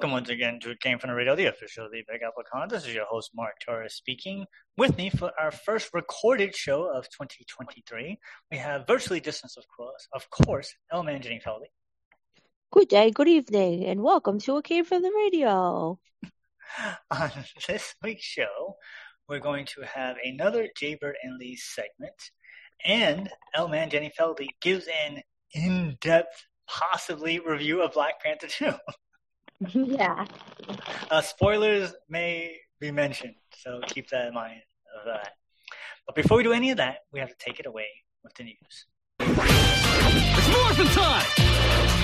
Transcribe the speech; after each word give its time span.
Welcome 0.00 0.12
once 0.12 0.30
again 0.30 0.58
to 0.58 0.70
It 0.70 0.80
Came 0.80 0.98
From 0.98 1.10
the 1.10 1.14
Radio, 1.14 1.36
the 1.36 1.44
official 1.44 1.84
of 1.84 1.92
the 1.92 2.02
Big 2.08 2.22
Apple 2.22 2.42
Con. 2.50 2.68
This 2.70 2.86
is 2.86 2.94
your 2.94 3.04
host, 3.04 3.32
Mark 3.34 3.56
Torres, 3.62 3.92
speaking. 3.92 4.46
With 4.78 4.96
me 4.96 5.10
for 5.10 5.30
our 5.38 5.50
first 5.50 5.90
recorded 5.92 6.56
show 6.56 6.84
of 6.84 7.04
2023, 7.10 8.18
we 8.50 8.56
have 8.56 8.86
virtually 8.86 9.20
distance, 9.20 9.58
of 9.58 9.64
course, 9.68 10.08
of 10.14 10.30
course, 10.30 10.74
El 10.90 11.02
Jenny 11.02 11.38
Feldy. 11.44 11.66
Good 12.72 12.88
day, 12.88 13.10
good 13.10 13.28
evening, 13.28 13.84
and 13.84 14.02
welcome 14.02 14.40
to 14.40 14.56
It 14.56 14.64
Came 14.64 14.86
From 14.86 15.02
the 15.02 15.12
Radio. 15.14 15.98
On 17.10 17.30
this 17.68 17.94
week's 18.02 18.24
show, 18.24 18.76
we're 19.28 19.38
going 19.38 19.66
to 19.66 19.82
have 19.82 20.16
another 20.24 20.66
Jaybird 20.78 21.16
and 21.22 21.36
Lee 21.38 21.56
segment, 21.56 22.30
and 22.86 23.28
El 23.54 23.68
Man 23.68 23.90
Jenny 23.90 24.10
Feldy 24.18 24.48
gives 24.62 24.88
an 25.04 25.20
in-depth 25.52 26.46
possibly 26.66 27.38
review 27.38 27.82
of 27.82 27.92
Black 27.92 28.22
Panther 28.22 28.48
2. 28.48 28.72
yeah. 29.74 30.24
Uh, 31.10 31.20
spoilers 31.20 31.92
may 32.08 32.56
be 32.80 32.90
mentioned, 32.90 33.34
so 33.56 33.80
keep 33.86 34.08
that 34.08 34.28
in 34.28 34.34
mind 34.34 34.60
of 34.98 35.04
that. 35.06 35.34
But 36.06 36.14
before 36.14 36.38
we 36.38 36.42
do 36.42 36.52
any 36.52 36.70
of 36.70 36.78
that, 36.78 36.98
we 37.12 37.20
have 37.20 37.28
to 37.28 37.36
take 37.38 37.60
it 37.60 37.66
away 37.66 37.88
with 38.24 38.34
the 38.34 38.44
news. 38.44 38.86
It's 39.20 40.48
morphin' 40.48 40.86
time! 40.86 41.99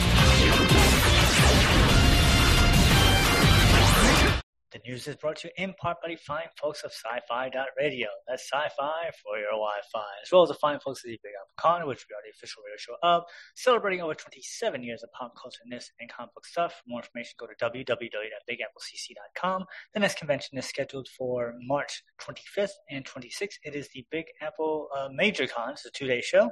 The 4.76 4.90
news 4.90 5.08
is 5.08 5.16
brought 5.16 5.36
to 5.36 5.48
you 5.48 5.54
in 5.56 5.72
part 5.72 6.02
by 6.02 6.10
the 6.10 6.16
fine 6.16 6.48
folks 6.60 6.82
of 6.82 6.92
sci-fi 6.92 7.50
radio. 7.78 8.08
That's 8.28 8.46
sci-fi 8.52 9.10
for 9.22 9.38
your 9.38 9.52
Wi-Fi, 9.52 10.04
as 10.22 10.30
well 10.30 10.42
as 10.42 10.50
the 10.50 10.54
fine 10.54 10.78
folks 10.80 11.02
of 11.02 11.08
the 11.08 11.18
Big 11.22 11.32
Apple 11.32 11.54
Con, 11.56 11.86
which 11.88 12.04
we 12.06 12.14
are 12.14 12.20
the 12.22 12.28
official 12.28 12.62
radio 12.62 12.76
show 12.76 12.96
of, 13.02 13.24
celebrating 13.54 14.02
over 14.02 14.12
27 14.12 14.82
years 14.82 15.02
of 15.02 15.08
pop 15.18 15.32
culture 15.40 15.62
news 15.64 15.90
and 15.98 16.12
comic 16.12 16.34
book 16.34 16.44
stuff. 16.44 16.74
For 16.74 16.82
more 16.88 17.00
information, 17.00 17.36
go 17.38 17.46
to 17.46 17.54
www.bigapplecc.com. 17.54 19.64
The 19.94 20.00
next 20.00 20.18
convention 20.18 20.58
is 20.58 20.66
scheduled 20.66 21.08
for 21.08 21.54
March 21.62 22.02
25th 22.20 22.72
and 22.90 23.02
26th. 23.02 23.54
It 23.64 23.74
is 23.74 23.88
the 23.94 24.04
Big 24.10 24.26
Apple 24.42 24.90
uh, 24.94 25.08
Major 25.10 25.46
Con. 25.46 25.70
It's 25.70 25.86
a 25.86 25.90
two-day 25.90 26.20
show, 26.20 26.50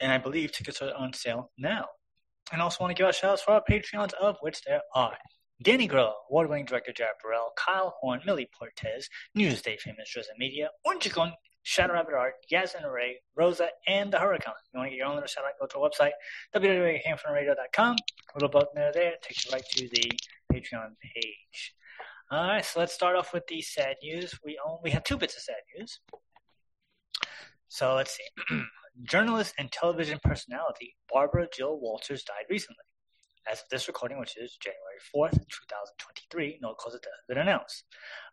and 0.00 0.10
I 0.10 0.18
believe 0.18 0.50
tickets 0.50 0.82
are 0.82 0.92
on 0.94 1.12
sale 1.12 1.52
now. 1.56 1.86
And 2.52 2.60
also 2.60 2.82
want 2.82 2.96
to 2.96 3.00
give 3.00 3.08
a 3.08 3.12
shout 3.12 3.34
out 3.34 3.38
for 3.38 3.52
our 3.52 3.62
Patreons, 3.70 4.12
of 4.14 4.38
which 4.40 4.60
there 4.62 4.80
are 4.96 5.16
Danny 5.62 5.86
Grillo, 5.86 6.14
award-winning 6.28 6.64
director 6.64 6.92
Jared 6.92 7.14
Burrell, 7.22 7.52
Kyle 7.56 7.94
Horn, 8.00 8.20
Millie 8.26 8.48
Portez, 8.50 9.04
Newsday 9.36 9.78
famous 9.78 10.12
Drizzen 10.12 10.36
Media, 10.36 10.70
Unchikon, 10.84 11.32
Shadow 11.62 11.92
Rabbit 11.92 12.14
Art, 12.14 12.34
Yasmin 12.50 12.84
Ray, 12.90 13.20
Rosa, 13.36 13.68
and 13.86 14.12
the 14.12 14.18
Hurricane. 14.18 14.54
You 14.72 14.80
want 14.80 14.86
to 14.88 14.90
get 14.90 14.96
your 14.96 15.06
own 15.06 15.14
little 15.14 15.28
out, 15.38 15.52
go 15.60 15.66
to 15.66 15.78
our 15.78 15.88
website, 15.88 16.12
www.camfronradio.com. 16.54 17.94
A 17.94 18.34
little 18.34 18.48
button 18.48 18.72
there, 18.74 18.92
there 18.92 19.12
takes 19.22 19.46
you 19.46 19.52
right 19.52 19.64
to 19.64 19.88
the 19.88 20.10
Patreon 20.52 20.94
page. 21.14 21.74
All 22.32 22.48
right, 22.48 22.64
so 22.64 22.80
let's 22.80 22.92
start 22.92 23.14
off 23.14 23.32
with 23.32 23.46
the 23.46 23.62
sad 23.62 23.96
news. 24.02 24.34
We 24.44 24.58
we 24.82 24.90
have 24.90 25.04
two 25.04 25.16
bits 25.16 25.36
of 25.36 25.42
sad 25.42 25.62
news. 25.76 26.00
So 27.68 27.94
let's 27.94 28.16
see. 28.16 28.62
Journalist 29.04 29.54
and 29.58 29.70
television 29.70 30.18
personality 30.24 30.96
Barbara 31.12 31.46
Jill 31.54 31.78
Walters 31.78 32.24
died 32.24 32.46
recently. 32.50 32.84
As 33.50 33.58
of 33.58 33.68
this 33.70 33.88
recording, 33.88 34.18
which 34.18 34.36
is 34.36 34.56
January 34.56 35.00
4th, 35.14 35.32
2023, 35.32 36.60
no 36.62 36.74
death 36.78 36.92
has 36.92 37.02
been 37.28 37.38
announced. 37.38 37.84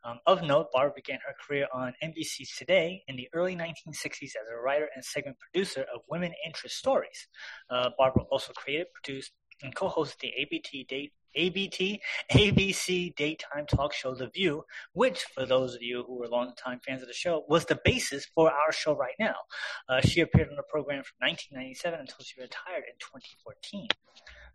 Um, 0.04 0.20
of 0.28 0.44
note, 0.44 0.68
Barbara 0.72 0.94
began 0.96 1.18
her 1.26 1.34
career 1.34 1.68
on 1.74 1.94
NBC 2.04 2.46
Today 2.58 3.04
in 3.08 3.16
the 3.16 3.28
early 3.34 3.56
1960s 3.56 4.24
as 4.24 4.48
a 4.52 4.62
writer 4.62 4.88
and 4.94 5.04
segment 5.04 5.38
producer 5.40 5.86
of 5.94 6.02
women 6.10 6.34
interest 6.46 6.78
stories. 6.78 7.28
Uh, 7.72 7.90
Barbara 7.98 8.24
also 8.30 8.54
created, 8.54 8.88
produced, 8.94 9.32
and 9.64 9.74
co-hosted 9.76 10.20
the 10.20 10.32
ABT 10.38 10.86
date 10.88 11.12
ABT 11.36 12.02
ABC 12.32 13.16
daytime 13.16 13.66
talk 13.68 13.94
show 13.94 14.16
The 14.16 14.30
View, 14.30 14.64
which, 14.94 15.24
for 15.36 15.46
those 15.46 15.76
of 15.76 15.82
you 15.82 16.04
who 16.08 16.24
are 16.24 16.28
longtime 16.28 16.80
fans 16.86 17.02
of 17.02 17.08
the 17.08 17.14
show, 17.14 17.46
was 17.48 17.66
the 17.66 17.80
basis 17.86 18.26
for 18.34 18.52
our 18.52 18.72
show 18.72 18.96
right 18.96 19.14
now. 19.20 19.36
Uh, 19.88 20.02
she 20.02 20.22
appeared 20.22 20.50
on 20.50 20.56
the 20.56 20.64
program 20.64 21.04
from 21.04 21.28
1997 21.28 22.00
until 22.00 22.26
she 22.26 22.42
retired 22.42 22.84
in 22.88 22.98
2014. 23.00 23.88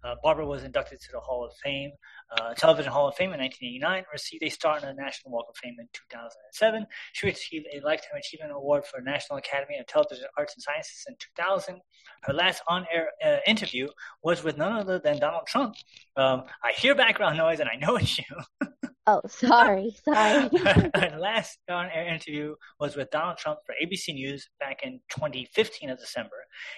Uh, 0.04 0.14
Barbara 0.22 0.46
was 0.46 0.64
inducted 0.64 1.00
to 1.00 1.08
the 1.12 1.20
Hall 1.20 1.44
of 1.44 1.52
Fame, 1.62 1.92
uh, 2.38 2.52
Television 2.54 2.92
Hall 2.92 3.08
of 3.08 3.14
Fame 3.14 3.32
in 3.32 3.40
1989, 3.40 4.04
received 4.12 4.42
a 4.42 4.50
star 4.50 4.76
on 4.76 4.82
the 4.82 4.92
National 4.92 5.32
Walk 5.32 5.46
of 5.48 5.56
Fame 5.56 5.76
in 5.78 5.88
2007. 5.92 6.86
She 7.14 7.26
received 7.26 7.66
a 7.72 7.80
Lifetime 7.80 8.18
Achievement 8.18 8.52
Award 8.52 8.84
for 8.84 9.00
National 9.00 9.38
Academy 9.38 9.78
of 9.78 9.86
Television 9.86 10.26
Arts 10.36 10.54
and 10.54 10.62
Sciences 10.62 11.04
in 11.08 11.16
2000. 11.18 11.80
Her 12.22 12.32
last 12.32 12.62
on-air 12.68 13.08
uh, 13.24 13.38
interview 13.46 13.88
was 14.22 14.44
with 14.44 14.58
none 14.58 14.72
other 14.72 14.98
than 14.98 15.18
Donald 15.18 15.46
Trump. 15.46 15.74
Um, 16.16 16.44
I 16.62 16.72
hear 16.76 16.94
background 16.94 17.38
noise 17.38 17.60
and 17.60 17.68
I 17.68 17.76
know 17.76 17.96
it's 17.96 18.18
you. 18.18 18.24
Oh, 19.06 19.20
sorry, 19.28 19.94
sorry. 20.02 20.48
her 20.94 21.16
last 21.18 21.58
on-air 21.68 22.06
interview 22.06 22.54
was 22.80 22.96
with 22.96 23.10
Donald 23.10 23.36
Trump 23.36 23.58
for 23.66 23.74
ABC 23.74 24.14
News 24.14 24.48
back 24.58 24.80
in 24.82 25.00
2015 25.10 25.90
of 25.90 25.98
December, 25.98 26.36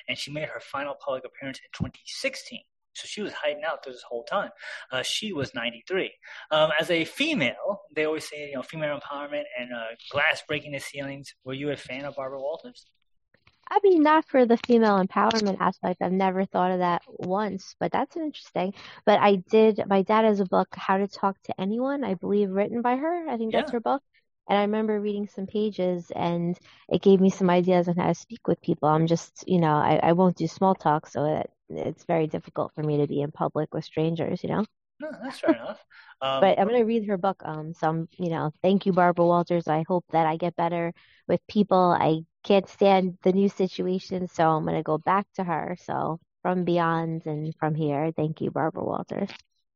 and 0.08 0.18
she 0.18 0.32
made 0.32 0.48
her 0.48 0.58
final 0.58 0.96
public 0.98 1.24
appearance 1.24 1.60
in 1.60 1.70
2016. 1.72 2.62
So 2.96 3.06
she 3.06 3.22
was 3.22 3.32
hiding 3.32 3.62
out 3.64 3.84
through 3.84 3.94
this 3.94 4.02
whole 4.02 4.24
time. 4.24 4.50
Uh, 4.90 5.02
she 5.02 5.32
was 5.32 5.54
93. 5.54 6.12
Um, 6.50 6.70
as 6.80 6.90
a 6.90 7.04
female, 7.04 7.82
they 7.94 8.04
always 8.04 8.28
say, 8.28 8.48
you 8.48 8.54
know, 8.56 8.62
female 8.62 8.98
empowerment 8.98 9.44
and 9.58 9.72
uh, 9.72 9.94
glass 10.10 10.42
breaking 10.48 10.72
the 10.72 10.80
ceilings. 10.80 11.34
Were 11.44 11.54
you 11.54 11.70
a 11.70 11.76
fan 11.76 12.04
of 12.04 12.16
Barbara 12.16 12.40
Walters? 12.40 12.86
I 13.68 13.80
mean, 13.82 14.02
not 14.02 14.24
for 14.28 14.46
the 14.46 14.58
female 14.66 15.02
empowerment 15.04 15.58
aspect. 15.60 16.00
I've 16.00 16.12
never 16.12 16.44
thought 16.44 16.70
of 16.70 16.78
that 16.78 17.02
once, 17.08 17.74
but 17.80 17.90
that's 17.90 18.16
interesting. 18.16 18.74
But 19.04 19.20
I 19.20 19.36
did, 19.36 19.82
my 19.88 20.02
dad 20.02 20.24
has 20.24 20.40
a 20.40 20.44
book, 20.44 20.68
How 20.76 20.98
to 20.98 21.08
Talk 21.08 21.36
to 21.44 21.60
Anyone, 21.60 22.04
I 22.04 22.14
believe, 22.14 22.50
written 22.50 22.80
by 22.82 22.96
her. 22.96 23.28
I 23.28 23.36
think 23.36 23.52
that's 23.52 23.68
Yeah. 23.68 23.72
her 23.72 23.80
book. 23.80 24.02
And 24.48 24.56
I 24.58 24.62
remember 24.62 25.00
reading 25.00 25.26
some 25.26 25.46
pages 25.46 26.12
and 26.14 26.56
it 26.88 27.02
gave 27.02 27.20
me 27.20 27.30
some 27.30 27.50
ideas 27.50 27.88
on 27.88 27.96
how 27.96 28.06
to 28.06 28.14
speak 28.14 28.46
with 28.46 28.60
people. 28.62 28.88
I'm 28.88 29.08
just, 29.08 29.44
you 29.48 29.58
know, 29.60 29.74
I, 29.74 29.98
I 30.00 30.12
won't 30.12 30.36
do 30.36 30.46
small 30.46 30.76
talk, 30.76 31.08
so 31.08 31.24
it, 31.24 31.50
it's 31.68 32.04
very 32.04 32.26
difficult 32.26 32.72
for 32.74 32.82
me 32.82 32.98
to 32.98 33.06
be 33.06 33.20
in 33.20 33.32
public 33.32 33.72
with 33.74 33.84
strangers, 33.84 34.42
you 34.42 34.50
know? 34.50 34.64
No, 34.98 35.10
that's 35.22 35.40
fair 35.40 35.54
enough. 35.54 35.78
Um, 36.22 36.40
But 36.40 36.58
I'm 36.58 36.68
going 36.68 36.80
to 36.80 36.86
read 36.86 37.06
her 37.06 37.18
book. 37.18 37.42
Um, 37.44 37.74
so 37.74 37.88
I'm, 37.88 38.08
you 38.18 38.30
know, 38.30 38.50
thank 38.62 38.86
you, 38.86 38.92
Barbara 38.92 39.26
Walters. 39.26 39.68
I 39.68 39.84
hope 39.86 40.04
that 40.12 40.26
I 40.26 40.36
get 40.36 40.56
better 40.56 40.94
with 41.28 41.46
people. 41.48 41.94
I 41.98 42.20
can't 42.44 42.68
stand 42.68 43.18
the 43.22 43.32
new 43.32 43.48
situation, 43.48 44.28
so 44.28 44.48
I'm 44.48 44.64
going 44.64 44.76
to 44.76 44.82
go 44.82 44.96
back 44.96 45.26
to 45.34 45.44
her. 45.44 45.76
So 45.82 46.18
from 46.42 46.64
beyond 46.64 47.26
and 47.26 47.54
from 47.60 47.74
here, 47.74 48.10
thank 48.16 48.40
you, 48.40 48.50
Barbara 48.50 48.84
Walters. 48.84 49.28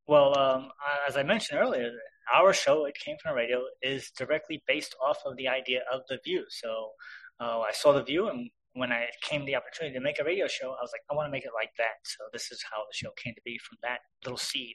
Well, 0.07 0.39
um, 0.39 0.71
as 1.07 1.17
I 1.17 1.23
mentioned 1.23 1.61
earlier, 1.61 1.91
our 2.35 2.53
show, 2.53 2.87
It 2.87 2.95
Came 2.95 3.17
From 3.23 3.33
the 3.33 3.37
Radio, 3.37 3.63
is 3.83 4.11
directly 4.17 4.63
based 4.67 4.95
off 5.05 5.19
of 5.27 5.37
the 5.37 5.49
idea 5.49 5.83
of 5.93 6.03
The 6.09 6.19
View. 6.25 6.45
So 6.49 6.93
uh, 7.41 7.61
I 7.61 7.73
saw 7.73 7.93
The 7.93 8.05
View, 8.05 8.29
and 8.29 8.49
when 8.75 8.93
I 8.93 9.07
came 9.23 9.45
the 9.45 9.57
opportunity 9.57 9.95
to 9.95 10.01
make 10.01 10.21
a 10.21 10.25
radio 10.25 10.47
show, 10.47 10.69
I 10.69 10.83
was 10.83 10.91
like, 10.93 11.03
I 11.11 11.15
want 11.15 11.27
to 11.27 11.31
make 11.33 11.45
it 11.45 11.51
like 11.55 11.71
that. 11.79 11.99
So 12.05 12.25
this 12.33 12.51
is 12.53 12.63
how 12.71 12.79
the 12.79 12.95
show 12.95 13.11
came 13.17 13.35
to 13.35 13.41
be 13.45 13.59
from 13.59 13.79
that 13.83 13.99
little 14.25 14.39
seed. 14.39 14.75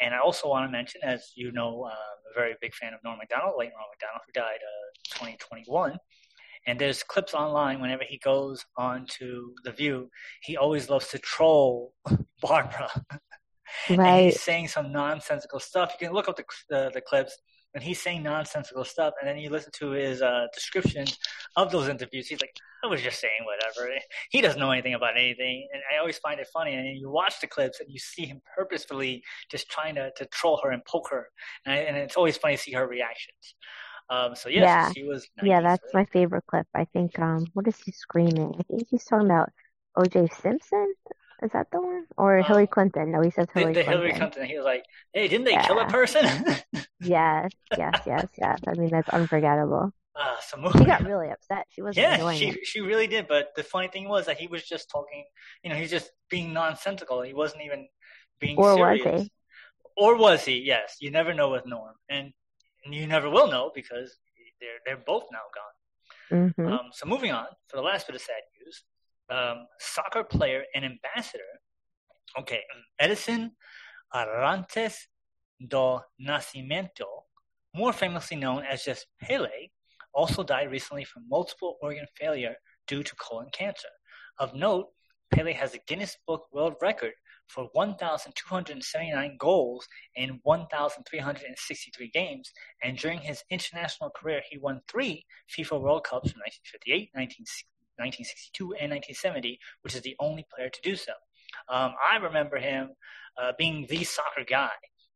And 0.00 0.14
I 0.14 0.18
also 0.18 0.48
want 0.48 0.66
to 0.66 0.72
mention, 0.72 1.00
as 1.04 1.32
you 1.36 1.52
know, 1.52 1.84
uh, 1.84 1.90
I'm 1.90 2.32
a 2.32 2.34
very 2.34 2.54
big 2.60 2.74
fan 2.74 2.94
of 2.94 3.00
Norm 3.04 3.18
MacDonald, 3.18 3.54
late 3.58 3.70
Norm 3.70 3.84
MacDonald, 3.92 4.22
who 4.26 4.32
died 4.32 4.58
uh, 4.60 5.14
2021. 5.14 5.96
And 6.66 6.78
there's 6.78 7.02
clips 7.02 7.34
online 7.34 7.80
whenever 7.80 8.02
he 8.06 8.18
goes 8.18 8.64
on 8.76 9.06
to 9.18 9.54
The 9.64 9.72
View, 9.72 10.10
he 10.42 10.56
always 10.56 10.90
loves 10.90 11.08
to 11.08 11.18
troll 11.18 11.94
Barbara. 12.42 12.90
and 13.88 13.98
Right. 13.98 14.22
he's 14.24 14.40
saying 14.40 14.68
some 14.68 14.92
nonsensical 14.92 15.60
stuff. 15.60 15.94
You 16.00 16.08
can 16.08 16.14
look 16.14 16.28
up 16.28 16.36
the 16.36 16.44
the, 16.68 16.90
the 16.94 17.00
clips, 17.00 17.36
and 17.78 17.84
he's 17.84 18.02
saying 18.02 18.24
nonsensical 18.24 18.84
stuff. 18.84 19.14
And 19.20 19.28
then 19.28 19.38
you 19.38 19.50
listen 19.50 19.70
to 19.74 19.90
his 19.90 20.20
uh, 20.20 20.46
descriptions 20.52 21.16
of 21.54 21.70
those 21.70 21.86
interviews. 21.86 22.26
He's 22.26 22.40
like, 22.40 22.56
"I 22.82 22.88
was 22.88 23.00
just 23.00 23.20
saying 23.20 23.42
whatever." 23.44 23.94
He 24.30 24.40
doesn't 24.40 24.58
know 24.58 24.72
anything 24.72 24.94
about 24.94 25.16
anything, 25.16 25.68
and 25.72 25.80
I 25.92 26.00
always 26.00 26.18
find 26.18 26.40
it 26.40 26.48
funny. 26.52 26.74
And 26.74 26.98
you 26.98 27.08
watch 27.08 27.40
the 27.40 27.46
clips, 27.46 27.78
and 27.78 27.88
you 27.88 28.00
see 28.00 28.26
him 28.26 28.40
purposefully 28.56 29.22
just 29.48 29.70
trying 29.70 29.94
to, 29.94 30.10
to 30.16 30.26
troll 30.26 30.58
her 30.64 30.70
and 30.72 30.84
poke 30.84 31.08
her, 31.10 31.28
and, 31.64 31.72
I, 31.72 31.76
and 31.88 31.96
it's 31.96 32.16
always 32.16 32.36
funny 32.36 32.56
to 32.56 32.62
see 32.62 32.72
her 32.72 32.86
reactions. 32.88 33.54
Um, 34.10 34.34
so 34.34 34.48
yes, 34.48 34.64
Yeah. 34.64 34.92
she 34.92 35.04
was. 35.04 35.28
Yeah, 35.40 35.60
that's 35.60 35.84
right? 35.94 36.00
my 36.00 36.04
favorite 36.06 36.46
clip. 36.48 36.66
I 36.74 36.84
think, 36.86 37.16
um, 37.20 37.46
what 37.52 37.68
is 37.68 37.78
he 37.84 37.92
screaming? 37.92 38.56
I 38.58 38.62
think 38.64 38.88
he's 38.90 39.04
talking 39.04 39.26
about 39.26 39.50
O.J. 39.94 40.28
Simpson. 40.42 40.94
Is 41.42 41.50
that 41.52 41.68
the 41.70 41.80
one? 41.80 42.06
Or 42.16 42.38
Uh, 42.38 42.44
Hillary 42.44 42.66
Clinton? 42.66 43.12
No, 43.12 43.20
he 43.20 43.30
says 43.30 43.46
The, 43.54 43.60
Hillary 43.60 43.74
the 43.74 43.82
Hillary 43.82 44.10
Clinton. 44.10 44.30
Clinton. 44.30 44.46
He 44.50 44.56
was 44.56 44.64
like, 44.64 44.84
"Hey, 45.12 45.28
didn't 45.28 45.44
they 45.44 45.56
kill 45.58 45.78
a 45.80 45.86
person?" 45.86 46.24
Yes, 47.00 47.52
yes, 47.76 47.94
yes, 48.06 48.26
yes. 48.36 48.58
I 48.66 48.74
mean, 48.74 48.90
that's 48.90 49.08
unforgettable. 49.08 49.92
uh, 50.16 50.36
so 50.40 50.58
She 50.78 50.84
got 50.84 51.04
really 51.04 51.30
upset. 51.30 51.66
She 51.70 51.80
wasn't 51.80 52.06
Yeah, 52.08 52.32
she 52.32 52.48
it. 52.50 52.66
she 52.66 52.80
really 52.80 53.06
did. 53.06 53.28
But 53.28 53.54
the 53.54 53.62
funny 53.62 53.88
thing 53.88 54.08
was 54.08 54.26
that 54.26 54.36
he 54.38 54.48
was 54.48 54.64
just 54.64 54.90
talking. 54.90 55.24
You 55.62 55.70
know, 55.70 55.76
he's 55.76 55.90
just 55.90 56.10
being 56.28 56.52
nonsensical. 56.52 57.22
He 57.22 57.34
wasn't 57.34 57.62
even 57.62 57.86
being 58.40 58.56
Or 58.58 58.76
was 58.76 58.98
serious. 59.00 59.22
he? 59.22 59.32
Or 59.96 60.16
was 60.16 60.44
he? 60.44 60.58
Yes, 60.58 60.96
you 61.00 61.10
never 61.10 61.32
know 61.34 61.50
with 61.50 61.66
Norm, 61.66 61.94
and, 62.08 62.32
and 62.84 62.94
you 62.94 63.06
never 63.06 63.28
will 63.30 63.48
know 63.48 63.70
because 63.74 64.18
they're 64.60 64.80
they're 64.84 65.04
both 65.04 65.26
now 65.30 65.46
gone. 65.58 66.52
hmm 66.56 66.66
Um, 66.72 66.86
so 66.92 67.06
moving 67.06 67.30
on 67.32 67.46
for 67.68 67.76
the 67.76 67.82
last 67.82 68.06
bit 68.06 68.16
of 68.16 68.22
sad 68.22 68.42
news, 68.60 68.82
um, 69.30 69.66
soccer 69.78 70.24
player 70.24 70.64
and 70.74 70.84
ambassador. 70.84 71.60
Okay, 72.38 72.60
Edison 72.98 73.52
Arantes 74.14 75.06
do 75.66 76.00
Nascimento, 76.20 77.24
more 77.74 77.92
famously 77.92 78.36
known 78.36 78.64
as 78.64 78.84
just 78.84 79.06
Pele, 79.20 79.70
also 80.14 80.42
died 80.42 80.70
recently 80.70 81.04
from 81.04 81.28
multiple 81.28 81.78
organ 81.82 82.06
failure 82.16 82.56
due 82.86 83.02
to 83.02 83.14
colon 83.16 83.48
cancer. 83.52 83.88
Of 84.38 84.54
note, 84.54 84.88
Pele 85.30 85.52
has 85.52 85.74
a 85.74 85.78
Guinness 85.86 86.16
Book 86.26 86.46
World 86.52 86.74
Record 86.80 87.12
for 87.48 87.68
1,279 87.72 89.36
goals 89.38 89.86
in 90.14 90.40
1,363 90.42 92.10
games, 92.10 92.52
and 92.82 92.98
during 92.98 93.18
his 93.20 93.42
international 93.50 94.10
career, 94.10 94.42
he 94.48 94.58
won 94.58 94.80
three 94.88 95.24
FIFA 95.56 95.80
World 95.80 96.04
Cups 96.04 96.30
from 96.32 96.40
1958, 96.40 97.10
1962, 97.98 98.64
and 98.80 98.90
1970, 98.92 99.58
which 99.82 99.94
is 99.94 100.02
the 100.02 100.16
only 100.20 100.46
player 100.54 100.68
to 100.68 100.80
do 100.82 100.96
so. 100.96 101.12
Um, 101.68 101.92
I 101.98 102.16
remember 102.16 102.58
him 102.58 102.90
uh, 103.40 103.52
being 103.58 103.86
the 103.88 104.04
soccer 104.04 104.44
guy. 104.48 104.70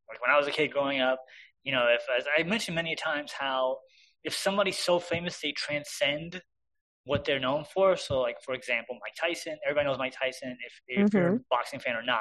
Like 0.08 0.20
when 0.20 0.31
I 0.31 0.37
was 0.37 0.46
a 0.46 0.50
kid 0.50 0.73
growing 0.73 1.00
up, 1.00 1.20
you 1.64 1.73
know, 1.73 1.87
if 1.88 2.02
as 2.19 2.26
I 2.37 2.43
mentioned 2.43 2.75
many 2.75 2.96
times 2.96 3.32
how 3.32 3.79
if 4.25 4.34
somebody's 4.34 4.79
so 4.79 4.99
famous 4.99 5.40
they 5.40 5.52
transcend 5.52 6.43
what 7.05 7.25
they're 7.25 7.40
known 7.40 7.64
for. 7.64 7.96
So, 7.96 8.20
like 8.20 8.37
for 8.44 8.55
example, 8.55 8.96
Mike 9.00 9.14
Tyson. 9.19 9.56
Everybody 9.64 9.87
knows 9.87 9.99
Mike 9.99 10.14
Tyson 10.19 10.56
if 10.64 10.81
if 10.87 11.14
you're 11.14 11.37
a 11.37 11.40
boxing 11.50 11.81
fan 11.81 11.96
or 11.96 12.02
not. 12.02 12.20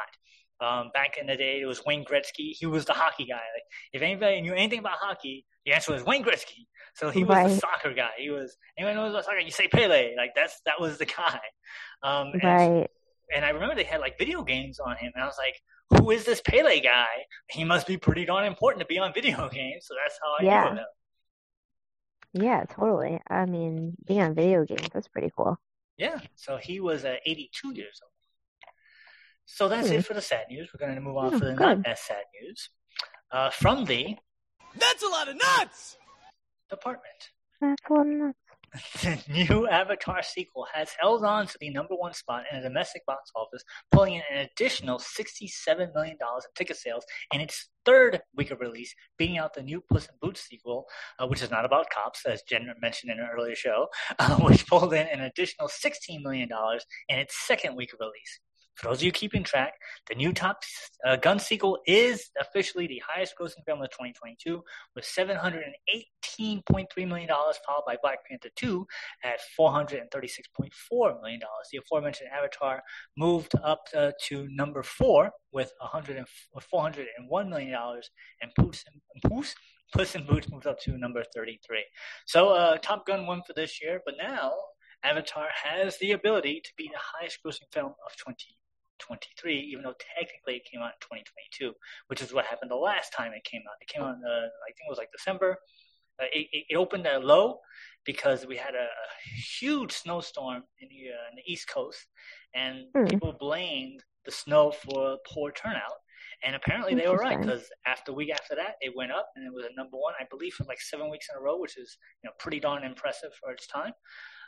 Um, 0.62 0.92
back 0.94 1.18
in 1.18 1.26
the 1.28 1.36
day, 1.36 1.60
it 1.60 1.66
was 1.66 1.84
Wayne 1.86 2.06
Gretzky. 2.06 2.52
He 2.52 2.66
was 2.68 2.86
the 2.86 2.94
hockey 2.94 3.26
guy. 3.26 3.34
Like 3.36 3.64
if 3.94 4.02
anybody 4.02 4.42
knew 4.42 4.54
anything 4.54 4.80
about 4.80 4.98
hockey, 5.00 5.46
the 5.66 5.74
answer 5.74 5.92
was 5.92 6.04
Wayne 6.06 6.24
Gretzky. 6.24 6.68
So 6.96 7.10
he 7.10 7.24
was 7.24 7.38
the 7.54 7.60
soccer 7.60 7.94
guy. 7.94 8.12
He 8.18 8.30
was 8.30 8.56
anyone 8.78 8.96
knows 8.96 9.12
about 9.12 9.26
soccer. 9.26 9.40
You 9.40 9.52
say 9.52 9.68
Pele. 9.68 10.16
Like 10.16 10.32
that's 10.36 10.62
that 10.66 10.80
was 10.80 10.98
the 11.00 11.06
guy. 11.06 11.40
Um, 12.04 12.32
and 12.34 12.44
Right. 12.44 12.88
and 13.36 13.44
I 13.46 13.50
remember 13.50 13.76
they 13.76 13.84
had 13.84 14.02
like 14.02 14.18
video 14.20 14.44
games 14.44 14.80
on 14.80 14.96
him, 14.98 15.12
and 15.16 15.24
I 15.24 15.26
was 15.26 15.38
like, 15.40 15.56
"Who 16.00 16.12
is 16.12 16.26
this 16.26 16.42
Pele 16.42 16.80
guy? 16.80 17.08
He 17.50 17.64
must 17.64 17.88
be 17.88 17.98
pretty 17.98 18.26
darn 18.26 18.46
important 18.46 18.82
to 18.82 18.86
be 18.88 19.00
on 19.00 19.14
video 19.14 19.50
games." 19.54 19.88
So 19.88 19.96
that's 20.04 20.20
how 20.22 20.36
I 20.40 20.44
Yeah. 20.44 20.70
knew 20.70 20.80
him. 20.80 20.86
Yeah, 22.34 22.64
totally. 22.70 23.20
I 23.30 23.46
mean, 23.46 23.96
being 24.06 24.22
on 24.22 24.34
video 24.36 24.64
games, 24.66 24.88
that's 24.94 25.08
pretty 25.08 25.32
cool. 25.36 25.58
Yeah, 25.98 26.20
so 26.36 26.58
he 26.58 26.80
was 26.80 27.04
uh, 27.06 27.16
82 27.26 27.74
years 27.74 28.00
old. 28.04 28.12
So 29.46 29.68
that's 29.68 29.90
Hmm. 29.90 29.96
it 29.96 30.06
for 30.06 30.14
the 30.14 30.22
sad 30.22 30.46
news. 30.50 30.70
We're 30.74 30.86
going 30.86 30.96
to 30.96 31.02
move 31.02 31.18
on 31.18 31.34
Oh, 31.34 31.40
for 31.40 31.46
the 31.46 31.54
not 31.54 31.86
as 31.86 32.00
sad 32.02 32.24
news. 32.42 32.70
Uh, 33.32 33.50
from 33.50 33.86
the 33.86 34.18
That's 34.76 35.04
a 35.04 35.08
lot 35.08 35.28
of 35.28 35.36
nuts! 35.36 35.98
department. 36.70 37.32
That's 37.60 37.82
a 37.90 37.94
lot 37.94 38.08
of 38.08 38.14
nuts. 38.14 38.38
The 39.02 39.22
new 39.28 39.68
Avatar 39.68 40.24
sequel 40.24 40.66
has 40.74 40.92
held 40.98 41.26
on 41.26 41.46
to 41.48 41.58
the 41.60 41.70
number 41.72 41.94
one 41.94 42.14
spot 42.14 42.46
in 42.50 42.62
the 42.62 42.70
domestic 42.70 43.06
box 43.06 43.30
office, 43.36 43.64
pulling 43.92 44.14
in 44.16 44.22
an 44.32 44.38
additional 44.50 44.98
$67 44.98 45.94
million 45.94 46.14
in 46.22 46.40
ticket 46.56 46.78
sales 46.78 47.04
in 47.34 47.42
its 47.42 47.68
third 47.84 48.22
week 48.34 48.50
of 48.52 48.62
release, 48.62 48.96
beating 49.18 49.38
out 49.38 49.54
the 49.54 49.62
new 49.62 49.82
Puss 49.82 50.06
in 50.08 50.16
Boots 50.22 50.48
sequel, 50.48 50.86
uh, 51.20 51.28
which 51.28 51.42
is 51.42 51.52
not 51.52 51.66
about 51.66 51.90
cops, 51.90 52.26
as 52.26 52.44
Jen 52.44 52.74
mentioned 52.82 53.12
in 53.12 53.20
an 53.20 53.28
earlier 53.38 53.56
show, 53.56 53.88
uh, 54.20 54.38
which 54.38 54.66
pulled 54.68 54.94
in 54.94 55.06
an 55.08 55.20
additional 55.20 55.68
$16 55.68 56.22
million 56.22 56.48
in 57.10 57.20
its 57.20 57.36
second 57.46 57.76
week 57.76 57.92
of 57.92 58.00
release. 58.00 58.40
For 58.82 58.88
those 58.88 58.98
of 58.98 59.04
you 59.04 59.12
keeping 59.12 59.44
track, 59.44 59.74
the 60.10 60.16
new 60.16 60.34
Top 60.34 60.64
uh, 61.06 61.16
Gun 61.16 61.38
sequel 61.38 61.78
is 61.86 62.32
officially 62.40 62.88
the 62.88 63.00
highest 63.08 63.36
grossing 63.40 63.64
film 63.64 63.84
of 63.84 63.92
2022 63.92 64.64
with 64.96 65.06
$718.3 65.06 67.08
million, 67.08 67.30
followed 67.30 67.84
by 67.86 67.96
Black 68.02 68.26
Panther 68.28 68.50
2 68.56 68.88
at 69.24 69.40
$436.4 69.60 71.22
million. 71.22 71.40
The 71.72 71.78
aforementioned 71.78 72.32
Avatar 72.36 72.82
moved 73.16 73.54
up 73.64 73.84
uh, 73.96 74.14
to 74.30 74.48
number 74.50 74.82
four 74.82 75.30
with 75.52 75.72
100 75.80 76.18
and, 76.18 76.26
with 76.56 76.66
$401 76.74 77.50
million, 77.50 77.76
and 78.42 78.52
Puss 78.58 78.84
in, 78.92 79.00
Puss, 79.30 79.54
in 80.16 80.26
Boots 80.26 80.50
moved 80.50 80.66
up 80.66 80.80
to 80.80 80.98
number 80.98 81.24
33. 81.36 81.86
So 82.26 82.50
uh, 82.50 82.78
Top 82.78 83.06
Gun 83.06 83.28
won 83.28 83.44
for 83.46 83.54
this 83.54 83.80
year, 83.80 84.02
but 84.08 84.16
now 84.18 84.54
Avatar 85.04 85.50
has 85.64 86.00
the 86.00 86.14
ability 86.14 86.62
to 86.64 86.72
be 86.78 86.88
the 86.88 87.00
highest 87.00 87.38
grossing 87.46 87.72
film 87.72 87.94
of 88.06 88.16
2023, 89.02 89.58
even 89.58 89.84
though 89.84 89.96
technically 90.16 90.56
it 90.56 90.66
came 90.70 90.82
out 90.82 90.94
in 90.96 91.02
2022, 91.02 91.74
which 92.08 92.22
is 92.22 92.34
what 92.34 92.46
happened 92.46 92.72
the 92.72 92.76
last 92.76 93.12
time 93.12 93.34
it 93.34 93.44
came 93.44 93.62
out. 93.68 93.76
It 93.82 93.88
came 93.88 94.04
out, 94.04 94.16
in, 94.16 94.24
uh, 94.24 94.48
I 94.48 94.72
think 94.72 94.88
it 94.88 94.90
was 94.90 94.98
like 94.98 95.12
December. 95.12 95.58
Uh, 96.22 96.26
it, 96.34 96.48
it, 96.70 96.76
opened 96.76 97.08
at 97.08 97.24
low 97.24 97.60
because 98.06 98.46
we 98.46 98.56
had 98.56 98.76
a, 98.76 98.86
a 98.86 99.42
huge 99.60 99.92
snowstorm 99.92 100.64
in 100.80 100.88
the, 100.90 101.10
uh, 101.10 101.30
in 101.32 101.36
the 101.38 101.52
East 101.52 101.68
Coast, 101.68 102.06
and 102.54 102.86
Hmm. 102.94 103.06
people 103.06 103.34
blamed 103.40 104.04
the 104.26 104.32
snow 104.32 104.72
for 104.72 105.18
poor 105.28 105.52
turnout. 105.52 105.98
And 106.44 106.56
apparently 106.56 106.96
they 106.96 107.08
were 107.08 107.18
right 107.18 107.40
because 107.40 107.70
after 107.86 108.14
week 108.14 108.32
after 108.32 108.56
that, 108.56 108.76
it 108.82 108.94
went 108.96 109.12
up 109.12 109.30
and 109.36 109.46
it 109.46 109.54
was 109.54 109.66
a 109.66 109.76
number 109.76 109.98
one, 109.98 110.14
I 110.20 110.26
believe, 110.30 110.54
for 110.54 110.64
like 110.64 110.82
seven 110.82 111.10
weeks 111.10 111.28
in 111.30 111.38
a 111.38 111.42
row, 111.42 111.60
which 111.60 111.78
is 111.78 111.98
you 112.24 112.28
know 112.28 112.34
pretty 112.40 112.60
darn 112.60 112.84
impressive 112.84 113.32
for 113.40 113.52
its 113.52 113.68
time. 113.68 113.94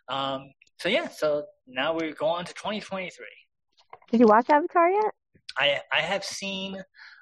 Um, 0.08 0.52
so 0.80 0.90
yeah, 0.90 1.08
so 1.08 1.46
now 1.68 1.94
we 1.94 2.12
go 2.14 2.28
on 2.28 2.46
to 2.46 2.54
2023. 2.54 3.26
Did 4.14 4.20
you 4.20 4.28
watch 4.28 4.48
Avatar 4.48 4.92
yet? 4.92 5.12
I 5.58 5.82
I 5.92 6.02
have 6.02 6.24
seen 6.24 6.80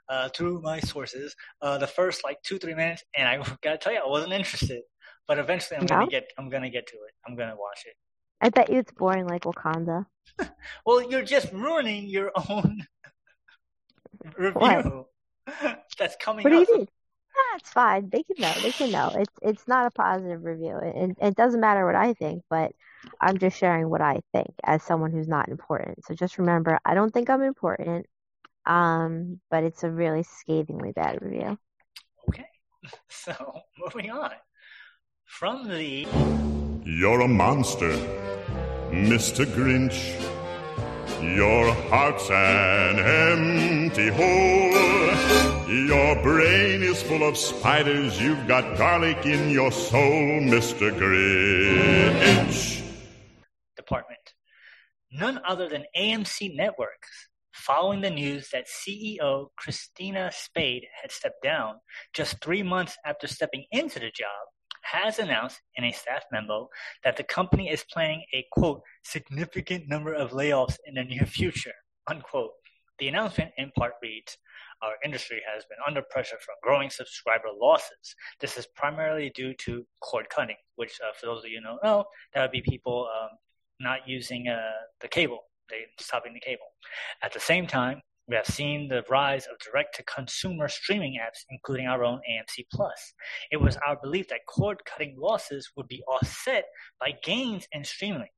uh, 0.10 0.28
through 0.36 0.62
my 0.62 0.82
sources 0.82 1.34
uh, 1.62 1.78
the 1.78 1.88
first 1.88 2.22
like 2.26 2.36
two 2.44 2.58
three 2.58 2.74
minutes, 2.74 3.02
and 3.18 3.26
I 3.30 3.38
gotta 3.64 3.78
tell 3.78 3.94
you, 3.94 4.02
I 4.06 4.10
wasn't 4.10 4.34
interested. 4.34 4.82
But 5.26 5.40
eventually, 5.40 5.78
I'm 5.78 5.86
No? 5.86 6.00
gonna 6.00 6.10
get 6.10 6.26
I'm 6.38 6.50
gonna 6.50 6.70
get 6.70 6.86
to 6.88 6.96
it. 6.96 7.14
I'm 7.26 7.38
gonna 7.38 7.56
watch 7.56 7.84
it. 7.86 7.94
I 8.42 8.50
bet 8.50 8.70
you 8.70 8.80
it's 8.80 8.92
boring 8.92 9.26
like 9.26 9.44
Wakanda. 9.44 10.06
Well, 10.86 11.10
you're 11.10 11.24
just 11.24 11.54
ruining 11.54 12.08
your 12.10 12.34
own 12.50 12.86
review 14.38 14.52
What? 14.60 15.06
that's 15.98 16.18
coming 16.18 16.46
What 16.46 16.52
do 16.52 16.58
up. 16.82 16.90
You 17.36 17.42
mean? 17.54 17.56
Ah, 17.56 17.60
fine. 17.64 18.10
They 18.10 18.24
can 18.24 18.36
know. 18.40 18.54
They 18.62 18.72
can 18.72 18.92
know. 18.92 19.12
It's 19.16 19.34
it's 19.42 19.68
not 19.68 19.88
a 19.88 19.92
positive 19.92 20.44
review. 20.44 20.78
It, 20.82 21.18
it 21.22 21.36
doesn't 21.36 21.60
matter 21.60 21.86
what 21.86 21.96
I 21.96 22.14
think, 22.14 22.44
but 22.50 22.72
I'm 23.20 23.38
just 23.38 23.58
sharing 23.58 23.90
what 23.90 24.02
I 24.02 24.22
think 24.34 24.54
as 24.64 24.84
someone 24.84 25.12
who's 25.12 25.28
not 25.28 25.50
important. 25.50 26.06
So 26.06 26.14
just 26.14 26.38
remember, 26.38 26.80
I 26.86 26.94
don't 26.94 27.12
think 27.12 27.30
I'm 27.30 27.42
important. 27.42 28.06
Um, 28.66 29.40
but 29.50 29.64
it's 29.64 29.84
a 29.84 29.90
really 29.90 30.24
scathingly 30.24 30.92
bad 30.92 31.20
review. 31.22 31.58
Okay, 32.30 32.46
so 33.10 33.62
moving 33.78 34.12
on 34.12 34.32
from 35.26 35.68
the 35.68 36.08
You're 36.86 37.22
a 37.22 37.28
monster, 37.28 37.92
Mr. 38.92 39.46
Grinch. 39.46 40.20
Your 41.22 41.74
heart's 41.90 42.30
an 42.30 43.00
empty 43.00 44.10
hole. 44.10 44.51
Your 45.72 46.22
brain 46.22 46.84
is 46.84 47.02
full 47.02 47.24
of 47.24 47.38
spiders. 47.38 48.22
You've 48.22 48.46
got 48.46 48.78
garlic 48.78 49.26
in 49.26 49.50
your 49.50 49.72
soul, 49.72 50.42
Mr. 50.42 50.92
Grinch. 50.92 52.84
department. 53.78 54.34
None 55.14 55.40
other 55.48 55.70
than 55.70 55.86
AMC 55.98 56.58
Networks, 56.58 57.30
following 57.54 58.02
the 58.02 58.10
news 58.10 58.50
that 58.50 58.68
CEO 58.68 59.48
Christina 59.56 60.30
Spade 60.34 60.88
had 61.02 61.10
stepped 61.10 61.42
down 61.42 61.76
just 62.14 62.44
three 62.44 62.64
months 62.64 62.98
after 63.06 63.28
stepping 63.28 63.64
into 63.72 63.98
the 64.00 64.12
job, 64.12 64.44
has 64.82 65.20
announced 65.20 65.62
in 65.78 65.86
a 65.86 65.94
staff 65.94 66.24
memo 66.34 66.68
that 67.06 67.16
the 67.16 67.24
company 67.24 67.70
is 67.70 67.86
planning 67.90 68.26
a 68.34 68.46
quote 68.52 68.82
significant 69.06 69.88
number 69.88 70.14
of 70.14 70.32
layoffs 70.32 70.76
in 70.86 70.96
the 70.96 71.04
near 71.06 71.26
future 71.26 71.76
unquote. 72.10 72.52
The 73.00 73.08
announcement 73.08 73.52
in 73.58 73.72
part 73.72 73.94
reads. 74.04 74.38
Our 74.82 74.94
industry 75.06 75.42
has 75.54 75.64
been 75.66 75.78
under 75.86 76.02
pressure 76.02 76.38
from 76.44 76.56
growing 76.64 76.90
subscriber 76.90 77.50
losses. 77.60 78.16
This 78.40 78.58
is 78.58 78.68
primarily 78.76 79.32
due 79.36 79.54
to 79.66 79.86
cord 80.02 80.30
cutting, 80.30 80.58
which, 80.76 81.00
uh, 81.02 81.12
for 81.20 81.28
those 81.28 81.44
of 81.44 81.52
you 81.52 81.60
who 81.60 81.66
don't 81.68 81.84
know, 81.84 82.06
that 82.34 82.42
would 82.42 82.52
be 82.52 82.62
people 82.62 83.08
um, 83.16 83.30
not 83.80 84.08
using 84.08 84.48
uh, 84.48 84.60
the 85.00 85.08
cable, 85.08 85.40
they 85.70 85.82
stopping 86.00 86.34
the 86.34 86.40
cable. 86.40 86.66
At 87.22 87.34
the 87.34 87.40
same 87.40 87.68
time, 87.68 88.02
We 88.28 88.36
have 88.36 88.46
seen 88.46 88.88
the 88.88 89.04
rise 89.10 89.46
of 89.48 89.58
direct 89.60 89.96
to 89.96 90.04
consumer 90.04 90.70
streaming 90.70 91.20
apps, 91.22 91.44
including 91.50 91.88
our 91.88 92.04
own 92.04 92.22
AMC 92.30 92.66
Plus. 92.72 93.14
It 93.52 93.58
was 93.58 93.78
our 93.86 93.98
belief 94.02 94.30
that 94.30 94.46
cord 94.48 94.86
cutting 94.86 95.16
losses 95.20 95.70
would 95.76 95.88
be 95.88 96.04
offset 96.08 96.66
by 97.00 97.12
gains 97.24 97.68
in 97.74 97.84
streaming. 97.84 98.30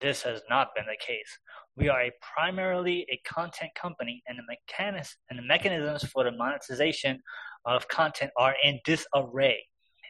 This 0.00 0.22
has 0.22 0.42
not 0.50 0.68
been 0.74 0.84
the 0.86 0.96
case. 0.98 1.38
We 1.76 1.88
are 1.88 2.02
a 2.02 2.12
primarily 2.20 3.06
a 3.10 3.20
content 3.26 3.70
company, 3.74 4.22
and 4.26 4.38
the 4.38 4.42
mechanics 4.48 5.16
and 5.30 5.38
the 5.38 5.42
mechanisms 5.42 6.04
for 6.04 6.24
the 6.24 6.32
monetization 6.32 7.20
of 7.64 7.88
content 7.88 8.30
are 8.36 8.54
in 8.62 8.80
disarray. 8.84 9.66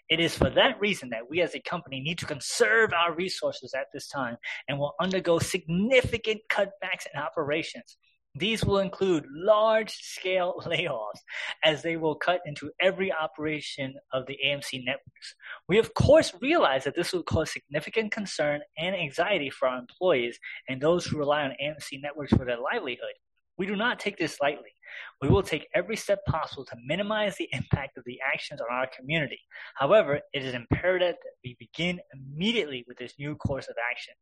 It 0.08 0.20
is 0.20 0.36
for 0.36 0.50
that 0.50 0.80
reason 0.80 1.10
that 1.10 1.28
we 1.28 1.40
as 1.40 1.54
a 1.54 1.60
company 1.60 2.00
need 2.00 2.18
to 2.18 2.26
conserve 2.26 2.92
our 2.92 3.14
resources 3.14 3.74
at 3.74 3.86
this 3.92 4.06
time 4.06 4.36
and 4.68 4.78
will 4.78 4.94
undergo 5.00 5.38
significant 5.38 6.40
cutbacks 6.50 7.06
in 7.12 7.20
operations. 7.20 7.96
These 8.36 8.64
will 8.64 8.78
include 8.78 9.24
large 9.30 9.92
scale 9.92 10.60
layoffs 10.66 11.20
as 11.64 11.82
they 11.82 11.96
will 11.96 12.14
cut 12.14 12.40
into 12.44 12.70
every 12.80 13.12
operation 13.12 13.94
of 14.12 14.26
the 14.26 14.38
AMC 14.44 14.84
networks. 14.84 15.34
We, 15.68 15.78
of 15.78 15.94
course, 15.94 16.34
realize 16.40 16.84
that 16.84 16.94
this 16.94 17.12
will 17.12 17.22
cause 17.22 17.50
significant 17.50 18.12
concern 18.12 18.60
and 18.76 18.94
anxiety 18.94 19.48
for 19.48 19.68
our 19.68 19.78
employees 19.78 20.38
and 20.68 20.80
those 20.80 21.06
who 21.06 21.18
rely 21.18 21.42
on 21.42 21.56
AMC 21.62 22.02
networks 22.02 22.32
for 22.32 22.44
their 22.44 22.60
livelihood. 22.60 23.14
We 23.58 23.66
do 23.66 23.74
not 23.74 23.98
take 23.98 24.18
this 24.18 24.38
lightly. 24.40 24.74
We 25.22 25.28
will 25.28 25.42
take 25.42 25.66
every 25.74 25.96
step 25.96 26.18
possible 26.26 26.66
to 26.66 26.76
minimize 26.84 27.36
the 27.36 27.48
impact 27.52 27.96
of 27.96 28.04
the 28.04 28.18
actions 28.20 28.60
on 28.60 28.66
our 28.70 28.86
community. 28.94 29.40
However, 29.74 30.20
it 30.34 30.44
is 30.44 30.52
imperative 30.52 31.16
that 31.22 31.32
we 31.42 31.56
begin 31.58 32.00
immediately 32.12 32.84
with 32.86 32.98
this 32.98 33.14
new 33.18 33.34
course 33.36 33.68
of 33.68 33.76
action. 33.90 34.14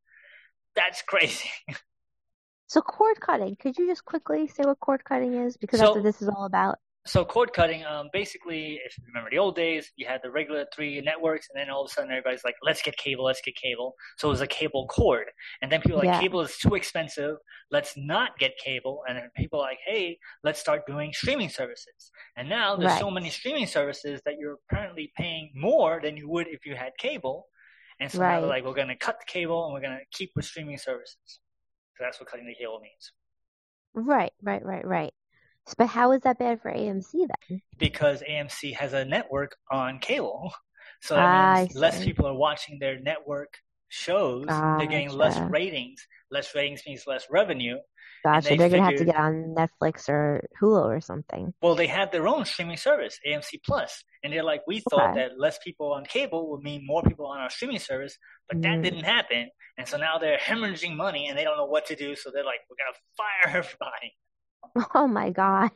That's 0.76 1.02
crazy. 1.08 1.50
So 2.74 2.82
cord 2.82 3.20
cutting, 3.20 3.54
could 3.54 3.78
you 3.78 3.86
just 3.86 4.04
quickly 4.04 4.48
say 4.48 4.64
what 4.64 4.80
cord 4.80 5.04
cutting 5.04 5.34
is? 5.34 5.56
Because 5.56 5.78
So- 5.78 5.86
that's 5.86 5.94
what 5.94 6.02
this 6.02 6.20
is 6.20 6.28
all 6.28 6.44
about. 6.44 6.80
So 7.06 7.24
cord 7.24 7.52
cutting, 7.52 7.84
um, 7.84 8.08
basically, 8.12 8.80
if 8.84 8.98
you 8.98 9.04
remember 9.06 9.30
the 9.30 9.38
old 9.38 9.54
days, 9.54 9.92
you 9.94 10.06
had 10.06 10.22
the 10.24 10.30
regular 10.30 10.66
three 10.74 11.00
networks, 11.00 11.48
and 11.50 11.60
then 11.60 11.70
all 11.70 11.84
of 11.84 11.90
a 11.90 11.94
sudden 11.94 12.10
everybody's 12.10 12.42
like, 12.42 12.56
"Let's 12.62 12.82
get 12.82 12.96
cable, 12.96 13.26
let's 13.26 13.42
get 13.42 13.54
cable." 13.54 13.94
So 14.18 14.26
it 14.26 14.30
was 14.32 14.40
a 14.40 14.48
cable 14.48 14.88
cord, 14.88 15.30
and 15.62 15.70
then 15.70 15.82
people 15.82 15.98
like, 15.98 16.06
Yeah. 16.06 16.20
"Cable 16.20 16.40
is 16.40 16.56
too 16.58 16.74
expensive. 16.74 17.36
Let's 17.70 17.96
not 17.96 18.38
get 18.38 18.56
cable." 18.56 19.04
And 19.06 19.16
then 19.18 19.30
people 19.36 19.60
are 19.60 19.68
like, 19.70 19.78
"Hey, 19.86 20.18
let's 20.42 20.58
start 20.58 20.84
doing 20.84 21.12
streaming 21.12 21.50
services." 21.50 22.10
And 22.36 22.48
now 22.48 22.74
there's 22.74 22.98
so 22.98 23.10
many 23.10 23.30
streaming 23.30 23.66
services 23.66 24.20
that 24.24 24.34
you're 24.38 24.58
apparently 24.68 25.12
paying 25.16 25.52
more 25.54 26.00
than 26.02 26.16
you 26.16 26.28
would 26.28 26.48
if 26.48 26.66
you 26.66 26.74
had 26.74 26.92
cable. 26.98 27.46
And 28.00 28.10
so 28.10 28.18
now 28.18 28.40
they're 28.40 28.48
like, 28.48 28.64
"We're 28.64 28.74
going 28.82 28.88
to 28.88 28.96
cut 28.96 29.20
the 29.20 29.26
cable 29.26 29.66
and 29.66 29.74
we're 29.74 29.86
going 29.88 29.96
to 29.96 30.06
keep 30.10 30.32
with 30.34 30.46
streaming 30.46 30.78
services." 30.78 31.38
So 31.96 32.04
that's 32.04 32.20
what 32.20 32.28
cutting 32.28 32.46
the 32.46 32.54
cable 32.54 32.80
means. 32.80 33.12
Right, 33.94 34.32
right, 34.42 34.64
right, 34.64 34.86
right. 34.86 35.14
But 35.78 35.86
how 35.86 36.12
is 36.12 36.22
that 36.22 36.38
bad 36.38 36.60
for 36.60 36.70
AMC 36.70 37.26
then? 37.48 37.62
because 37.78 38.22
AMC 38.22 38.74
has 38.74 38.92
a 38.92 39.04
network 39.04 39.56
on 39.70 39.98
cable. 39.98 40.52
So 41.00 41.16
ah, 41.16 41.56
means 41.60 41.76
less 41.76 42.02
people 42.02 42.26
are 42.26 42.34
watching 42.34 42.78
their 42.78 42.98
network 42.98 43.58
shows. 43.88 44.46
They're 44.46 44.86
getting 44.86 45.10
less 45.10 45.38
ratings. 45.50 46.06
Less 46.30 46.54
ratings 46.54 46.82
means 46.86 47.06
less 47.06 47.26
revenue. 47.30 47.76
Gotcha. 48.24 48.48
they 48.48 48.56
They're 48.56 48.70
gonna 48.70 48.84
have 48.84 48.96
to 48.96 49.04
get 49.04 49.16
on 49.16 49.54
Netflix 49.56 50.08
or 50.08 50.48
Hulu 50.60 50.84
or 50.86 51.00
something. 51.00 51.52
Well, 51.60 51.74
they 51.74 51.86
have 51.88 52.10
their 52.10 52.26
own 52.26 52.44
streaming 52.46 52.78
service, 52.78 53.18
AMC 53.26 53.62
Plus, 53.64 54.02
and 54.22 54.32
they're 54.32 54.42
like, 54.42 54.62
we 54.66 54.80
thought 54.80 55.10
Okay. 55.10 55.20
that 55.20 55.38
less 55.38 55.58
people 55.58 55.92
on 55.92 56.04
cable 56.06 56.50
would 56.50 56.62
mean 56.62 56.86
more 56.86 57.02
people 57.02 57.26
on 57.26 57.40
our 57.40 57.50
streaming 57.50 57.78
service, 57.78 58.16
but 58.48 58.60
that 58.62 58.78
Mm. 58.78 58.82
didn't 58.82 59.04
happen. 59.04 59.50
And 59.76 59.86
so 59.86 59.96
now 59.98 60.18
they're 60.18 60.38
hemorrhaging 60.38 60.96
money, 60.96 61.28
and 61.28 61.38
they 61.38 61.44
don't 61.44 61.56
know 61.56 61.66
what 61.66 61.84
to 61.86 61.96
do. 61.96 62.16
So 62.16 62.30
they're 62.30 62.44
like, 62.44 62.60
we're 62.70 62.76
gonna 62.82 62.96
fire 63.16 63.56
everybody. 63.58 64.16
Oh 64.94 65.06
my 65.06 65.30
God. 65.30 65.70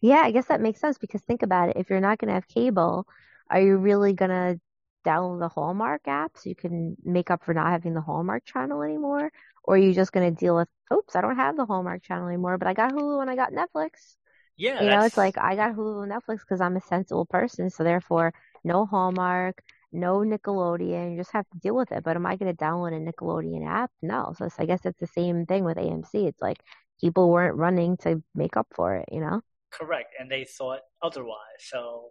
Yeah, 0.00 0.22
I 0.22 0.30
guess 0.32 0.46
that 0.46 0.60
makes 0.60 0.80
sense 0.80 0.98
because 0.98 1.22
think 1.22 1.42
about 1.42 1.68
it. 1.70 1.76
If 1.76 1.88
you're 1.88 2.00
not 2.00 2.18
gonna 2.18 2.32
have 2.34 2.48
cable, 2.48 3.06
are 3.48 3.60
you 3.60 3.76
really 3.76 4.12
gonna 4.12 4.58
download 5.06 5.40
the 5.40 5.48
Hallmark 5.48 6.02
app 6.06 6.32
so 6.36 6.48
you 6.48 6.54
can 6.56 6.96
make 7.04 7.30
up 7.30 7.44
for 7.44 7.54
not 7.54 7.68
having 7.70 7.94
the 7.94 8.00
Hallmark 8.00 8.44
channel 8.44 8.82
anymore? 8.82 9.30
Or 9.64 9.74
are 9.74 9.78
you 9.78 9.92
just 9.94 10.12
gonna 10.12 10.30
deal 10.30 10.56
with, 10.56 10.68
oops, 10.92 11.16
I 11.16 11.20
don't 11.20 11.36
have 11.36 11.56
the 11.56 11.66
Hallmark 11.66 12.02
channel 12.02 12.28
anymore, 12.28 12.58
but 12.58 12.68
I 12.68 12.74
got 12.74 12.92
Hulu 12.92 13.20
and 13.22 13.30
I 13.30 13.36
got 13.36 13.52
Netflix. 13.52 14.16
Yeah, 14.56 14.80
You 14.80 14.90
know, 14.90 15.04
it's 15.04 15.16
like 15.16 15.38
I 15.38 15.56
got 15.56 15.74
Hulu 15.74 16.02
and 16.04 16.12
Netflix 16.12 16.40
because 16.40 16.60
I'm 16.60 16.76
a 16.76 16.80
sensible 16.80 17.26
person, 17.26 17.70
so 17.70 17.84
therefore 17.84 18.32
no 18.64 18.86
Hallmark, 18.86 19.62
no 19.92 20.18
Nickelodeon. 20.20 21.12
You 21.12 21.16
just 21.18 21.32
have 21.32 21.48
to 21.50 21.58
deal 21.58 21.76
with 21.76 21.92
it. 21.92 22.02
But 22.04 22.16
am 22.16 22.26
I 22.26 22.36
going 22.36 22.54
to 22.54 22.64
download 22.64 22.96
a 22.96 23.12
Nickelodeon 23.12 23.66
app? 23.66 23.90
No. 24.02 24.34
So 24.38 24.48
I 24.58 24.66
guess 24.66 24.84
it's 24.84 24.98
the 25.00 25.06
same 25.06 25.46
thing 25.46 25.64
with 25.64 25.78
AMC. 25.78 26.26
It's 26.26 26.40
like 26.40 26.58
people 27.00 27.30
weren't 27.30 27.56
running 27.56 27.96
to 27.98 28.22
make 28.34 28.56
up 28.56 28.68
for 28.74 28.96
it, 28.96 29.08
you 29.12 29.20
know? 29.20 29.42
correct, 29.70 30.14
and 30.18 30.30
they 30.30 30.44
thought 30.44 30.80
otherwise. 31.02 31.60
So 31.60 32.10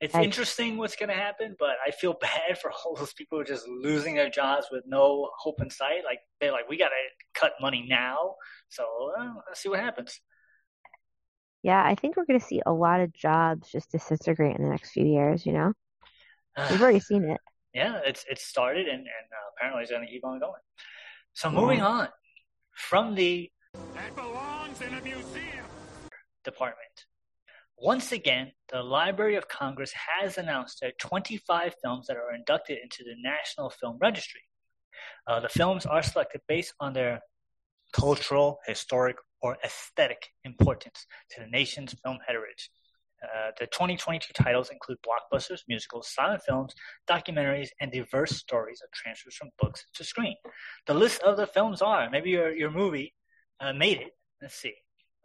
it's 0.00 0.14
I- 0.14 0.22
interesting 0.22 0.76
what's 0.76 0.96
going 0.96 1.08
to 1.08 1.14
happen, 1.14 1.56
but 1.58 1.76
I 1.86 1.90
feel 1.90 2.14
bad 2.20 2.58
for 2.60 2.70
all 2.70 2.94
those 2.96 3.12
people 3.14 3.38
who 3.38 3.42
are 3.42 3.46
just 3.46 3.66
losing 3.66 4.14
their 4.14 4.30
jobs 4.30 4.66
with 4.70 4.84
no 4.86 5.30
hope 5.38 5.60
in 5.62 5.70
sight. 5.70 6.04
Like 6.04 6.18
they're 6.40 6.52
like, 6.52 6.68
we 6.68 6.76
got 6.76 6.88
to 6.90 7.40
cut 7.40 7.52
money 7.60 7.86
now. 7.88 8.34
So 8.68 8.84
uh, 9.18 9.32
let's 9.48 9.60
see 9.60 9.68
what 9.68 9.80
happens. 9.80 10.20
Yeah, 11.62 11.82
I 11.84 11.94
think 11.96 12.16
we're 12.16 12.26
going 12.26 12.38
to 12.38 12.46
see 12.46 12.62
a 12.64 12.72
lot 12.72 13.00
of 13.00 13.12
jobs 13.12 13.70
just 13.72 13.90
disintegrate 13.90 14.56
in 14.56 14.62
the 14.62 14.70
next 14.70 14.90
few 14.92 15.04
years, 15.06 15.44
you 15.44 15.52
know? 15.52 15.72
We've 16.70 16.80
already 16.80 17.00
seen 17.10 17.24
it. 17.24 17.40
yeah, 17.74 18.00
it's 18.04 18.24
it's 18.30 18.44
started, 18.44 18.86
and 18.86 19.00
and 19.00 19.06
uh, 19.32 19.46
apparently 19.56 19.82
it's 19.82 19.90
going 19.90 20.06
to 20.06 20.10
keep 20.12 20.24
on 20.24 20.38
going. 20.38 20.60
So 21.32 21.50
moving 21.50 21.82
on 21.82 22.08
from 22.72 23.14
the 23.14 23.50
That 23.94 24.14
belongs 24.14 24.80
in 24.80 24.94
a 24.94 25.00
museum. 25.02 25.64
department. 26.44 27.04
Once 27.78 28.10
again, 28.10 28.52
the 28.72 28.82
Library 28.82 29.36
of 29.36 29.48
Congress 29.48 29.92
has 29.92 30.38
announced 30.38 30.82
are 30.82 30.92
25 30.98 31.74
films 31.82 32.06
that 32.06 32.16
are 32.16 32.34
inducted 32.34 32.78
into 32.82 33.04
the 33.04 33.14
National 33.22 33.68
Film 33.68 33.98
Registry. 34.00 34.40
Uh, 35.26 35.40
the 35.40 35.48
films 35.48 35.84
are 35.84 36.02
selected 36.02 36.40
based 36.48 36.72
on 36.80 36.94
their 36.94 37.20
cultural, 37.92 38.58
historic, 38.66 39.16
or 39.42 39.58
aesthetic 39.62 40.28
importance 40.44 41.06
to 41.30 41.42
the 41.42 41.46
nation's 41.48 41.94
film 42.02 42.18
heritage. 42.26 42.70
Uh, 43.22 43.50
the 43.58 43.66
2022 43.66 44.32
titles 44.32 44.70
include 44.70 44.98
blockbusters, 45.06 45.60
musicals, 45.68 46.08
silent 46.08 46.42
films, 46.42 46.74
documentaries, 47.08 47.68
and 47.80 47.92
diverse 47.92 48.36
stories 48.36 48.80
of 48.82 48.90
transfers 48.92 49.36
from 49.36 49.50
books 49.60 49.84
to 49.94 50.02
screen. 50.02 50.36
The 50.86 50.94
list 50.94 51.22
of 51.22 51.36
the 51.36 51.46
films 51.46 51.82
are 51.82 52.08
maybe 52.08 52.30
your, 52.30 52.54
your 52.54 52.70
movie 52.70 53.12
uh, 53.60 53.74
made 53.74 54.00
it. 54.00 54.12
Let's 54.40 54.54
see 54.54 54.74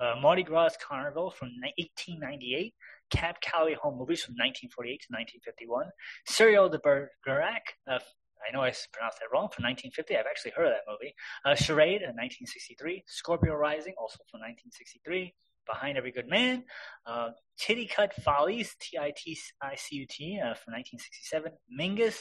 uh, 0.01 0.15
Mardi 0.19 0.43
Gras 0.43 0.75
Carnival 0.81 1.31
from 1.31 1.49
ni- 1.61 1.73
1898, 1.77 2.73
Cab 3.11 3.35
Calloway 3.41 3.75
Home 3.75 3.97
Movies 3.97 4.23
from 4.23 4.33
1948 4.33 5.01
to 5.01 5.07
1951, 5.45 5.85
Serial 6.25 6.69
de 6.69 6.79
Bergerac, 6.79 7.77
uh, 7.89 7.99
I 8.47 8.51
know 8.51 8.61
I 8.61 8.73
pronounced 8.91 9.19
that 9.19 9.29
wrong, 9.31 9.49
from 9.53 9.63
1950. 9.65 10.17
I've 10.17 10.25
actually 10.25 10.51
heard 10.51 10.67
of 10.67 10.73
that 10.73 10.89
movie. 10.89 11.13
Uh, 11.45 11.53
Charade, 11.53 12.01
in 12.01 12.17
1963, 12.17 13.03
Scorpio 13.05 13.53
Rising, 13.53 13.93
also 13.99 14.17
from 14.29 14.41
1963, 14.41 15.33
Behind 15.67 15.97
Every 15.97 16.11
Good 16.11 16.27
Man, 16.27 16.63
uh, 17.05 17.29
Titicut 17.59 18.13
Follies, 18.23 18.75
T-I-T-I-C-U-T, 18.81 20.39
uh, 20.39 20.57
from 20.57 20.73
1967, 20.73 21.51
Mingus, 21.69 22.17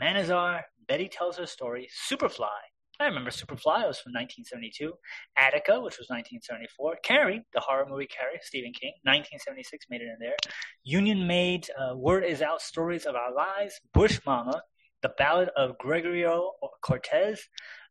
Manzanar, 0.00 0.62
Betty 0.86 1.08
Tells 1.08 1.38
Her 1.38 1.46
Story, 1.46 1.88
Superfly, 2.10 2.60
I 3.00 3.06
remember 3.06 3.30
Superfly, 3.30 3.86
was 3.86 3.98
from 3.98 4.12
1972. 4.12 4.92
Attica, 5.36 5.80
which 5.80 5.98
was 5.98 6.08
1974. 6.10 6.98
Carrie, 7.02 7.44
the 7.52 7.60
horror 7.60 7.86
movie 7.88 8.06
Carrie, 8.06 8.38
Stephen 8.42 8.72
King, 8.72 8.92
1976, 9.02 9.86
made 9.90 10.00
it 10.00 10.04
in 10.04 10.16
there. 10.20 10.36
Union 10.84 11.26
Made, 11.26 11.68
uh, 11.76 11.96
Word 11.96 12.24
Is 12.24 12.40
Out, 12.40 12.62
Stories 12.62 13.04
of 13.04 13.16
Our 13.16 13.34
Lives. 13.34 13.80
Bush 13.92 14.20
Mama, 14.24 14.62
The 15.02 15.10
Ballad 15.18 15.50
of 15.56 15.76
Gregorio 15.78 16.52
Cortez. 16.82 17.42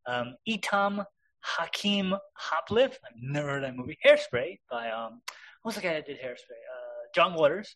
Um, 0.05 0.35
Etam 0.47 1.05
Hakim 1.41 2.13
I've 2.13 3.13
never 3.21 3.47
heard 3.49 3.63
that 3.63 3.75
movie. 3.75 3.97
Hairspray 4.05 4.59
by, 4.71 4.89
um, 4.89 5.21
what 5.61 5.69
was 5.69 5.75
the 5.75 5.81
guy 5.81 5.93
that 5.93 6.05
did 6.05 6.17
Hairspray? 6.17 6.61
Uh, 6.71 7.07
John 7.13 7.33
Waters. 7.33 7.75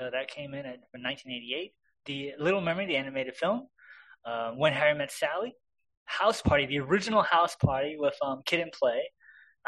Uh, 0.00 0.10
that 0.10 0.28
came 0.28 0.54
in 0.54 0.60
at, 0.60 0.78
in 0.94 1.02
1988. 1.02 1.72
The 2.06 2.32
Little 2.38 2.60
Mermaid, 2.60 2.88
the 2.88 2.96
animated 2.96 3.36
film. 3.36 3.66
Uh, 4.24 4.52
when 4.52 4.72
Harry 4.72 4.96
Met 4.96 5.10
Sally. 5.10 5.54
House 6.04 6.42
Party, 6.42 6.66
the 6.66 6.80
original 6.80 7.22
House 7.22 7.56
Party 7.56 7.96
with 7.98 8.14
um, 8.22 8.42
Kid 8.44 8.60
and 8.60 8.72
Play, 8.72 9.00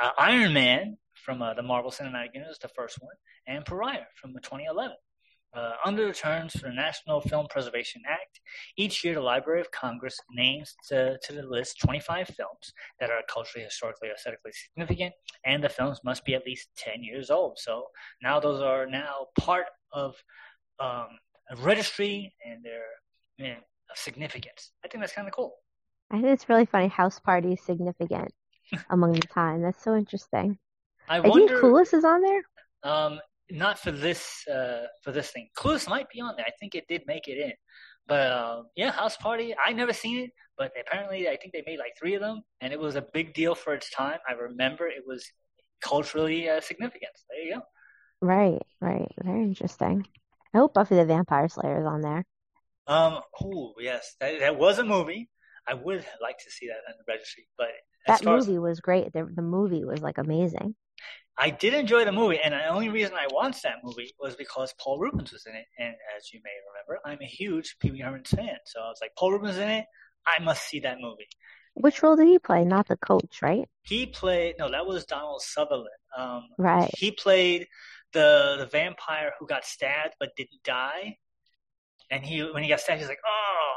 uh, 0.00 0.10
Iron 0.18 0.52
Man 0.52 0.96
from 1.14 1.42
uh, 1.42 1.54
the 1.54 1.62
Marvel 1.62 1.90
Cinematic 1.90 2.34
Universe, 2.34 2.58
the 2.60 2.68
first 2.68 2.98
one, 3.00 3.14
and 3.46 3.64
Pariah 3.64 4.06
from 4.20 4.32
2011. 4.32 4.96
Uh, 5.54 5.72
under 5.84 6.06
the 6.06 6.14
terms 6.14 6.54
for 6.54 6.68
the 6.68 6.74
National 6.74 7.20
Film 7.20 7.46
Preservation 7.50 8.00
Act, 8.08 8.40
each 8.78 9.04
year 9.04 9.14
the 9.14 9.20
Library 9.20 9.60
of 9.60 9.70
Congress 9.70 10.16
names 10.30 10.74
to, 10.88 11.18
to 11.22 11.32
the 11.34 11.42
list 11.42 11.78
25 11.78 12.28
films 12.28 12.72
that 12.98 13.10
are 13.10 13.20
culturally, 13.28 13.62
historically, 13.62 14.08
aesthetically 14.08 14.52
significant, 14.52 15.12
and 15.44 15.62
the 15.62 15.68
films 15.68 16.00
must 16.04 16.24
be 16.24 16.34
at 16.34 16.46
least 16.46 16.70
10 16.78 17.02
years 17.02 17.30
old. 17.30 17.58
So 17.58 17.84
now 18.22 18.40
those 18.40 18.62
are 18.62 18.86
now 18.86 19.26
part 19.38 19.66
of 19.92 20.14
um, 20.80 21.08
a 21.50 21.56
registry 21.56 22.34
and 22.46 22.64
they're 22.64 22.80
you 23.36 23.52
know, 23.52 23.60
of 23.90 23.96
significance. 23.98 24.72
I 24.82 24.88
think 24.88 25.02
that's 25.02 25.12
kind 25.12 25.28
of 25.28 25.34
cool. 25.34 25.54
I 26.12 26.16
think 26.16 26.26
it's 26.26 26.48
really 26.48 26.66
funny. 26.66 26.88
House 26.88 27.18
party 27.18 27.54
is 27.54 27.62
significant 27.64 28.30
among 28.90 29.12
the 29.14 29.20
time. 29.20 29.62
That's 29.62 29.82
so 29.82 29.96
interesting. 29.96 30.58
I 31.08 31.18
I 31.18 31.22
think 31.22 31.34
wonder. 31.34 31.60
Clueless 31.60 31.94
is 31.94 32.04
on 32.04 32.20
there. 32.20 32.42
Um, 32.84 33.20
not 33.50 33.78
for 33.78 33.90
this 33.90 34.46
uh 34.48 34.84
for 35.02 35.12
this 35.12 35.30
thing. 35.30 35.48
Clueless 35.56 35.88
might 35.88 36.08
be 36.10 36.20
on 36.20 36.34
there. 36.36 36.46
I 36.46 36.52
think 36.60 36.74
it 36.74 36.84
did 36.88 37.02
make 37.06 37.28
it 37.28 37.38
in. 37.38 37.52
But 38.06 38.30
uh, 38.30 38.62
yeah, 38.76 38.90
House 38.90 39.16
Party. 39.16 39.54
I 39.64 39.72
never 39.72 39.92
seen 39.92 40.24
it, 40.24 40.30
but 40.58 40.72
apparently 40.78 41.28
I 41.28 41.36
think 41.36 41.52
they 41.52 41.62
made 41.66 41.78
like 41.78 41.94
three 41.98 42.14
of 42.14 42.20
them, 42.20 42.42
and 42.60 42.72
it 42.72 42.78
was 42.80 42.96
a 42.96 43.04
big 43.12 43.32
deal 43.32 43.54
for 43.54 43.74
its 43.74 43.90
time. 43.90 44.18
I 44.28 44.32
remember 44.32 44.86
it 44.88 45.04
was 45.06 45.24
culturally 45.80 46.48
uh, 46.48 46.60
significant. 46.60 47.12
There 47.30 47.42
you 47.42 47.54
go. 47.54 47.62
Right, 48.20 48.62
right. 48.80 49.10
Very 49.22 49.42
interesting. 49.42 50.06
I 50.54 50.58
hope 50.58 50.74
Buffy 50.74 50.96
the 50.96 51.04
Vampire 51.04 51.48
Slayer 51.48 51.80
is 51.80 51.86
on 51.86 52.00
there. 52.02 52.24
Um, 52.86 53.20
oh 53.42 53.74
yes, 53.80 54.14
that 54.20 54.40
that 54.40 54.58
was 54.58 54.78
a 54.78 54.84
movie. 54.84 55.28
I 55.68 55.74
would 55.74 56.04
like 56.22 56.38
to 56.38 56.50
see 56.50 56.68
that 56.68 56.78
on 56.88 56.94
the 56.98 57.04
registry, 57.12 57.46
but 57.56 57.68
That 58.06 58.22
far 58.24 58.36
as 58.36 58.46
movie 58.46 58.58
was 58.58 58.80
great. 58.80 59.12
The, 59.12 59.24
the 59.32 59.42
movie 59.42 59.84
was 59.84 60.00
like 60.00 60.18
amazing. 60.18 60.74
I 61.38 61.48
did 61.50 61.72
enjoy 61.72 62.04
the 62.04 62.12
movie, 62.12 62.38
and 62.44 62.52
the 62.52 62.66
only 62.66 62.90
reason 62.90 63.14
I 63.14 63.26
watched 63.32 63.62
that 63.62 63.76
movie 63.82 64.12
was 64.20 64.36
because 64.36 64.74
Paul 64.78 64.98
Reubens 64.98 65.32
was 65.32 65.46
in 65.46 65.54
it. 65.54 65.64
And 65.78 65.94
as 66.16 66.30
you 66.32 66.40
may 66.44 66.50
remember, 66.68 67.00
I'm 67.06 67.22
a 67.22 67.26
huge 67.26 67.76
Pee 67.80 67.90
Wee 67.90 68.00
Herman's 68.00 68.30
fan, 68.30 68.56
so 68.66 68.80
I 68.80 68.88
was 68.88 68.98
like, 69.00 69.12
Paul 69.18 69.32
Reubens 69.32 69.56
in 69.56 69.68
it. 69.68 69.86
I 70.26 70.42
must 70.42 70.62
see 70.68 70.80
that 70.80 71.00
movie. 71.00 71.26
Which 71.74 72.02
role 72.02 72.16
did 72.16 72.28
he 72.28 72.38
play? 72.38 72.64
Not 72.64 72.86
the 72.86 72.96
coach, 72.96 73.40
right? 73.40 73.66
He 73.82 74.06
played 74.06 74.56
no, 74.58 74.70
that 74.70 74.86
was 74.86 75.06
Donald 75.06 75.40
Sutherland. 75.42 75.88
Um, 76.16 76.48
Right. 76.58 76.90
he 76.96 77.10
played 77.10 77.66
the 78.12 78.56
the 78.58 78.66
vampire 78.66 79.32
who 79.38 79.46
got 79.46 79.64
stabbed 79.64 80.14
but 80.20 80.36
didn't 80.36 80.62
die. 80.64 81.16
And 82.10 82.24
he 82.24 82.42
when 82.42 82.62
he 82.62 82.68
got 82.68 82.80
stabbed, 82.80 83.00
he's 83.00 83.08
like, 83.08 83.18
oh, 83.26 83.74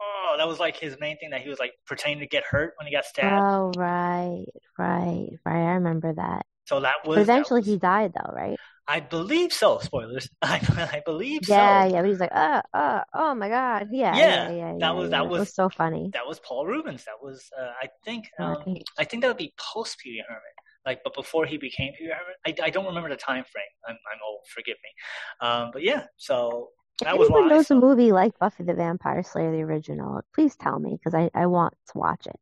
oh. 0.00 0.34
That 0.38 0.46
was 0.48 0.58
like 0.60 0.76
his 0.76 0.96
main 1.00 1.16
thing 1.18 1.30
that 1.30 1.40
he 1.40 1.48
was 1.48 1.58
like 1.58 1.72
pretending 1.86 2.20
to 2.20 2.26
get 2.26 2.44
hurt 2.44 2.74
when 2.78 2.86
he 2.86 2.92
got 2.94 3.04
stabbed. 3.04 3.42
Oh, 3.42 3.72
right, 3.76 4.44
right, 4.78 5.28
right. 5.44 5.62
I 5.62 5.72
remember 5.74 6.12
that. 6.14 6.44
so 6.66 6.80
that 6.80 6.94
was 7.06 7.16
But 7.16 7.22
eventually 7.22 7.60
that 7.62 7.66
was- 7.70 7.74
he 7.74 7.78
died, 7.78 8.12
though, 8.14 8.32
right? 8.34 8.56
I 8.88 9.00
believe 9.00 9.52
so. 9.52 9.78
Spoilers. 9.78 10.28
I, 10.42 10.60
I 10.92 11.02
believe 11.04 11.48
Yeah, 11.48 11.88
so. 11.88 11.94
yeah. 11.94 12.02
But 12.02 12.08
he's 12.08 12.20
like, 12.20 12.30
uh, 12.32 12.62
uh, 12.72 13.00
oh 13.14 13.34
my 13.34 13.48
God. 13.48 13.88
Yeah, 13.90 14.14
Yeah, 14.16 14.24
yeah, 14.24 14.50
yeah. 14.50 14.72
that 14.74 14.78
yeah, 14.80 14.90
was- 14.92 15.10
that 15.10 15.28
was- 15.28 15.40
was 15.40 15.54
so 15.54 15.68
funny. 15.68 16.10
That 16.12 16.26
was 16.26 16.38
Paul 16.40 16.66
Reubens. 16.66 17.04
That 17.04 17.16
was 17.20 17.44
uh, 17.60 17.70
I 17.82 17.88
think 18.04 18.26
um, 18.38 18.56
Right. 18.66 18.84
I 18.98 19.04
think 19.04 19.22
that 19.22 19.28
would 19.28 19.36
be 19.38 19.52
post 19.58 19.98
Pee 19.98 20.10
Wee 20.10 20.24
Herman. 20.28 20.42
Like, 20.84 21.00
but 21.02 21.14
before 21.14 21.46
he 21.46 21.56
became 21.56 21.94
Pee 21.98 22.04
Wee 22.04 22.12
Herman, 22.12 22.34
I, 22.46 22.66
I 22.66 22.70
don't 22.70 22.86
remember 22.86 23.08
the 23.08 23.16
time 23.16 23.42
frame. 23.50 23.64
I'm 23.88 23.94
I'm 23.96 24.18
old. 24.24 24.42
Forgive 24.54 24.76
me. 24.84 25.48
Um, 25.48 25.70
but 25.72 25.82
yeah. 25.82 26.04
So 26.16 26.68
that 27.00 27.18
was 27.18 27.28
anyone 27.28 27.48
knows 27.48 27.70
a 27.70 27.74
movie 27.74 28.12
like 28.12 28.38
Buffy 28.38 28.64
the 28.64 28.74
Vampire 28.74 29.22
Slayer, 29.22 29.52
the 29.52 29.62
original, 29.62 30.22
please 30.34 30.56
tell 30.56 30.78
me 30.78 30.98
because 30.98 31.14
I, 31.14 31.30
I 31.34 31.46
want 31.46 31.74
to 31.92 31.98
watch 31.98 32.26
it. 32.26 32.36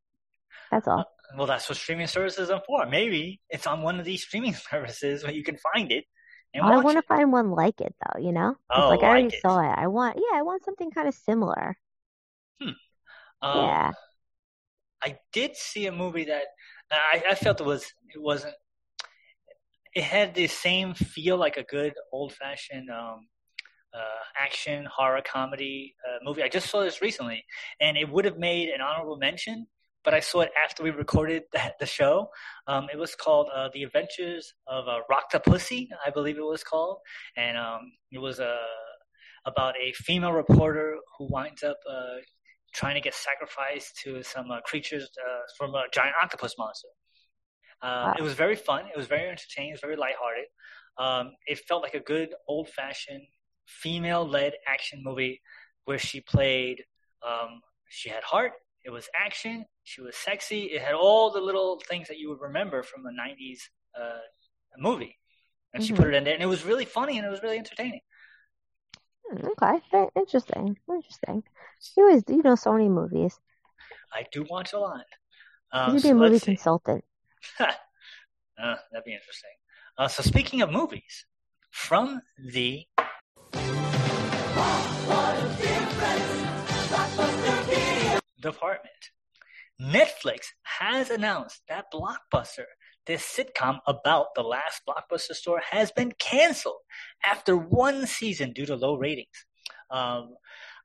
That's 0.71 0.89
all. 0.89 1.05
Well, 1.37 1.47
that's 1.47 1.69
what 1.69 1.77
streaming 1.77 2.07
services 2.07 2.51
are 2.51 2.63
for. 2.67 2.87
Maybe 2.87 3.41
it's 3.51 3.67
on 3.67 3.83
one 3.83 3.99
of 3.99 4.05
these 4.05 4.23
streaming 4.23 4.55
services 4.71 5.23
where 5.23 5.33
you 5.33 5.43
can 5.43 5.57
find 5.75 5.91
it 5.91 6.05
and 6.55 6.65
I 6.65 6.79
want 6.79 6.99
to 6.99 7.03
find 7.03 7.33
one 7.33 7.51
like 7.51 7.81
it 7.81 7.95
though, 8.01 8.21
you 8.21 8.31
know, 8.31 8.55
Oh, 8.71 8.91
like 8.91 9.03
I 9.03 9.09
already 9.09 9.25
like 9.25 9.41
saw 9.41 9.59
it. 9.59 9.75
I 9.77 9.89
want, 9.89 10.17
yeah, 10.19 10.39
I 10.39 10.43
want 10.43 10.65
something 10.65 10.93
kind 10.93 11.09
of 11.09 11.15
similar. 11.15 11.77
Um, 13.43 13.59
yeah. 13.59 13.93
I 15.03 15.19
did 15.33 15.55
see 15.57 15.87
a 15.87 15.93
movie 15.93 16.25
that 16.25 16.45
I, 16.91 17.23
I 17.31 17.35
felt 17.35 17.61
it 17.61 17.67
was 17.67 17.85
it 18.15 18.21
wasn't 18.21 18.55
it 19.95 20.03
had 20.03 20.35
the 20.35 20.47
same 20.47 20.95
feel 20.95 21.37
like 21.37 21.59
a 21.59 21.63
good 21.63 21.93
old 22.11 22.33
fashioned 22.33 22.89
um, 22.89 22.97
uh, 22.97 23.19
action 24.39 24.87
horror 24.87 25.23
comedy 25.23 25.95
uh, 26.07 26.19
movie. 26.25 26.43
I 26.43 26.49
just 26.49 26.69
saw 26.71 26.83
this 26.83 27.01
recently, 27.01 27.45
and 27.81 27.97
it 27.97 28.09
would 28.09 28.25
have 28.25 28.39
made 28.39 28.69
an 28.69 28.81
honorable 28.81 29.17
mention, 29.17 29.67
but 30.05 30.15
I 30.15 30.21
saw 30.21 30.41
it 30.41 30.51
after 30.63 30.83
we 30.83 30.91
recorded 30.91 31.45
the, 31.53 31.73
the 31.81 31.87
show. 31.87 32.29
Um, 32.67 32.89
it 32.93 32.99
was 32.99 33.15
called 33.15 33.49
uh, 33.55 33.69
The 33.73 33.83
Adventures 33.85 34.55
of 34.67 34.87
uh, 34.89 35.39
Pussy, 35.41 35.89
I 36.05 36.11
believe 36.11 36.37
it 36.39 36.43
was 36.43 36.65
called, 36.65 36.99
and 37.37 37.57
um, 37.57 37.93
it 38.13 38.19
was 38.19 38.41
uh, 38.41 38.57
about 39.47 39.75
a 39.77 39.93
female 39.93 40.33
reporter 40.33 40.97
who 41.19 41.27
winds 41.31 41.63
up 41.63 41.79
uh, 41.91 42.17
trying 42.75 42.95
to 42.95 43.01
get 43.01 43.15
sacrificed 43.15 44.01
to 44.03 44.23
some 44.23 44.51
uh, 44.51 44.61
creatures 44.63 45.09
uh, 45.25 45.41
from 45.57 45.75
a 45.75 45.85
giant 45.93 46.15
octopus 46.23 46.55
monster. 46.59 46.89
Uh, 47.83 48.05
Wow. 48.07 48.15
It 48.19 48.23
was 48.23 48.33
very 48.35 48.57
fun. 48.57 48.87
It 48.87 48.97
was 48.97 49.07
very 49.07 49.29
entertaining. 49.29 49.71
It 49.71 49.75
was 49.75 49.81
very 49.81 49.97
lighthearted. 49.97 50.47
Um, 50.97 51.33
it 51.47 51.59
felt 51.69 51.83
like 51.83 51.95
a 51.95 52.01
good 52.01 52.31
old 52.49 52.71
fashioned 52.71 53.27
female 53.67 54.27
led 54.27 54.55
action 54.67 55.03
movie 55.05 55.41
where 55.85 55.99
she 55.99 56.21
played, 56.21 56.85
um, 57.27 57.61
she 57.89 58.09
had 58.09 58.23
heart, 58.23 58.53
it 58.85 58.91
was 58.91 59.09
action, 59.19 59.65
she 59.85 60.01
was 60.01 60.17
sexy, 60.17 60.65
it 60.65 60.83
had 60.83 60.95
all 60.95 61.31
the 61.31 61.41
little 61.41 61.81
things 61.89 62.09
that 62.09 62.19
you 62.19 62.29
would 62.31 62.41
remember 62.41 62.83
from 62.83 63.07
a 63.07 63.13
90s 63.13 63.69
uh, 64.01 64.19
movie. 64.79 65.19
And 65.75 65.83
she 65.83 65.93
Mhm. 65.93 65.99
put 65.99 66.09
it 66.09 66.15
in 66.15 66.25
there, 66.25 66.35
and 66.35 66.43
it 66.43 66.47
was 66.47 66.65
really 66.65 66.85
funny 66.85 67.19
and 67.19 67.27
it 67.27 67.31
was 67.31 67.43
really 67.43 67.59
entertaining. 67.59 68.01
Hmm, 69.29 69.47
Okay. 69.49 69.83
Very 69.91 70.09
interesting. 70.17 70.79
Interesting. 70.89 71.43
You 71.97 72.05
always, 72.05 72.25
you 72.29 72.43
know, 72.43 72.55
so 72.55 72.73
many 72.73 72.89
movies. 72.89 73.39
I 74.13 74.25
do 74.33 74.45
watch 74.49 74.73
a 74.73 74.79
lot. 74.79 75.05
Um, 75.73 75.99
should 75.99 76.03
be 76.03 76.09
so 76.09 76.15
a 76.15 76.15
movie 76.15 76.41
consultant. 76.41 77.05
uh, 77.61 77.67
that'd 78.59 79.05
be 79.05 79.13
interesting. 79.15 79.51
Uh, 79.99 80.09
so 80.09 80.23
speaking 80.23 80.63
of 80.63 80.71
movies, 80.71 81.27
from 81.71 82.21
the 82.53 82.87
department, 88.45 88.95
Netflix 89.81 90.47
has 90.63 91.11
announced 91.11 91.63
that 91.69 91.87
Blockbuster, 91.93 92.67
this 93.07 93.23
sitcom 93.25 93.81
about 93.87 94.27
the 94.37 94.43
last 94.43 94.83
Blockbuster 94.89 95.35
store, 95.35 95.61
has 95.71 95.91
been 95.91 96.13
canceled 96.19 96.83
after 97.25 97.57
one 97.57 98.07
season 98.07 98.53
due 98.53 98.67
to 98.67 98.77
low 98.77 98.97
ratings. 98.97 99.47
Um, 99.91 100.35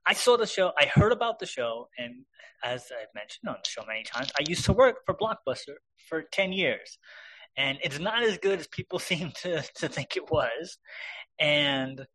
I 0.05 0.13
saw 0.13 0.37
the 0.37 0.47
show, 0.47 0.71
I 0.79 0.85
heard 0.85 1.11
about 1.11 1.39
the 1.39 1.45
show, 1.45 1.89
and 1.97 2.25
as 2.63 2.85
I've 2.91 3.13
mentioned 3.13 3.47
on 3.47 3.57
the 3.63 3.69
show 3.69 3.83
many 3.87 4.03
times, 4.03 4.31
I 4.39 4.43
used 4.47 4.65
to 4.65 4.73
work 4.73 4.97
for 5.05 5.15
Blockbuster 5.15 5.75
for 6.07 6.23
10 6.31 6.53
years. 6.53 6.97
And 7.57 7.77
it's 7.83 7.99
not 7.99 8.23
as 8.23 8.37
good 8.37 8.59
as 8.59 8.67
people 8.67 8.99
seem 9.09 9.31
to, 9.41 9.63
to 9.75 9.87
think 9.87 10.15
it 10.15 10.31
was. 10.31 10.77
And 11.39 12.05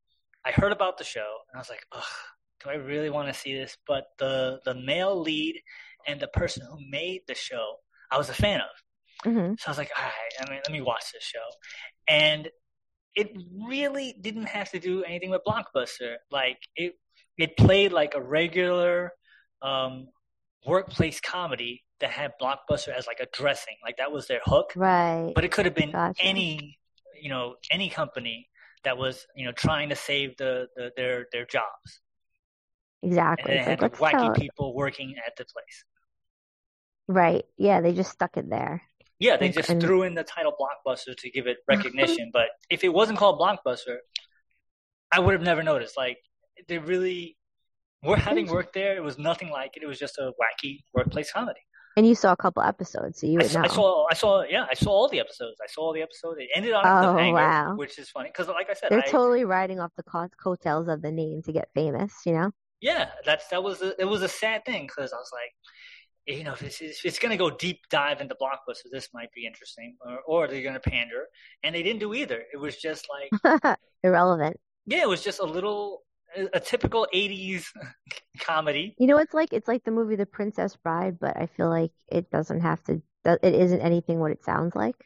I 0.44 0.52
heard 0.52 0.72
about 0.72 0.98
the 0.98 1.04
show, 1.04 1.38
and 1.50 1.56
I 1.56 1.60
was 1.60 1.70
like, 1.70 1.84
ugh, 1.92 2.02
do 2.62 2.70
I 2.70 2.74
really 2.74 3.10
want 3.10 3.28
to 3.28 3.34
see 3.34 3.54
this? 3.54 3.76
But 3.86 4.04
the, 4.18 4.60
the 4.64 4.74
male 4.74 5.18
lead 5.20 5.60
and 6.06 6.20
the 6.20 6.28
person 6.28 6.66
who 6.68 6.78
made 6.90 7.22
the 7.26 7.34
show, 7.34 7.76
I 8.10 8.18
was 8.18 8.28
a 8.28 8.34
fan 8.34 8.60
of. 8.60 9.32
hmm 9.32 9.54
So 9.58 9.66
I 9.66 9.70
was 9.70 9.78
like, 9.78 9.90
all 9.96 10.04
right, 10.04 10.46
I 10.46 10.50
mean, 10.50 10.60
let 10.64 10.72
me 10.72 10.80
watch 10.80 11.12
this 11.12 11.22
show. 11.22 11.38
And 12.08 12.48
it 13.14 13.32
really 13.66 14.14
didn't 14.20 14.46
have 14.46 14.70
to 14.72 14.78
do 14.78 15.04
anything 15.04 15.30
with 15.30 15.42
Blockbuster. 15.46 16.16
Like 16.30 16.58
it, 16.76 16.94
it 17.38 17.56
played 17.56 17.92
like 17.92 18.14
a 18.14 18.20
regular 18.20 19.12
um, 19.62 20.08
workplace 20.66 21.20
comedy 21.20 21.84
that 22.00 22.10
had 22.10 22.32
Blockbuster 22.40 22.88
as 22.88 23.06
like 23.06 23.20
a 23.20 23.26
dressing. 23.32 23.76
Like 23.82 23.98
that 23.98 24.10
was 24.12 24.26
their 24.26 24.40
hook. 24.44 24.72
Right. 24.74 25.32
But 25.34 25.44
it 25.44 25.52
could 25.52 25.64
have 25.64 25.74
been 25.74 25.92
Gotcha. 25.92 26.22
any, 26.22 26.78
you 27.20 27.28
know, 27.28 27.54
any 27.70 27.88
company 27.88 28.48
that 28.84 28.96
was, 28.98 29.26
you 29.36 29.44
know, 29.46 29.52
trying 29.52 29.88
to 29.90 29.96
save 29.96 30.36
the, 30.36 30.66
the 30.76 30.90
their 30.96 31.26
their 31.32 31.44
jobs. 31.46 32.00
Exactly. 33.02 33.54
It's 33.54 33.66
had 33.66 33.82
like, 33.82 33.96
wacky 33.98 34.12
tell. 34.12 34.34
people 34.34 34.74
working 34.74 35.14
at 35.26 35.36
the 35.36 35.44
place. 35.44 35.84
Right. 37.06 37.44
Yeah, 37.58 37.80
they 37.82 37.92
just 37.92 38.10
stuck 38.12 38.36
it 38.36 38.48
there. 38.48 38.82
Yeah, 39.18 39.36
they 39.36 39.46
And- 39.46 39.54
just 39.54 39.68
and- 39.70 39.80
threw 39.80 40.02
in 40.02 40.14
the 40.14 40.24
title 40.24 40.52
Blockbuster 40.58 41.14
to 41.16 41.30
give 41.30 41.46
it 41.46 41.58
recognition. 41.68 42.30
but 42.32 42.48
if 42.70 42.82
it 42.84 42.88
wasn't 42.88 43.18
called 43.18 43.38
Blockbuster, 43.38 43.98
I 45.12 45.20
would 45.20 45.32
have 45.34 45.42
never 45.42 45.62
noticed. 45.62 45.96
Like, 45.96 46.18
they 46.68 46.78
really 46.78 47.36
were 48.02 48.16
having 48.16 48.46
work 48.48 48.72
there. 48.72 48.96
It 48.96 49.02
was 49.02 49.18
nothing 49.18 49.50
like 49.50 49.76
it. 49.76 49.82
It 49.82 49.86
was 49.86 49.98
just 49.98 50.18
a 50.18 50.32
wacky 50.40 50.80
workplace 50.94 51.30
comedy. 51.30 51.60
And 51.96 52.06
you 52.06 52.14
saw 52.14 52.32
a 52.32 52.36
couple 52.36 52.62
episodes, 52.62 53.20
so 53.20 53.26
you 53.28 53.38
I, 53.38 53.42
would 53.42 53.50
saw, 53.50 53.60
know. 53.60 53.64
I 53.64 53.68
saw, 53.68 54.06
I 54.10 54.14
saw, 54.14 54.42
yeah, 54.42 54.66
I 54.70 54.74
saw 54.74 54.90
all 54.90 55.08
the 55.08 55.20
episodes. 55.20 55.58
I 55.62 55.66
saw 55.68 55.82
all 55.82 55.92
the 55.92 56.02
episodes. 56.02 56.38
It 56.40 56.48
ended 56.56 56.72
on 56.72 56.84
a 56.84 56.88
Oh, 56.88 57.14
cliffhanger, 57.14 57.32
wow. 57.34 57.76
which 57.76 57.98
is 57.98 58.10
funny 58.10 58.30
because, 58.30 58.48
like 58.48 58.68
I 58.68 58.74
said, 58.74 58.90
They're 58.90 58.98
I, 59.00 59.06
totally 59.06 59.44
riding 59.44 59.78
off 59.80 59.92
the 59.96 60.02
co- 60.02 60.28
coattails 60.42 60.88
of 60.88 61.02
the 61.02 61.12
name 61.12 61.42
to 61.42 61.52
get 61.52 61.68
famous, 61.74 62.12
you 62.26 62.32
know? 62.32 62.50
yeah, 62.80 63.10
that's 63.24 63.46
that 63.48 63.62
was 63.62 63.80
a, 63.80 63.98
it 64.00 64.04
was 64.04 64.22
a 64.22 64.28
sad 64.28 64.64
thing 64.66 64.86
because 64.86 65.12
I 65.12 65.16
was 65.16 65.30
like, 65.32 65.52
you 66.38 66.42
know, 66.44 66.52
if 66.52 66.62
it's, 66.62 66.80
if 66.80 67.04
it's 67.04 67.18
going 67.18 67.30
to 67.30 67.36
go 67.36 67.48
deep 67.50 67.80
dive 67.90 68.20
into 68.20 68.34
blockbusters, 68.34 68.90
this 68.90 69.08
might 69.14 69.30
be 69.32 69.46
interesting, 69.46 69.96
or, 70.04 70.18
or 70.26 70.48
they're 70.48 70.62
going 70.62 70.74
to 70.74 70.80
pander, 70.80 71.26
and 71.62 71.74
they 71.74 71.82
didn't 71.82 72.00
do 72.00 72.12
either. 72.14 72.42
It 72.52 72.56
was 72.58 72.76
just 72.76 73.06
like, 73.08 73.76
Irrelevant. 74.02 74.56
yeah, 74.86 75.02
it 75.02 75.08
was 75.08 75.22
just 75.22 75.38
a 75.40 75.44
little, 75.44 76.02
a, 76.52 76.60
typical 76.60 77.06
'80s 77.12 77.66
comedy. 78.40 78.98
You 78.98 79.06
know, 79.06 79.18
it's 79.18 79.34
like 79.34 79.52
it's 79.52 79.68
like 79.68 79.84
the 79.84 79.90
movie 79.90 80.16
The 80.16 80.26
Princess 80.26 80.76
Bride, 80.76 81.18
but 81.20 81.36
I 81.36 81.46
feel 81.46 81.68
like 81.68 81.92
it 82.08 82.30
doesn't 82.30 82.60
have 82.60 82.82
to. 82.84 83.02
It 83.24 83.54
isn't 83.54 83.80
anything 83.80 84.20
what 84.20 84.32
it 84.32 84.44
sounds 84.44 84.74
like. 84.76 84.96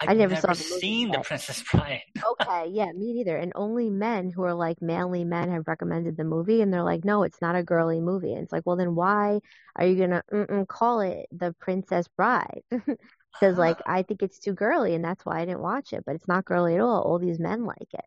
I've 0.00 0.10
I 0.10 0.14
never 0.14 0.36
saw 0.36 0.54
the 0.54 0.62
seen 0.62 1.10
The. 1.12 1.18
Princess 1.20 1.62
Bride. 1.62 2.02
Okay, 2.24 2.68
yeah, 2.70 2.92
me 2.92 3.12
neither. 3.14 3.36
And 3.36 3.52
only 3.56 3.90
men 3.90 4.30
who 4.30 4.42
are 4.44 4.54
like 4.54 4.80
manly 4.82 5.24
men 5.24 5.50
have 5.50 5.66
recommended 5.68 6.16
the 6.16 6.24
movie, 6.24 6.60
and 6.62 6.72
they're 6.72 6.82
like, 6.84 7.04
no, 7.04 7.22
it's 7.24 7.40
not 7.40 7.56
a 7.56 7.62
girly 7.64 8.00
movie. 8.00 8.32
And 8.34 8.42
it's 8.44 8.52
like, 8.52 8.64
well, 8.66 8.76
then 8.76 8.94
why 8.94 9.40
are 9.76 9.86
you 9.86 9.96
gonna 9.96 10.22
call 10.66 11.00
it 11.00 11.26
The 11.32 11.52
Princess 11.60 12.08
Bride? 12.08 12.62
because 12.70 13.58
like 13.58 13.80
Ah. 13.86 13.86
I 13.86 14.02
think 14.02 14.22
it's 14.22 14.38
too 14.38 14.52
girly, 14.54 14.94
and 14.94 15.04
that's 15.04 15.24
why 15.26 15.40
I 15.40 15.44
didn't 15.46 15.62
watch 15.62 15.92
it. 15.92 16.04
But 16.06 16.16
it's 16.16 16.28
not 16.28 16.44
girly 16.44 16.74
at 16.74 16.80
all. 16.80 17.02
All 17.02 17.18
these 17.18 17.38
men 17.40 17.64
like 17.64 17.92
it. 17.94 18.04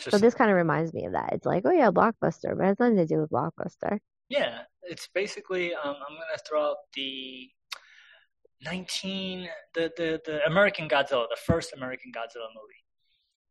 So 0.00 0.18
this 0.18 0.34
kind 0.34 0.50
of 0.50 0.56
reminds 0.56 0.92
me 0.92 1.06
of 1.06 1.12
that. 1.12 1.30
It's 1.32 1.46
like, 1.46 1.64
oh 1.66 1.70
yeah, 1.70 1.90
Blockbuster, 1.90 2.56
but 2.56 2.64
it 2.64 2.66
has 2.66 2.78
nothing 2.78 2.96
to 2.96 3.06
do 3.06 3.20
with 3.20 3.30
Blockbuster. 3.30 3.98
Yeah, 4.28 4.60
it's 4.82 5.08
basically 5.14 5.74
um, 5.74 5.96
I'm 5.96 6.14
gonna 6.14 6.38
throw 6.48 6.70
out 6.70 6.76
the 6.94 7.48
19 8.64 9.48
the, 9.74 9.92
the 9.96 10.20
the 10.24 10.46
American 10.46 10.88
Godzilla, 10.88 11.26
the 11.28 11.38
first 11.46 11.72
American 11.76 12.12
Godzilla 12.14 12.48
movie. 12.54 12.82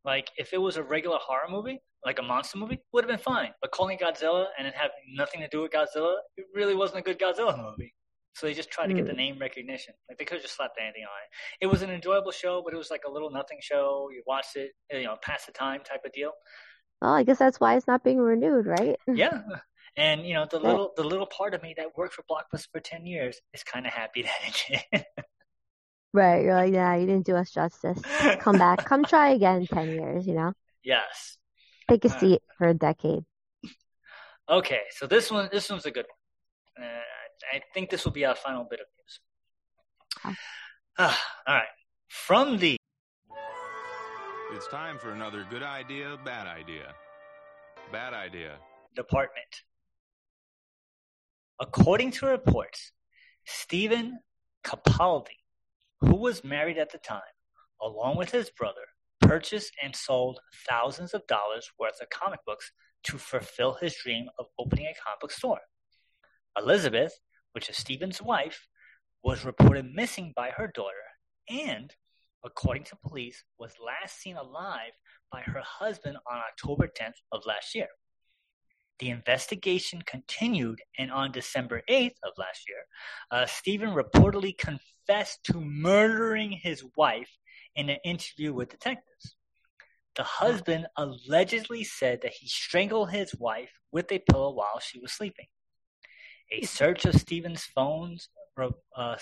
Like 0.04 0.30
if 0.36 0.52
it 0.52 0.58
was 0.58 0.76
a 0.76 0.82
regular 0.82 1.18
horror 1.20 1.48
movie, 1.48 1.80
like 2.04 2.18
a 2.18 2.22
monster 2.22 2.58
movie, 2.58 2.80
would 2.92 3.04
have 3.04 3.10
been 3.10 3.22
fine. 3.22 3.50
But 3.60 3.70
calling 3.70 3.98
it 3.98 4.02
Godzilla 4.02 4.46
and 4.58 4.66
it 4.66 4.74
having 4.74 5.14
nothing 5.14 5.40
to 5.40 5.48
do 5.48 5.62
with 5.62 5.72
Godzilla, 5.72 6.16
it 6.36 6.46
really 6.54 6.74
wasn't 6.74 7.00
a 7.00 7.02
good 7.02 7.18
Godzilla 7.18 7.56
movie. 7.56 7.94
So 8.34 8.46
they 8.46 8.54
just 8.54 8.70
tried 8.70 8.86
to 8.86 8.94
get 8.94 9.06
the 9.06 9.12
name 9.12 9.38
recognition. 9.38 9.94
Like 10.08 10.18
they 10.18 10.24
could 10.24 10.36
have 10.36 10.42
just 10.42 10.56
slapped 10.56 10.78
anything 10.80 11.02
on 11.02 11.10
it. 11.10 11.64
It 11.64 11.68
was 11.68 11.82
an 11.82 11.90
enjoyable 11.90 12.30
show, 12.30 12.62
but 12.64 12.72
it 12.72 12.78
was 12.78 12.90
like 12.90 13.02
a 13.06 13.10
little 13.10 13.30
nothing 13.30 13.58
show. 13.60 14.08
You 14.12 14.22
watched 14.26 14.56
it, 14.56 14.72
you 14.90 15.04
know, 15.04 15.16
pass 15.22 15.44
the 15.44 15.52
time 15.52 15.80
type 15.84 16.00
of 16.06 16.12
deal. 16.12 16.32
Well, 17.00 17.12
I 17.12 17.24
guess 17.24 17.38
that's 17.38 17.60
why 17.60 17.76
it's 17.76 17.86
not 17.86 18.04
being 18.04 18.18
renewed, 18.18 18.66
right? 18.66 18.96
Yeah. 19.14 19.42
And 19.94 20.26
you 20.26 20.32
know, 20.32 20.46
the 20.50 20.58
little 20.58 20.92
the 20.96 21.04
little 21.04 21.26
part 21.26 21.52
of 21.52 21.62
me 21.62 21.74
that 21.76 21.88
worked 21.98 22.14
for 22.14 22.22
Blockbuster 22.22 22.68
for 22.72 22.80
ten 22.80 23.04
years 23.04 23.38
is 23.52 23.62
kind 23.62 23.86
of 23.86 23.92
happy 23.92 24.22
that 24.22 24.34
it 24.46 24.82
did. 24.90 25.04
Right. 26.14 26.44
You're 26.44 26.54
like, 26.54 26.72
yeah, 26.72 26.94
you 26.96 27.06
didn't 27.06 27.24
do 27.24 27.36
us 27.36 27.50
justice. 27.50 27.98
Come 28.40 28.58
back. 28.58 28.84
Come 28.84 29.04
try 29.04 29.30
again 29.30 29.62
in 29.62 29.66
10 29.66 29.88
years, 29.88 30.26
you 30.26 30.34
know? 30.34 30.52
yes. 30.84 31.38
Take 31.88 32.04
a 32.04 32.08
seat 32.08 32.42
for 32.58 32.68
a 32.68 32.74
decade. 32.74 33.24
Okay. 34.48 34.80
So 34.90 35.06
this 35.06 35.30
one 35.30 35.48
this 35.50 35.68
one's 35.68 35.86
a 35.86 35.90
good 35.90 36.06
one. 36.76 36.86
Uh, 36.86 37.00
I 37.52 37.60
think 37.74 37.90
this 37.90 38.04
will 38.04 38.12
be 38.12 38.24
our 38.24 38.34
final 38.34 38.64
bit 38.64 38.80
of 38.80 38.86
news. 38.98 39.20
Okay. 40.24 40.36
Ah, 40.98 41.22
all 41.46 41.54
right. 41.54 41.66
From 42.08 42.58
the 42.58 42.76
It's 44.52 44.68
time 44.68 44.98
for 44.98 45.10
another 45.12 45.46
good 45.50 45.62
idea, 45.62 46.18
bad 46.24 46.46
idea. 46.46 46.94
Bad 47.90 48.12
idea. 48.14 48.58
department. 48.94 49.62
According 51.60 52.10
to 52.12 52.26
reports, 52.26 52.92
Stephen 53.46 54.18
Capaldi, 54.64 55.38
who 56.00 56.16
was 56.16 56.44
married 56.44 56.78
at 56.78 56.90
the 56.92 56.98
time, 56.98 57.34
along 57.80 58.16
with 58.16 58.30
his 58.30 58.50
brother, 58.50 58.86
purchased 59.20 59.72
and 59.82 59.94
sold 59.96 60.40
thousands 60.68 61.14
of 61.14 61.26
dollars 61.26 61.70
worth 61.78 62.00
of 62.00 62.10
comic 62.10 62.40
books 62.44 62.72
to 63.04 63.18
fulfill 63.18 63.74
his 63.74 63.94
dream 63.96 64.26
of 64.38 64.46
opening 64.58 64.86
a 64.86 64.94
comic 65.02 65.20
book 65.20 65.32
store. 65.32 65.60
Elizabeth, 66.56 67.12
which 67.52 67.68
is 67.68 67.76
Stephen's 67.76 68.20
wife, 68.20 68.66
was 69.22 69.44
reported 69.44 69.86
missing 69.94 70.32
by 70.34 70.50
her 70.50 70.70
daughter 70.74 70.96
and, 71.48 71.94
according 72.44 72.84
to 72.84 72.96
police, 73.06 73.44
was 73.58 73.72
last 73.84 74.18
seen 74.18 74.36
alive 74.36 74.92
by 75.30 75.40
her 75.42 75.62
husband 75.64 76.16
on 76.30 76.38
October 76.38 76.88
10th 76.88 77.20
of 77.30 77.46
last 77.46 77.74
year. 77.74 77.88
The 78.98 79.10
investigation 79.10 80.02
continued, 80.02 80.80
and 80.98 81.10
on 81.10 81.32
December 81.32 81.82
8th 81.90 82.16
of 82.22 82.32
last 82.36 82.68
year, 82.68 82.84
uh, 83.30 83.46
Stephen 83.46 83.90
reportedly 83.90 84.56
confessed 84.56 85.44
to 85.44 85.60
murdering 85.60 86.52
his 86.52 86.84
wife 86.96 87.30
in 87.74 87.88
an 87.88 87.98
interview 88.04 88.52
with 88.52 88.68
detectives. 88.68 89.34
The 90.14 90.24
husband 90.24 90.86
allegedly 90.96 91.84
said 91.84 92.20
that 92.22 92.34
he 92.34 92.46
strangled 92.46 93.10
his 93.10 93.34
wife 93.34 93.70
with 93.90 94.12
a 94.12 94.18
pillow 94.18 94.52
while 94.52 94.78
she 94.78 94.98
was 95.00 95.12
sleeping. 95.12 95.46
A 96.54 96.64
search 96.66 97.06
of 97.06 97.14
Stephen's 97.14 97.64
phones, 97.64 98.28
uh, 98.58 99.16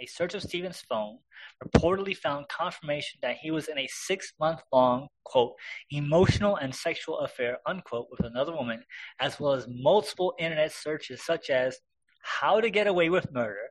a 0.00 0.06
search 0.06 0.34
of 0.34 0.42
Stephen's 0.42 0.80
phone 0.80 1.18
reportedly 1.64 2.14
found 2.16 2.48
confirmation 2.48 3.18
that 3.22 3.36
he 3.38 3.50
was 3.50 3.68
in 3.68 3.78
a 3.78 3.88
six 3.88 4.32
month 4.38 4.60
long, 4.72 5.08
quote, 5.24 5.54
emotional 5.90 6.56
and 6.56 6.74
sexual 6.74 7.20
affair, 7.20 7.58
unquote, 7.66 8.08
with 8.10 8.26
another 8.26 8.52
woman, 8.52 8.82
as 9.20 9.40
well 9.40 9.52
as 9.52 9.66
multiple 9.68 10.34
internet 10.38 10.72
searches 10.72 11.24
such 11.24 11.48
as 11.48 11.78
how 12.20 12.60
to 12.60 12.68
get 12.70 12.86
away 12.86 13.08
with 13.08 13.32
murder, 13.32 13.68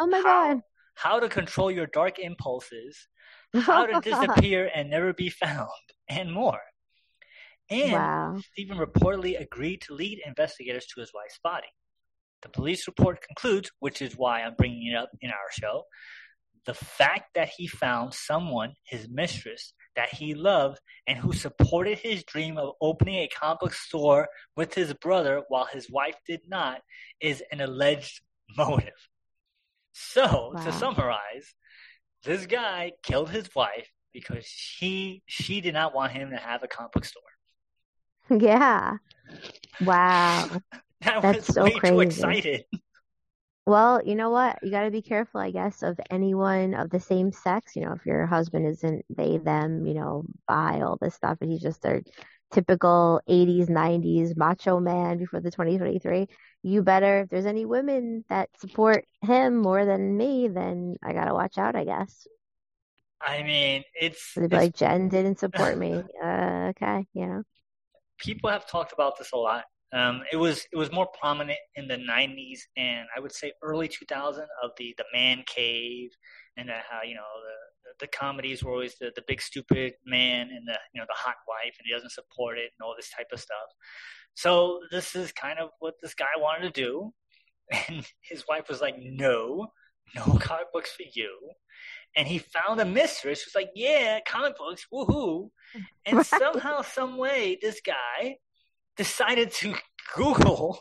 Oh 0.00 0.06
my 0.06 0.22
how, 0.22 0.54
God. 0.54 0.62
how 0.94 1.20
to 1.20 1.28
control 1.28 1.70
your 1.70 1.86
dark 1.86 2.18
impulses, 2.18 3.08
how 3.52 3.86
to 3.86 4.00
disappear 4.00 4.70
and 4.74 4.88
never 4.88 5.12
be 5.12 5.28
found, 5.28 5.68
and 6.08 6.32
more. 6.32 6.60
And 7.70 7.92
Wow. 7.92 8.36
Stephen 8.52 8.78
reportedly 8.78 9.40
agreed 9.40 9.82
to 9.82 9.94
lead 9.94 10.20
investigators 10.26 10.86
to 10.86 11.00
his 11.00 11.12
wife's 11.14 11.38
body. 11.42 11.68
The 12.42 12.48
police 12.48 12.86
report 12.86 13.20
concludes, 13.26 13.70
which 13.78 14.02
is 14.02 14.16
why 14.16 14.42
I'm 14.42 14.54
bringing 14.54 14.88
it 14.92 14.96
up 14.96 15.10
in 15.20 15.30
our 15.30 15.50
show, 15.50 15.84
the 16.66 16.74
fact 16.74 17.34
that 17.34 17.50
he 17.56 17.66
found 17.66 18.14
someone, 18.14 18.74
his 18.84 19.08
mistress, 19.08 19.74
that 19.96 20.14
he 20.14 20.34
loved 20.34 20.78
and 21.06 21.18
who 21.18 21.32
supported 21.32 21.98
his 21.98 22.24
dream 22.24 22.56
of 22.56 22.74
opening 22.80 23.16
a 23.16 23.28
comic 23.28 23.60
book 23.60 23.74
store 23.74 24.28
with 24.56 24.74
his 24.74 24.92
brother 24.94 25.42
while 25.48 25.66
his 25.66 25.90
wife 25.90 26.16
did 26.26 26.40
not 26.48 26.80
is 27.20 27.42
an 27.52 27.60
alleged 27.60 28.20
motive. 28.56 29.08
So, 29.92 30.52
Wow. 30.54 30.64
to 30.64 30.72
summarize, 30.72 31.54
this 32.24 32.46
guy 32.46 32.92
killed 33.02 33.30
his 33.30 33.54
wife 33.54 33.88
because 34.12 34.46
he 34.78 35.22
she 35.26 35.60
did 35.60 35.74
not 35.74 35.94
want 35.94 36.12
him 36.12 36.30
to 36.30 36.36
have 36.36 36.62
a 36.62 36.68
comic 36.68 36.92
book 36.92 37.04
store. 37.04 37.22
Yeah. 38.30 38.96
Wow. 39.80 40.60
I 41.06 41.20
That's 41.20 41.46
was 41.46 41.54
so 41.54 41.64
way 41.64 41.80
too 41.80 42.00
crazy. 42.00 42.00
excited. 42.00 42.64
Well, 43.66 44.02
you 44.04 44.16
know 44.16 44.30
what? 44.30 44.58
You 44.62 44.70
got 44.72 44.84
to 44.84 44.90
be 44.90 45.02
careful, 45.02 45.40
I 45.40 45.50
guess, 45.52 45.82
of 45.82 45.98
anyone 46.10 46.74
of 46.74 46.90
the 46.90 46.98
same 47.00 47.30
sex. 47.32 47.76
You 47.76 47.82
know, 47.84 47.92
if 47.92 48.04
your 48.06 48.26
husband 48.26 48.66
isn't 48.66 49.04
they, 49.08 49.38
them, 49.38 49.86
you 49.86 49.94
know, 49.94 50.24
bi, 50.48 50.80
all 50.80 50.98
this 51.00 51.14
stuff, 51.14 51.38
and 51.40 51.50
he's 51.52 51.62
just 51.62 51.84
a 51.84 52.02
typical 52.52 53.20
80s, 53.28 53.68
90s 53.70 54.36
macho 54.36 54.80
man 54.80 55.18
before 55.18 55.40
the 55.40 55.50
2023, 55.52 56.26
you 56.64 56.82
better, 56.82 57.20
if 57.20 57.28
there's 57.30 57.46
any 57.46 57.64
women 57.64 58.24
that 58.28 58.48
support 58.60 59.06
him 59.22 59.56
more 59.58 59.84
than 59.84 60.16
me, 60.16 60.48
then 60.48 60.96
I 61.02 61.12
got 61.12 61.26
to 61.26 61.34
watch 61.34 61.56
out, 61.56 61.76
I 61.76 61.84
guess. 61.84 62.26
I 63.20 63.42
mean, 63.42 63.84
it's, 63.94 64.34
They'd 64.36 64.50
be 64.50 64.56
it's 64.56 64.56
like, 64.56 64.74
Jen 64.74 65.08
didn't 65.08 65.38
support 65.38 65.78
me. 65.78 66.04
Uh, 66.22 66.70
okay, 66.70 67.06
you 67.14 67.26
know. 67.26 67.42
people 68.18 68.50
have 68.50 68.66
talked 68.66 68.92
about 68.92 69.18
this 69.18 69.32
a 69.32 69.36
lot. 69.36 69.64
Um, 69.92 70.22
it 70.32 70.36
was 70.36 70.66
it 70.72 70.76
was 70.76 70.90
more 70.90 71.06
prominent 71.20 71.58
in 71.76 71.86
the 71.86 71.96
'90s 71.96 72.60
and 72.76 73.06
I 73.14 73.20
would 73.20 73.32
say 73.32 73.52
early 73.62 73.88
2000 73.88 74.44
of 74.62 74.70
the 74.78 74.94
the 74.96 75.04
man 75.12 75.44
cave 75.46 76.10
and 76.56 76.68
the, 76.68 76.72
how 76.72 77.02
you 77.06 77.14
know 77.14 77.20
the 77.20 78.06
the 78.06 78.06
comedies 78.06 78.64
were 78.64 78.72
always 78.72 78.96
the 78.98 79.12
the 79.14 79.22
big 79.28 79.42
stupid 79.42 79.94
man 80.06 80.48
and 80.50 80.66
the 80.66 80.78
you 80.94 81.00
know 81.00 81.06
the 81.06 81.14
hot 81.14 81.36
wife 81.46 81.74
and 81.78 81.84
he 81.84 81.92
doesn't 81.92 82.12
support 82.12 82.56
it 82.58 82.70
and 82.78 82.84
all 82.84 82.94
this 82.96 83.10
type 83.10 83.28
of 83.32 83.40
stuff. 83.40 83.68
So 84.34 84.80
this 84.90 85.14
is 85.14 85.30
kind 85.32 85.58
of 85.58 85.70
what 85.80 85.94
this 86.02 86.14
guy 86.14 86.24
wanted 86.38 86.74
to 86.74 86.80
do, 86.80 87.12
and 87.88 88.06
his 88.22 88.44
wife 88.48 88.68
was 88.68 88.80
like, 88.80 88.96
"No, 88.98 89.68
no 90.14 90.22
comic 90.40 90.72
books 90.72 90.92
for 90.92 91.04
you." 91.12 91.36
And 92.16 92.28
he 92.28 92.38
found 92.38 92.80
a 92.80 92.84
mistress 92.84 93.42
who's 93.42 93.54
like, 93.54 93.70
"Yeah, 93.74 94.20
comic 94.26 94.56
books, 94.56 94.86
woohoo!" 94.92 95.50
And 96.06 96.24
somehow, 96.26 96.82
some 96.82 97.18
way, 97.18 97.58
this 97.60 97.80
guy 97.84 98.36
decided 98.96 99.50
to 99.52 99.74
Google, 100.16 100.80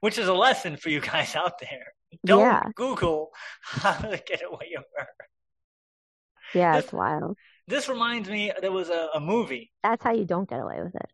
which 0.00 0.18
is 0.18 0.28
a 0.28 0.34
lesson 0.34 0.76
for 0.76 0.90
you 0.90 1.00
guys 1.00 1.34
out 1.34 1.58
there. 1.60 1.92
Don't 2.24 2.40
Yeah. 2.40 2.62
Google 2.74 3.30
how 3.62 3.92
to 3.92 4.16
get 4.26 4.42
away 4.44 4.68
with 4.76 4.84
murder. 4.96 5.08
Yeah, 6.54 6.76
This- 6.76 6.84
it's 6.84 6.92
wild. 6.92 7.36
This 7.66 7.86
reminds 7.88 8.30
me, 8.30 8.50
there 8.62 8.72
was 8.72 8.88
a, 8.88 9.08
a 9.14 9.20
movie. 9.20 9.70
That's 9.82 10.02
how 10.02 10.12
you 10.14 10.24
don't 10.24 10.48
get 10.48 10.60
away 10.60 10.80
with 10.82 10.94
it. 10.94 11.10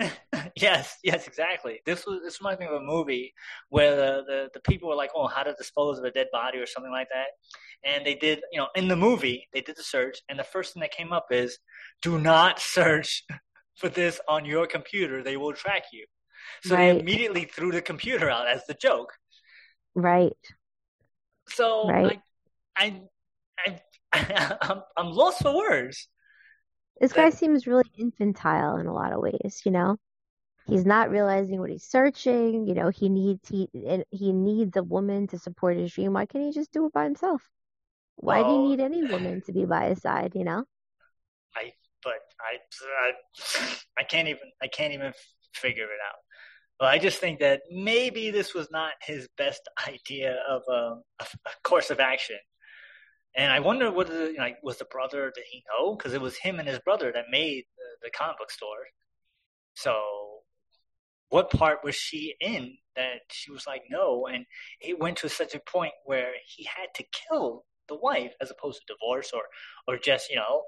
yes, 0.54 0.96
yes, 1.02 1.26
exactly. 1.26 1.80
This 1.86 2.04
was 2.06 2.20
this 2.22 2.40
reminds 2.40 2.60
me 2.60 2.66
of 2.66 2.72
a 2.74 2.80
movie 2.80 3.32
where 3.70 3.96
the, 3.96 4.22
the, 4.26 4.48
the 4.52 4.60
people 4.60 4.90
were 4.90 4.94
like, 4.94 5.10
oh, 5.14 5.26
how 5.28 5.42
to 5.42 5.54
dispose 5.54 5.98
of 5.98 6.04
a 6.04 6.10
dead 6.10 6.26
body 6.30 6.58
or 6.58 6.66
something 6.66 6.92
like 6.92 7.08
that. 7.08 7.28
And 7.84 8.04
they 8.04 8.14
did, 8.16 8.42
you 8.52 8.58
know, 8.58 8.68
in 8.76 8.86
the 8.86 8.96
movie, 8.96 9.48
they 9.54 9.62
did 9.62 9.76
the 9.76 9.82
search, 9.82 10.18
and 10.28 10.38
the 10.38 10.44
first 10.44 10.74
thing 10.74 10.82
that 10.82 10.92
came 10.92 11.12
up 11.12 11.28
is, 11.30 11.58
do 12.02 12.18
not 12.20 12.60
search 12.60 13.24
for 13.78 13.88
this 13.88 14.20
on 14.28 14.44
your 14.44 14.66
computer. 14.66 15.22
They 15.22 15.36
will 15.36 15.52
track 15.52 15.84
you. 15.92 16.04
So 16.62 16.76
they 16.76 16.98
immediately 16.98 17.44
threw 17.44 17.72
the 17.72 17.82
computer 17.82 18.28
out 18.30 18.46
as 18.46 18.64
the 18.66 18.74
joke. 18.74 19.12
Right. 19.94 20.36
So 21.48 21.88
Right. 21.88 22.20
I, 22.76 23.02
I, 23.66 23.80
I, 24.12 24.56
I'm, 24.62 24.82
I'm 24.96 25.12
lost 25.12 25.42
for 25.42 25.56
words. 25.56 26.08
This 27.00 27.12
guy 27.12 27.30
That- 27.30 27.38
seems 27.38 27.66
really 27.66 27.90
infantile 27.96 28.76
in 28.76 28.86
a 28.86 28.94
lot 28.94 29.12
of 29.12 29.20
ways, 29.20 29.62
you 29.64 29.70
know? 29.72 29.96
He's 30.66 30.84
not 30.84 31.10
realizing 31.10 31.60
what 31.60 31.70
he's 31.70 31.84
searching, 31.84 32.66
you 32.66 32.74
know, 32.74 32.90
he 32.90 33.08
needs 33.08 33.48
he 33.48 33.70
he 34.10 34.32
needs 34.34 34.76
a 34.76 34.82
woman 34.82 35.26
to 35.28 35.38
support 35.38 35.78
his 35.78 35.90
dream. 35.94 36.12
Why 36.12 36.26
can't 36.26 36.44
he 36.44 36.52
just 36.52 36.72
do 36.72 36.84
it 36.84 36.92
by 36.92 37.04
himself? 37.04 37.42
Why 38.16 38.42
do 38.42 38.52
you 38.52 38.68
need 38.68 38.80
any 38.80 39.02
woman 39.02 39.40
to 39.46 39.52
be 39.52 39.64
by 39.64 39.88
his 39.88 40.02
side, 40.02 40.32
you 40.34 40.44
know? 40.44 40.64
I, 41.56 41.72
but 42.02 42.14
I, 42.40 42.58
I, 43.04 43.76
I 43.98 44.02
can't 44.04 44.28
even, 44.28 44.50
I 44.62 44.68
can't 44.68 44.92
even 44.92 45.12
figure 45.54 45.84
it 45.84 46.00
out. 46.06 46.18
Well, 46.80 46.88
I 46.88 46.98
just 46.98 47.18
think 47.18 47.40
that 47.40 47.62
maybe 47.70 48.30
this 48.30 48.54
was 48.54 48.70
not 48.70 48.92
his 49.02 49.28
best 49.36 49.62
idea 49.88 50.36
of 50.48 50.62
um, 50.68 51.02
a, 51.20 51.24
a 51.24 51.50
course 51.64 51.90
of 51.90 52.00
action. 52.00 52.38
And 53.36 53.52
I 53.52 53.60
wonder 53.60 53.90
what 53.90 54.08
the, 54.08 54.34
like 54.38 54.56
was 54.62 54.78
the 54.78 54.84
brother 54.86 55.30
did 55.34 55.44
he 55.50 55.62
know 55.68 55.94
because 55.94 56.12
it 56.12 56.20
was 56.20 56.36
him 56.36 56.58
and 56.58 56.68
his 56.68 56.78
brother 56.80 57.12
that 57.12 57.26
made 57.30 57.64
the, 57.76 58.06
the 58.06 58.10
comic 58.10 58.38
book 58.38 58.50
store. 58.50 58.86
So 59.74 59.94
what 61.28 61.50
part 61.50 61.78
was 61.84 61.94
she 61.94 62.34
in 62.40 62.76
that 62.96 63.20
she 63.30 63.50
was 63.50 63.66
like 63.66 63.82
no 63.90 64.26
and 64.26 64.44
it 64.80 64.98
went 64.98 65.18
to 65.18 65.28
such 65.28 65.54
a 65.54 65.60
point 65.60 65.92
where 66.04 66.32
he 66.46 66.64
had 66.64 66.88
to 66.96 67.04
kill 67.28 67.64
the 67.88 67.96
wife 67.96 68.32
as 68.40 68.50
opposed 68.50 68.80
to 68.80 68.94
divorce 68.94 69.30
or 69.32 69.42
or 69.86 69.98
just 69.98 70.30
you 70.30 70.36
know 70.36 70.62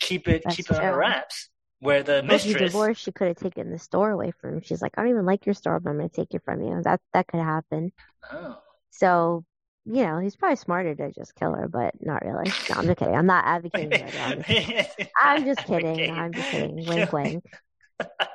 keep 0.00 0.28
it 0.28 0.42
That's 0.44 0.56
keep 0.56 0.70
it 0.70 0.74
true. 0.74 0.94
wraps 0.94 1.48
where 1.80 2.02
the 2.02 2.22
you 2.22 2.28
mistress 2.28 2.56
divorced, 2.56 3.02
she 3.02 3.12
could 3.12 3.28
have 3.28 3.36
taken 3.36 3.70
the 3.70 3.78
store 3.78 4.10
away 4.10 4.32
from 4.40 4.54
him. 4.54 4.60
She's 4.62 4.80
like, 4.82 4.92
I 4.96 5.02
don't 5.02 5.10
even 5.10 5.26
like 5.26 5.46
your 5.46 5.54
store, 5.54 5.80
but 5.80 5.90
I'm 5.90 5.98
going 5.98 6.08
to 6.08 6.16
take 6.16 6.34
it 6.34 6.42
from 6.44 6.62
you. 6.62 6.80
That 6.82 7.00
that 7.12 7.26
could 7.26 7.40
happen. 7.40 7.92
oh. 8.32 8.58
So, 8.90 9.44
you 9.84 10.04
know, 10.04 10.18
he's 10.18 10.36
probably 10.36 10.56
smarter 10.56 10.94
to 10.94 11.12
just 11.12 11.34
kill 11.34 11.52
her, 11.54 11.68
but 11.68 11.94
not 12.00 12.22
really. 12.24 12.50
No, 12.70 12.76
I'm 12.76 12.86
just 12.86 12.98
kidding. 12.98 13.14
I'm 13.14 13.26
not 13.26 13.44
advocating 13.44 13.90
just, 13.90 15.00
I'm 15.20 15.44
just 15.44 15.66
kidding. 15.66 16.10
I'm 16.10 16.32
just 16.32 16.50
kidding. 16.50 16.76
Wink, 16.86 17.12
wink. 17.12 17.44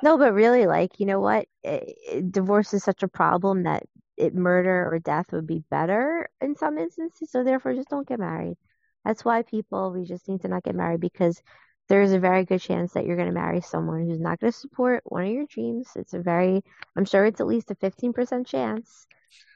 No, 0.02 0.16
but 0.16 0.32
really, 0.32 0.66
like, 0.66 0.98
you 0.98 1.04
know 1.04 1.20
what? 1.20 1.46
It, 1.62 1.94
it- 2.08 2.32
divorce 2.32 2.72
is 2.72 2.82
such 2.82 3.02
a 3.02 3.08
problem 3.08 3.64
that 3.64 3.82
it, 4.16 4.34
murder 4.34 4.88
or 4.90 4.98
death 4.98 5.26
would 5.32 5.46
be 5.46 5.62
better 5.70 6.28
in 6.40 6.56
some 6.56 6.78
instances. 6.78 7.30
So 7.30 7.44
therefore, 7.44 7.74
just 7.74 7.90
don't 7.90 8.08
get 8.08 8.18
married. 8.18 8.56
That's 9.04 9.24
why 9.24 9.42
people, 9.42 9.92
we 9.92 10.04
just 10.04 10.28
need 10.28 10.42
to 10.42 10.48
not 10.48 10.62
get 10.62 10.74
married 10.74 11.00
because 11.00 11.40
there 11.88 12.02
is 12.02 12.12
a 12.12 12.18
very 12.20 12.44
good 12.44 12.60
chance 12.60 12.92
that 12.92 13.04
you're 13.04 13.16
going 13.16 13.28
to 13.28 13.34
marry 13.34 13.60
someone 13.60 14.06
who's 14.06 14.20
not 14.20 14.38
going 14.38 14.52
to 14.52 14.58
support 14.58 15.02
one 15.04 15.24
of 15.24 15.30
your 15.32 15.46
dreams. 15.46 15.88
It's 15.96 16.14
a 16.14 16.20
very, 16.20 16.62
I'm 16.96 17.04
sure 17.04 17.24
it's 17.24 17.40
at 17.40 17.46
least 17.46 17.70
a 17.70 17.74
15% 17.74 18.46
chance. 18.46 19.06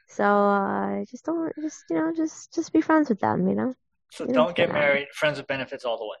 So 0.07 0.23
uh, 0.23 1.05
just 1.09 1.25
don't, 1.25 1.53
just 1.61 1.83
you 1.89 1.95
know, 1.95 2.13
just 2.15 2.53
just 2.53 2.73
be 2.73 2.81
friends 2.81 3.09
with 3.09 3.19
them. 3.19 3.47
You 3.47 3.55
know. 3.55 3.73
so 4.11 4.25
You 4.25 4.33
don't 4.33 4.55
get 4.55 4.71
married. 4.71 5.07
friends 5.13 5.37
with 5.37 5.47
benefits 5.47 5.85
all 5.85 5.97
the 5.97 6.05
way 6.05 6.17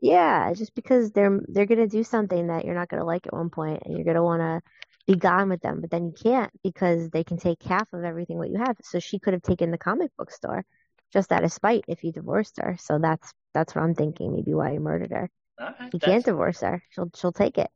Yeah, 0.00 0.52
just 0.54 0.74
because 0.74 1.10
they're 1.12 1.40
they're 1.48 1.66
gonna 1.66 1.86
do 1.88 2.04
something 2.04 2.46
that 2.48 2.64
you're 2.64 2.74
not 2.74 2.88
gonna 2.88 3.04
like 3.04 3.26
at 3.26 3.32
one 3.32 3.50
point, 3.50 3.82
and 3.84 3.96
you're 3.96 4.04
gonna 4.04 4.22
wanna 4.22 4.60
be 5.06 5.16
gone 5.16 5.48
with 5.48 5.60
them, 5.60 5.80
but 5.80 5.90
then 5.90 6.06
you 6.06 6.12
can't 6.12 6.52
because 6.62 7.10
they 7.10 7.24
can 7.24 7.36
take 7.36 7.62
half 7.62 7.92
of 7.92 8.04
everything 8.04 8.38
what 8.38 8.50
you 8.50 8.58
have. 8.58 8.76
So 8.82 8.98
she 9.00 9.18
could 9.18 9.32
have 9.34 9.42
taken 9.42 9.70
the 9.70 9.78
comic 9.78 10.10
book 10.16 10.30
store 10.30 10.64
just 11.12 11.32
out 11.32 11.44
of 11.44 11.52
spite 11.52 11.84
if 11.88 12.02
you 12.04 12.12
divorced 12.12 12.58
her. 12.62 12.76
So 12.80 12.98
that's 12.98 13.32
that's 13.54 13.74
what 13.74 13.82
I'm 13.82 13.94
thinking. 13.94 14.32
Maybe 14.34 14.54
why 14.54 14.72
he 14.72 14.78
murdered 14.78 15.10
her. 15.10 15.30
right 15.58 15.92
You 15.92 15.98
can't 16.00 16.24
divorce 16.24 16.60
her. 16.60 16.82
She'll 16.90 17.10
she'll 17.14 17.32
take 17.32 17.58
it. 17.58 17.70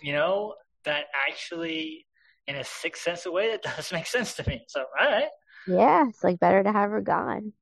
you 0.00 0.12
know 0.12 0.54
that 0.84 1.04
actually 1.28 2.06
in 2.46 2.56
a 2.56 2.64
sixth 2.64 3.02
sense 3.02 3.26
of 3.26 3.32
way 3.32 3.50
that 3.50 3.62
does 3.76 3.92
make 3.92 4.06
sense 4.06 4.34
to 4.36 4.48
me 4.48 4.64
so 4.68 4.80
all 5.00 5.06
right 5.06 5.28
Yeah, 5.66 6.08
it's 6.08 6.22
like 6.24 6.38
better 6.40 6.62
to 6.62 6.72
have 6.72 6.90
her 6.90 7.00
gone. 7.02 7.52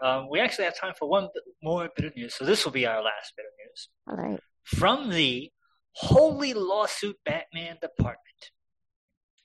um, 0.00 0.28
we 0.30 0.40
actually 0.40 0.64
have 0.64 0.76
time 0.78 0.94
for 0.98 1.08
one 1.08 1.28
more 1.62 1.88
bit 1.96 2.06
of 2.06 2.16
news 2.16 2.34
so 2.34 2.44
this 2.44 2.64
will 2.64 2.72
be 2.72 2.86
our 2.86 3.02
last 3.02 3.32
bit 3.36 3.44
of 3.44 3.52
news 3.66 3.88
All 4.08 4.16
right. 4.16 4.40
from 4.64 5.10
the 5.10 5.50
Holy 5.92 6.54
Lawsuit 6.54 7.16
Batman 7.24 7.76
Department. 7.80 8.40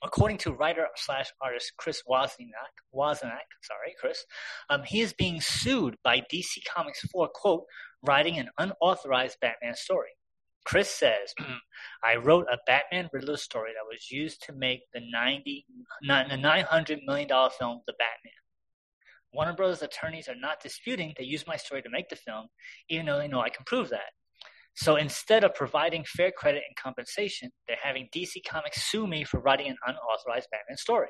According 0.02 0.38
to 0.40 0.54
writer 0.54 0.88
slash 0.96 1.32
artist 1.42 1.74
Chris 1.78 2.04
Wozniak, 2.10 2.74
Wozniak, 2.96 3.50
sorry, 3.62 3.96
Chris, 4.00 4.24
um, 4.70 4.84
he 4.84 5.02
is 5.02 5.14
being 5.14 5.42
sued 5.42 5.98
by 6.04 6.22
DC 6.32 6.64
Comics 6.66 7.02
for 7.12 7.28
quote 7.28 7.66
writing 8.02 8.40
an 8.40 8.50
unauthorized 8.58 9.38
Batman 9.42 9.76
story. 9.76 10.12
Chris 10.66 10.90
says, 10.90 11.34
"I 12.04 12.16
wrote 12.16 12.48
a 12.52 12.58
Batman 12.66 13.10
Riddler 13.12 13.38
story 13.38 13.72
that 13.74 13.88
was 13.92 14.10
used 14.10 14.42
to 14.44 14.54
make 14.54 14.82
the 14.94 15.02
ninety, 15.12 15.66
the 16.02 16.38
nine 16.38 16.64
hundred 16.64 17.00
million 17.06 17.28
dollar 17.28 17.50
film 17.50 17.82
The 17.86 17.94
Batman." 17.94 18.34
Warner 19.34 19.54
Brothers 19.54 19.82
attorneys 19.82 20.28
are 20.28 20.36
not 20.36 20.62
disputing 20.62 21.14
they 21.18 21.24
used 21.24 21.46
my 21.46 21.58
story 21.58 21.82
to 21.82 21.90
make 21.90 22.10
the 22.10 22.16
film, 22.16 22.48
even 22.90 23.06
though 23.06 23.18
they 23.18 23.28
know 23.28 23.42
I 23.42 23.50
can 23.50 23.66
prove 23.66 23.90
that. 23.90 24.14
So 24.76 24.96
instead 24.96 25.44
of 25.44 25.54
providing 25.56 26.06
fair 26.06 26.32
credit 26.32 26.64
and 26.68 26.76
compensation, 26.76 27.52
they're 27.68 27.78
having 27.82 28.08
DC 28.16 28.46
Comics 28.48 28.90
sue 28.90 29.08
me 29.08 29.24
for 29.24 29.40
writing 29.40 29.68
an 29.68 29.78
unauthorized 29.86 30.48
Batman 30.52 30.78
story. 30.78 31.10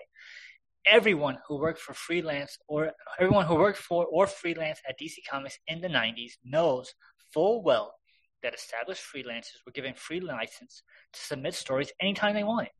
Everyone 0.88 1.38
who 1.48 1.60
worked 1.60 1.80
for 1.80 1.94
freelance 1.94 2.58
or 2.68 2.92
everyone 3.20 3.46
who 3.46 3.56
worked 3.56 3.78
for 3.78 4.06
or 4.06 4.28
freelance 4.28 4.80
at 4.88 5.00
DC 5.00 5.16
Comics 5.30 5.60
in 5.68 5.82
the 5.82 5.88
90s 5.88 6.32
knows 6.44 6.94
full 7.34 7.62
well 7.64 7.94
that 8.42 8.56
established 8.56 9.04
freelancers 9.04 9.60
were 9.66 9.72
given 9.72 9.94
free 9.94 10.20
license 10.20 10.84
to 11.14 11.20
submit 11.20 11.54
stories 11.54 11.92
anytime 12.02 12.34
they 12.34 12.44
wanted. 12.44 12.72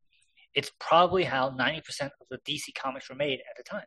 It's 0.56 0.72
probably 0.80 1.24
how 1.24 1.52
90% 1.52 1.82
of 2.06 2.12
the 2.32 2.40
DC 2.48 2.74
comics 2.76 3.10
were 3.10 3.16
made 3.16 3.40
at 3.40 3.58
the 3.58 3.64
time. 3.64 3.86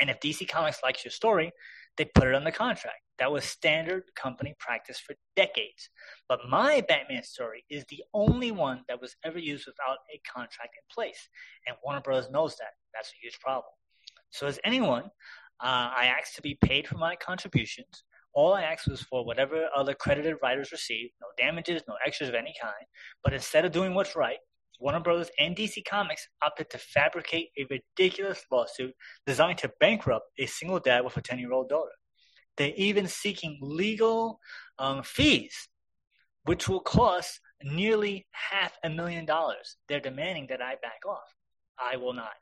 And 0.00 0.10
if 0.10 0.20
DC 0.20 0.48
Comics 0.48 0.82
likes 0.82 1.04
your 1.04 1.12
story, 1.12 1.52
they 1.96 2.06
put 2.14 2.28
it 2.28 2.34
on 2.34 2.44
the 2.44 2.52
contract. 2.52 2.98
That 3.18 3.30
was 3.30 3.44
standard 3.44 4.02
company 4.16 4.54
practice 4.58 4.98
for 4.98 5.14
decades. 5.36 5.88
But 6.28 6.40
my 6.48 6.82
Batman 6.88 7.22
story 7.22 7.64
is 7.70 7.84
the 7.88 8.02
only 8.12 8.50
one 8.50 8.82
that 8.88 9.00
was 9.00 9.14
ever 9.24 9.38
used 9.38 9.66
without 9.66 9.98
a 10.12 10.20
contract 10.28 10.74
in 10.76 10.82
place. 10.92 11.28
And 11.66 11.76
Warner 11.84 12.00
Bros. 12.00 12.28
knows 12.30 12.56
that. 12.56 12.72
That's 12.92 13.10
a 13.10 13.22
huge 13.22 13.38
problem. 13.40 13.72
So, 14.30 14.46
as 14.46 14.58
anyone, 14.64 15.04
uh, 15.62 15.90
I 15.96 16.12
asked 16.18 16.34
to 16.36 16.42
be 16.42 16.58
paid 16.60 16.88
for 16.88 16.98
my 16.98 17.14
contributions. 17.16 18.02
All 18.32 18.52
I 18.52 18.62
asked 18.62 18.88
was 18.88 19.00
for 19.00 19.24
whatever 19.24 19.68
other 19.76 19.94
credited 19.94 20.36
writers 20.42 20.72
received, 20.72 21.12
no 21.20 21.28
damages, 21.38 21.82
no 21.86 21.94
extras 22.04 22.28
of 22.28 22.34
any 22.34 22.52
kind. 22.60 22.74
But 23.22 23.32
instead 23.32 23.64
of 23.64 23.70
doing 23.70 23.94
what's 23.94 24.16
right, 24.16 24.38
Warner 24.80 25.00
Bros. 25.00 25.30
and 25.38 25.56
DC 25.56 25.84
Comics 25.84 26.26
opted 26.42 26.70
to 26.70 26.78
fabricate 26.78 27.50
a 27.58 27.66
ridiculous 27.70 28.44
lawsuit 28.50 28.94
designed 29.26 29.58
to 29.58 29.72
bankrupt 29.80 30.26
a 30.38 30.46
single 30.46 30.80
dad 30.80 31.04
with 31.04 31.16
a 31.16 31.22
10 31.22 31.38
year 31.38 31.52
old 31.52 31.68
daughter. 31.68 31.92
They're 32.56 32.72
even 32.76 33.08
seeking 33.08 33.58
legal 33.60 34.38
um, 34.78 35.02
fees, 35.02 35.68
which 36.44 36.68
will 36.68 36.80
cost 36.80 37.40
nearly 37.62 38.26
half 38.32 38.72
a 38.84 38.90
million 38.90 39.24
dollars. 39.24 39.76
They're 39.88 40.00
demanding 40.00 40.46
that 40.48 40.62
I 40.62 40.76
back 40.82 41.00
off. 41.08 41.34
I 41.78 41.96
will 41.96 42.12
not. 42.12 42.32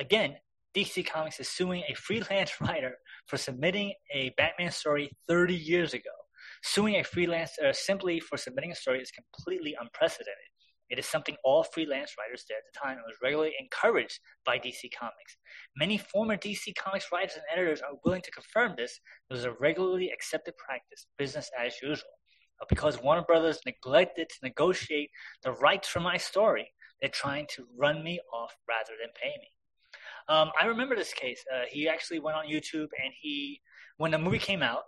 Again, 0.00 0.36
DC 0.74 1.06
Comics 1.06 1.38
is 1.38 1.48
suing 1.48 1.82
a 1.88 1.94
freelance 1.94 2.52
writer 2.60 2.96
for 3.26 3.36
submitting 3.36 3.92
a 4.12 4.32
Batman 4.36 4.70
story 4.70 5.10
30 5.28 5.54
years 5.54 5.94
ago. 5.94 6.10
Suing 6.62 6.96
a 6.96 7.02
freelancer 7.02 7.74
simply 7.74 8.20
for 8.20 8.36
submitting 8.36 8.72
a 8.72 8.74
story 8.74 9.00
is 9.00 9.10
completely 9.10 9.76
unprecedented. 9.80 10.51
It 10.92 10.98
is 10.98 11.06
something 11.06 11.36
all 11.42 11.64
freelance 11.64 12.12
writers 12.18 12.44
did 12.46 12.58
at 12.58 12.64
the 12.70 12.78
time 12.78 12.98
and 12.98 13.06
was 13.06 13.16
regularly 13.22 13.54
encouraged 13.58 14.20
by 14.44 14.58
DC 14.58 14.90
Comics. 14.92 15.38
Many 15.74 15.96
former 15.96 16.36
DC 16.36 16.74
Comics 16.76 17.06
writers 17.10 17.36
and 17.36 17.44
editors 17.50 17.80
are 17.80 17.96
willing 18.04 18.20
to 18.20 18.30
confirm 18.30 18.74
this. 18.76 19.00
It 19.30 19.32
was 19.32 19.46
a 19.46 19.54
regularly 19.58 20.10
accepted 20.10 20.54
practice, 20.58 21.06
business 21.16 21.50
as 21.58 21.80
usual. 21.82 22.10
But 22.58 22.68
because 22.68 23.02
Warner 23.02 23.22
Brothers 23.22 23.58
neglected 23.64 24.28
to 24.28 24.36
negotiate 24.42 25.08
the 25.42 25.52
rights 25.52 25.88
for 25.88 26.00
my 26.00 26.18
story, 26.18 26.70
they're 27.00 27.08
trying 27.08 27.46
to 27.56 27.66
run 27.74 28.04
me 28.04 28.20
off 28.30 28.54
rather 28.68 28.92
than 29.00 29.10
pay 29.14 29.32
me. 29.40 29.48
Um, 30.28 30.50
I 30.60 30.66
remember 30.66 30.94
this 30.94 31.14
case. 31.14 31.42
Uh, 31.50 31.62
he 31.70 31.88
actually 31.88 32.20
went 32.20 32.36
on 32.36 32.44
YouTube 32.44 32.88
and 33.02 33.14
he, 33.18 33.62
when 33.96 34.10
the 34.10 34.18
movie 34.18 34.38
came 34.38 34.62
out, 34.62 34.82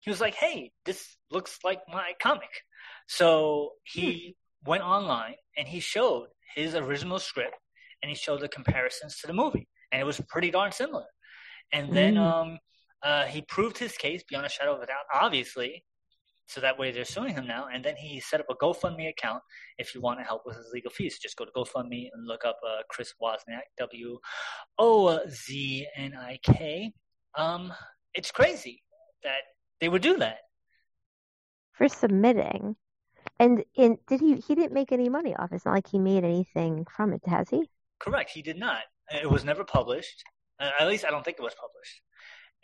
he 0.00 0.08
was 0.08 0.22
like, 0.22 0.34
"Hey, 0.34 0.72
this 0.86 1.18
looks 1.30 1.58
like 1.62 1.80
my 1.86 2.14
comic." 2.22 2.48
So 3.06 3.72
he 3.84 4.36
went 4.64 4.82
online 4.82 5.34
and 5.56 5.66
he 5.68 5.80
showed 5.80 6.28
his 6.54 6.74
original 6.74 7.18
script 7.18 7.56
and 8.02 8.08
he 8.10 8.14
showed 8.16 8.40
the 8.40 8.48
comparisons 8.48 9.18
to 9.20 9.26
the 9.26 9.32
movie, 9.32 9.68
and 9.92 10.00
it 10.00 10.04
was 10.04 10.20
pretty 10.28 10.50
darn 10.50 10.72
similar. 10.72 11.06
And 11.72 11.92
then 11.92 12.14
Mm. 12.14 12.32
um, 12.32 12.58
uh, 13.02 13.24
he 13.26 13.42
proved 13.42 13.78
his 13.78 13.96
case 13.96 14.22
beyond 14.28 14.46
a 14.46 14.48
shadow 14.48 14.74
of 14.74 14.82
a 14.82 14.86
doubt, 14.86 15.04
obviously. 15.12 15.84
So 16.48 16.60
that 16.62 16.78
way 16.78 16.90
they're 16.90 17.04
suing 17.04 17.34
him 17.34 17.46
now. 17.46 17.68
And 17.72 17.84
then 17.84 17.94
he 17.94 18.18
set 18.18 18.40
up 18.40 18.46
a 18.50 18.54
GoFundMe 18.56 19.08
account 19.08 19.40
if 19.78 19.94
you 19.94 20.00
want 20.00 20.18
to 20.18 20.24
help 20.24 20.42
with 20.44 20.56
his 20.56 20.68
legal 20.72 20.90
fees. 20.90 21.18
Just 21.18 21.36
go 21.36 21.44
to 21.44 21.52
GoFundMe 21.52 22.08
and 22.12 22.26
look 22.26 22.44
up 22.44 22.58
uh, 22.66 22.82
Chris 22.88 23.14
Wozniak, 23.22 23.62
W 23.78 24.18
O 24.78 25.20
Z 25.28 25.86
N 25.96 26.14
I 26.18 26.38
K. 26.42 26.92
Um, 27.36 27.72
it's 28.14 28.32
crazy 28.32 28.82
that 29.22 29.42
they 29.80 29.88
would 29.88 30.02
do 30.02 30.16
that. 30.18 30.38
for 31.72 31.88
submitting. 31.88 32.74
And 33.40 33.64
and 33.76 33.98
did 34.06 34.20
he 34.20 34.36
he 34.36 34.54
didn't 34.54 34.72
make 34.72 34.92
any 34.92 35.08
money 35.08 35.34
off 35.34 35.50
it. 35.50 35.56
It's 35.56 35.64
not 35.64 35.72
like 35.72 35.88
he 35.88 35.98
made 35.98 36.24
anything 36.24 36.86
from 36.94 37.14
it, 37.14 37.22
has 37.26 37.48
he? 37.48 37.68
Correct. 37.98 38.30
He 38.30 38.42
did 38.42 38.58
not. 38.58 38.82
It 39.10 39.28
was 39.28 39.44
never 39.44 39.64
published. 39.64 40.22
At 40.60 40.86
least 40.86 41.04
I 41.06 41.10
don't 41.10 41.24
think 41.24 41.38
it 41.38 41.42
was 41.42 41.54
published. 41.54 42.02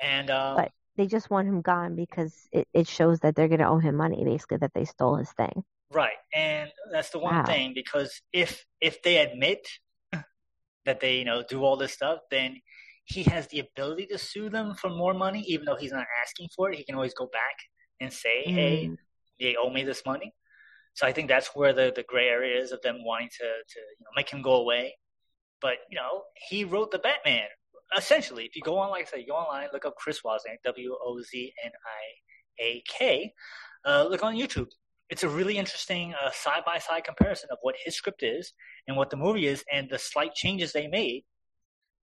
And 0.01 0.31
um, 0.31 0.57
But 0.57 0.71
they 0.97 1.07
just 1.07 1.31
want 1.31 1.49
him 1.49 1.63
gone 1.63 1.97
because 1.97 2.35
it, 2.53 2.69
it 2.75 2.87
shows 2.87 3.21
that 3.21 3.35
they're 3.35 3.49
gonna 3.49 3.71
owe 3.71 3.79
him 3.79 3.97
money, 3.97 4.23
basically 4.25 4.59
that 4.59 4.73
they 4.75 4.85
stole 4.85 5.17
his 5.17 5.33
thing. 5.33 5.65
right, 5.93 6.19
and 6.35 6.71
that's 6.93 7.11
the 7.11 7.19
one 7.19 7.37
Wow. 7.37 7.45
thing 7.47 7.73
because 7.75 8.21
if 8.33 8.65
if 8.81 9.03
they 9.03 9.17
admit 9.19 9.67
that 10.85 11.01
they 11.01 11.19
you 11.19 11.25
know 11.25 11.43
do 11.49 11.65
all 11.65 11.77
this 11.79 11.93
stuff, 11.95 12.21
then 12.31 12.61
he 13.07 13.23
has 13.25 13.47
the 13.49 13.61
ability 13.61 14.07
to 14.07 14.19
sue 14.19 14.51
them 14.51 14.75
for 14.75 14.91
more 14.91 15.15
money, 15.15 15.43
even 15.49 15.65
though 15.65 15.77
he's 15.77 15.93
not 15.93 16.07
asking 16.23 16.49
for 16.55 16.71
it. 16.71 16.77
He 16.77 16.85
can 16.85 16.97
always 16.97 17.15
go 17.15 17.27
back 17.33 17.57
and 18.01 18.13
say, 18.13 18.45
"Hey, 18.55 18.91
Mm. 18.91 18.97
they 19.41 19.57
owe 19.57 19.71
me 19.71 19.85
this 19.85 20.05
money." 20.05 20.35
So 20.97 21.07
I 21.07 21.13
think 21.13 21.29
that's 21.29 21.49
where 21.55 21.73
the, 21.75 21.93
the 21.95 22.03
gray 22.03 22.27
area 22.29 22.61
is 22.61 22.73
of 22.73 22.81
them 22.83 23.05
wanting 23.05 23.29
to, 23.39 23.45
to 23.45 23.79
you 23.99 24.05
know, 24.05 24.11
make 24.17 24.31
him 24.31 24.41
go 24.43 24.55
away. 24.55 24.95
But, 25.61 25.77
you 25.91 25.97
know, 25.97 26.23
he 26.49 26.65
wrote 26.65 26.91
the 26.91 26.99
Batman. 26.99 27.49
Essentially, 27.97 28.45
if 28.45 28.57
you 28.57 28.63
go 28.63 28.79
on, 28.79 28.91
like 28.91 29.03
I 29.03 29.05
said, 29.11 29.21
you 29.21 29.27
go 29.29 29.35
online, 29.35 29.69
look 29.73 29.85
up 29.85 29.95
Chris 29.97 30.21
Wozniak, 30.25 30.59
W 30.65 30.97
O 31.01 31.21
Z 31.23 31.53
N 31.65 31.71
I 31.71 32.65
A 32.65 32.83
K, 32.89 33.33
uh, 33.87 34.07
look 34.11 34.23
on 34.25 34.35
YouTube. 34.37 34.69
It's 35.11 35.23
a 35.23 35.29
really 35.29 35.57
interesting 35.59 36.15
side 36.33 36.63
by 36.67 36.79
side 36.79 37.05
comparison 37.05 37.49
of 37.53 37.59
what 37.63 37.75
his 37.85 37.95
script 37.95 38.23
is 38.25 38.53
and 38.89 38.97
what 38.97 39.11
the 39.11 39.17
movie 39.17 39.47
is 39.47 39.63
and 39.73 39.89
the 39.89 39.99
slight 39.99 40.35
changes 40.35 40.73
they 40.73 40.89
made. 40.89 41.25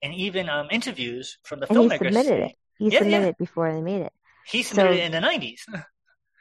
And 0.02 0.14
even 0.14 0.48
um, 0.48 0.66
interviews 0.70 1.38
from 1.44 1.60
the 1.60 1.66
And 1.68 1.76
filmmakers. 1.76 1.98
he 2.00 2.04
submitted 2.06 2.40
it. 2.46 2.52
He 2.78 2.88
Yeah, 2.88 2.98
submitted 2.98 3.22
yeah. 3.24 3.28
it 3.28 3.38
before 3.38 3.72
they 3.72 3.80
made 3.82 4.02
it. 4.02 4.12
He 4.46 4.62
submitted 4.62 4.94
So- 4.96 5.00
it 5.02 5.04
in 5.04 5.12
the 5.12 5.20
90s. 5.20 5.60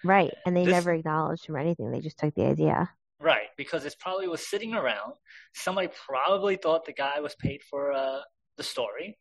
Right. 0.08 0.34
And 0.46 0.56
they 0.56 0.65
This- 0.65 0.72
never 0.74 0.93
acknowledged 0.93 1.46
him 1.46 1.56
or 1.56 1.60
anything. 1.60 1.91
They 1.91 2.00
just 2.02 2.17
took 2.17 2.34
the 2.34 2.46
idea. 2.46 2.89
Right, 3.20 3.48
because 3.58 3.84
it 3.84 3.96
probably 4.00 4.28
was 4.28 4.48
sitting 4.48 4.76
around. 4.76 5.13
Somebody 5.54 5.89
probably 6.08 6.56
thought 6.56 6.86
the 6.86 6.93
guy 6.93 7.20
was 7.20 7.34
paid 7.36 7.63
for 7.63 7.91
uh, 7.91 8.20
the 8.58 8.63
story. 8.63 9.17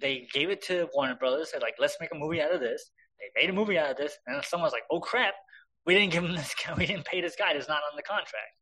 They 0.00 0.26
gave 0.32 0.48
it 0.48 0.62
to 0.62 0.88
Warner 0.94 1.16
Brothers. 1.16 1.50
They're 1.52 1.60
like, 1.60 1.74
let's 1.78 1.96
make 2.00 2.10
a 2.14 2.18
movie 2.18 2.40
out 2.40 2.52
of 2.52 2.60
this. 2.60 2.90
They 3.18 3.42
made 3.42 3.50
a 3.50 3.52
movie 3.52 3.76
out 3.76 3.90
of 3.90 3.98
this, 3.98 4.16
and 4.26 4.42
someone's 4.42 4.72
like, 4.72 4.84
oh 4.90 5.00
crap, 5.00 5.34
we 5.84 5.92
didn't 5.94 6.12
give 6.12 6.24
him 6.24 6.34
this 6.34 6.54
guy. 6.54 6.74
We 6.78 6.86
didn't 6.86 7.04
pay 7.04 7.20
this 7.20 7.36
guy. 7.36 7.52
It's 7.52 7.68
not 7.68 7.82
on 7.90 7.96
the 7.96 8.02
contract. 8.02 8.54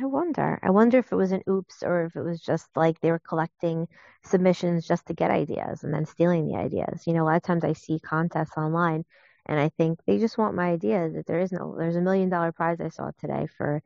I 0.00 0.04
wonder. 0.06 0.60
I 0.62 0.70
wonder 0.70 0.98
if 0.98 1.10
it 1.10 1.16
was 1.16 1.32
an 1.32 1.42
oops 1.48 1.82
or 1.82 2.04
if 2.04 2.14
it 2.14 2.22
was 2.22 2.40
just 2.40 2.68
like 2.76 3.00
they 3.00 3.10
were 3.10 3.18
collecting 3.18 3.88
submissions 4.24 4.86
just 4.86 5.06
to 5.06 5.14
get 5.14 5.30
ideas 5.30 5.82
and 5.82 5.92
then 5.92 6.04
stealing 6.06 6.46
the 6.46 6.58
ideas. 6.58 7.06
You 7.06 7.14
know, 7.14 7.24
a 7.24 7.26
lot 7.26 7.36
of 7.36 7.42
times 7.42 7.64
I 7.64 7.72
see 7.72 7.98
contests 7.98 8.56
online 8.56 9.04
and 9.48 9.58
I 9.58 9.70
think 9.70 10.00
they 10.06 10.18
just 10.18 10.36
want 10.38 10.54
my 10.54 10.68
idea 10.68 11.08
that 11.08 11.26
there 11.26 11.40
is 11.40 11.52
no, 11.52 11.74
there's 11.76 11.96
a 11.96 12.00
million 12.00 12.28
dollar 12.28 12.52
prize 12.52 12.80
I 12.80 12.88
saw 12.88 13.10
today 13.18 13.46
for 13.56 13.82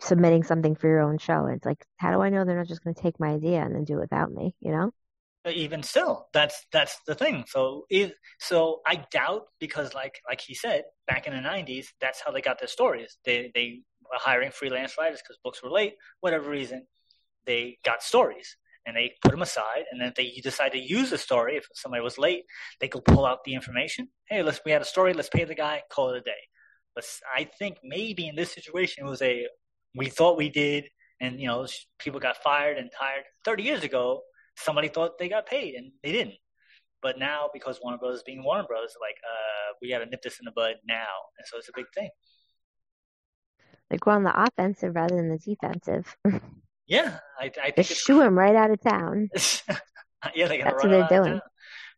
submitting 0.00 0.42
something 0.42 0.74
for 0.74 0.88
your 0.88 1.00
own 1.00 1.18
show. 1.18 1.46
It's 1.46 1.64
like, 1.64 1.84
how 1.96 2.12
do 2.12 2.20
I 2.20 2.28
know 2.28 2.44
they're 2.44 2.58
not 2.58 2.68
just 2.68 2.84
going 2.84 2.94
to 2.94 3.00
take 3.00 3.18
my 3.18 3.30
idea 3.30 3.62
and 3.62 3.74
then 3.74 3.84
do 3.84 3.96
it 3.96 4.00
without 4.00 4.30
me, 4.32 4.54
you 4.60 4.70
know? 4.70 4.92
But 5.44 5.54
even 5.54 5.82
still, 5.82 6.28
that's 6.32 6.66
that's 6.70 7.00
the 7.04 7.16
thing. 7.16 7.44
So 7.48 7.84
so 8.38 8.80
I 8.86 9.04
doubt 9.10 9.46
because 9.58 9.92
like 9.92 10.20
like 10.28 10.40
he 10.40 10.54
said 10.54 10.84
back 11.08 11.26
in 11.26 11.32
the 11.32 11.40
'90s, 11.40 11.86
that's 12.00 12.22
how 12.24 12.30
they 12.30 12.40
got 12.40 12.60
their 12.60 12.68
stories. 12.68 13.18
They 13.24 13.50
they 13.52 13.80
were 14.02 14.18
hiring 14.20 14.52
freelance 14.52 14.94
writers 14.96 15.20
because 15.20 15.40
books 15.42 15.60
were 15.60 15.68
late, 15.70 15.94
whatever 16.20 16.48
reason. 16.48 16.86
They 17.44 17.78
got 17.84 18.04
stories 18.04 18.56
and 18.86 18.96
they 18.96 19.12
put 19.22 19.30
them 19.30 19.42
aside, 19.42 19.84
and 19.90 20.00
then 20.00 20.08
if 20.08 20.14
they 20.14 20.30
decide 20.42 20.72
to 20.72 20.78
use 20.78 21.12
a 21.12 21.18
story, 21.18 21.56
if 21.56 21.66
somebody 21.74 22.02
was 22.02 22.18
late, 22.18 22.44
they 22.80 22.88
could 22.88 23.04
pull 23.04 23.24
out 23.24 23.44
the 23.44 23.54
information. 23.54 24.08
Hey, 24.28 24.42
let's 24.42 24.60
we 24.64 24.72
had 24.72 24.82
a 24.82 24.86
story. 24.86 25.12
Let's 25.12 25.28
pay 25.28 25.44
the 25.44 25.54
guy. 25.54 25.82
Call 25.90 26.10
it 26.10 26.18
a 26.18 26.20
day. 26.20 26.32
But 26.94 27.04
I 27.34 27.48
think 27.58 27.78
maybe 27.82 28.28
in 28.28 28.36
this 28.36 28.52
situation 28.52 29.06
it 29.06 29.10
was 29.10 29.22
a 29.22 29.46
we 29.94 30.08
thought 30.08 30.36
we 30.36 30.48
did, 30.48 30.84
and 31.20 31.40
you 31.40 31.46
know 31.46 31.66
people 31.98 32.20
got 32.20 32.42
fired 32.42 32.78
and 32.78 32.90
tired. 32.98 33.24
Thirty 33.44 33.62
years 33.62 33.84
ago, 33.84 34.22
somebody 34.56 34.88
thought 34.88 35.18
they 35.18 35.28
got 35.28 35.46
paid 35.46 35.74
and 35.74 35.92
they 36.02 36.12
didn't. 36.12 36.34
But 37.02 37.18
now, 37.18 37.50
because 37.52 37.80
Warner 37.82 37.98
Brothers 37.98 38.22
being 38.24 38.44
Warner 38.44 38.64
Brothers, 38.64 38.94
like, 39.00 39.16
uh, 39.24 39.74
we 39.82 39.90
got 39.90 39.98
to 39.98 40.06
nip 40.06 40.22
this 40.22 40.38
in 40.38 40.44
the 40.44 40.52
bud 40.52 40.76
now, 40.86 41.08
and 41.36 41.44
so 41.50 41.58
it's 41.58 41.68
a 41.68 41.72
big 41.74 41.86
thing. 41.92 42.10
They 43.90 43.96
go 43.98 44.12
on 44.12 44.22
the 44.22 44.42
offensive 44.42 44.94
rather 44.94 45.16
than 45.16 45.28
the 45.28 45.38
defensive. 45.38 46.16
Yeah, 46.86 47.18
I, 47.38 47.50
I 47.62 47.70
think 47.70 47.88
Just 47.88 48.04
shoo 48.04 48.20
him 48.20 48.38
right 48.38 48.54
out 48.54 48.70
of 48.70 48.80
town. 48.82 49.30
yeah, 49.34 50.48
they're 50.48 50.48
gonna 50.48 50.64
That's 50.64 50.82
what 50.82 50.90
they're 50.90 50.98
him 50.98 51.02
out 51.04 51.12
of 51.12 51.24
doing. 51.26 51.40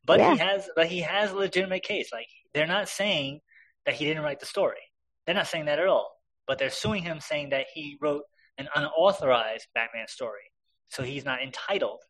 But 0.06 0.20
Yeah. 0.20 0.32
he 0.32 0.38
has, 0.38 0.68
but 0.76 0.86
he 0.86 1.00
has 1.00 1.30
a 1.32 1.36
legitimate 1.36 1.82
case. 1.82 2.10
Like 2.12 2.26
they're 2.52 2.66
not 2.66 2.88
saying 2.88 3.40
that 3.86 3.94
he 3.94 4.04
didn't 4.04 4.22
write 4.22 4.40
the 4.40 4.46
story. 4.46 4.80
They're 5.26 5.34
not 5.34 5.46
saying 5.46 5.66
that 5.66 5.78
at 5.78 5.86
all. 5.86 6.10
But 6.46 6.58
they're 6.58 6.70
suing 6.70 7.02
him, 7.02 7.20
saying 7.20 7.50
that 7.50 7.66
he 7.72 7.96
wrote 8.00 8.22
an 8.58 8.68
unauthorized 8.74 9.66
Batman 9.74 10.06
story, 10.08 10.52
so 10.88 11.02
he's 11.02 11.24
not 11.24 11.42
entitled 11.42 12.00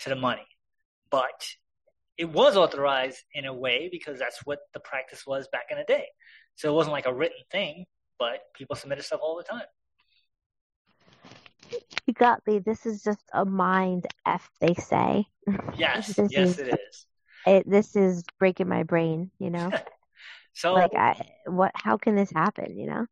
to 0.00 0.08
the 0.08 0.16
money. 0.16 0.46
But 1.10 1.46
it 2.16 2.30
was 2.30 2.56
authorized 2.56 3.18
in 3.34 3.44
a 3.44 3.52
way 3.54 3.88
because 3.92 4.18
that's 4.18 4.44
what 4.44 4.58
the 4.72 4.80
practice 4.80 5.26
was 5.26 5.46
back 5.52 5.66
in 5.70 5.76
the 5.76 5.84
day. 5.84 6.06
So 6.56 6.70
it 6.70 6.74
wasn't 6.74 6.94
like 6.94 7.06
a 7.06 7.14
written 7.14 7.38
thing, 7.52 7.84
but 8.18 8.40
people 8.54 8.74
submitted 8.74 9.04
stuff 9.04 9.20
all 9.22 9.36
the 9.36 9.44
time. 9.44 9.66
You 12.06 12.14
got 12.14 12.46
me. 12.46 12.58
This 12.58 12.86
is 12.86 13.02
just 13.02 13.22
a 13.32 13.44
mind 13.44 14.06
F, 14.26 14.50
they 14.60 14.74
say. 14.74 15.26
Yes, 15.76 16.06
This 16.16 16.32
yes, 16.32 16.48
is- 16.50 16.58
it 16.58 16.68
is. 16.68 17.06
It, 17.46 17.70
this 17.70 17.96
is 17.96 18.24
breaking 18.38 18.68
my 18.68 18.82
brain, 18.82 19.30
you 19.38 19.50
know? 19.50 19.70
So 20.54 20.72
like 20.74 20.92
I 20.96 21.14
what 21.46 21.70
how 21.76 21.96
can 21.98 22.16
this 22.16 22.32
happen, 22.32 22.76
you 22.76 22.88
know? 22.88 23.06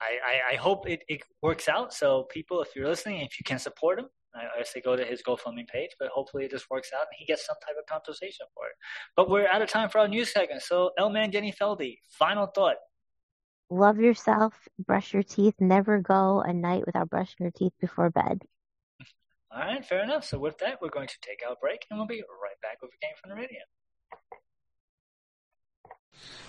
I, 0.00 0.18
I, 0.24 0.52
I 0.52 0.56
hope 0.56 0.88
it, 0.88 1.02
it 1.08 1.20
works 1.42 1.68
out. 1.68 1.92
So 1.92 2.28
people, 2.30 2.62
if 2.62 2.76
you're 2.76 2.86
listening, 2.88 3.22
if 3.22 3.40
you 3.40 3.44
can 3.44 3.58
support 3.58 3.98
him, 3.98 4.06
I, 4.36 4.60
I 4.60 4.62
say 4.62 4.80
go 4.80 4.94
to 4.94 5.04
his 5.04 5.20
GoFundMe 5.20 5.66
page. 5.66 5.90
But 5.98 6.08
hopefully 6.14 6.44
it 6.44 6.52
just 6.52 6.70
works 6.70 6.90
out 6.94 7.00
and 7.00 7.16
he 7.18 7.24
gets 7.26 7.44
some 7.44 7.56
type 7.66 7.74
of 7.76 7.86
compensation 7.86 8.46
for 8.54 8.66
it. 8.66 8.72
But 9.16 9.28
we're 9.28 9.48
out 9.48 9.62
of 9.62 9.68
time 9.68 9.88
for 9.90 9.98
our 9.98 10.06
news 10.06 10.32
segment. 10.32 10.62
So 10.62 10.92
Elman 10.96 11.32
Jenny 11.32 11.52
Feldy, 11.52 11.98
final 12.08 12.46
thought. 12.46 12.76
Love 13.70 14.00
yourself, 14.00 14.52
brush 14.78 15.14
your 15.14 15.22
teeth, 15.22 15.54
never 15.60 16.00
go 16.00 16.40
a 16.40 16.52
night 16.52 16.82
without 16.86 17.08
brushing 17.08 17.36
your 17.40 17.52
teeth 17.52 17.72
before 17.80 18.10
bed. 18.10 18.42
All 19.52 19.60
right, 19.60 19.84
fair 19.84 20.02
enough. 20.02 20.24
So 20.24 20.38
with 20.38 20.58
that, 20.58 20.82
we're 20.82 20.90
going 20.90 21.06
to 21.06 21.18
take 21.22 21.42
our 21.48 21.54
break 21.60 21.86
and 21.88 21.98
we'll 21.98 22.08
be 22.08 22.22
right 22.42 22.60
back 22.62 22.78
with 22.82 22.90
a 22.90 22.98
game 23.00 23.14
from 23.20 23.30
the 23.30 23.36
radio. 23.36 23.60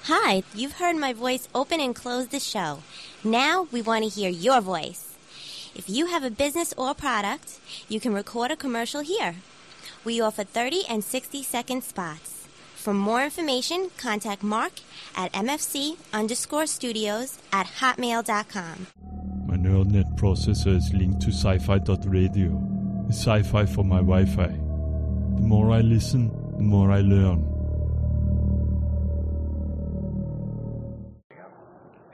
Hi, 0.05 0.41
you've 0.55 0.73
heard 0.73 0.95
my 0.95 1.13
voice 1.13 1.47
open 1.53 1.79
and 1.79 1.95
close 1.95 2.27
the 2.27 2.39
show. 2.39 2.79
Now 3.23 3.67
we 3.71 3.83
want 3.83 4.03
to 4.03 4.09
hear 4.09 4.29
your 4.29 4.59
voice. 4.59 5.15
If 5.75 5.89
you 5.89 6.07
have 6.07 6.23
a 6.23 6.31
business 6.31 6.73
or 6.75 6.95
product, 6.95 7.59
you 7.87 7.99
can 7.99 8.13
record 8.13 8.49
a 8.49 8.55
commercial 8.55 9.01
here. 9.01 9.35
We 10.03 10.19
offer 10.19 10.43
30 10.43 10.85
and 10.89 11.03
60 11.03 11.43
second 11.43 11.83
spots. 11.83 12.40
For 12.81 12.95
more 12.95 13.23
information, 13.23 13.91
contact 13.95 14.41
Mark 14.41 14.71
at 15.15 15.31
mfc 15.33 15.97
underscore 16.13 16.65
studios 16.65 17.37
at 17.53 17.67
hotmail.com. 17.67 18.87
My 19.45 19.55
neural 19.55 19.85
net 19.85 20.07
processor 20.15 20.77
is 20.77 20.91
linked 20.91 21.21
to 21.21 21.29
sci-fi.radio. 21.29 23.05
It's 23.07 23.19
sci-fi 23.19 23.67
for 23.67 23.83
my 23.83 23.97
Wi-Fi. 23.97 24.47
The 24.47 25.43
more 25.43 25.71
I 25.71 25.81
listen, 25.81 26.31
the 26.57 26.63
more 26.63 26.89
I 26.89 27.01
learn. 27.01 27.45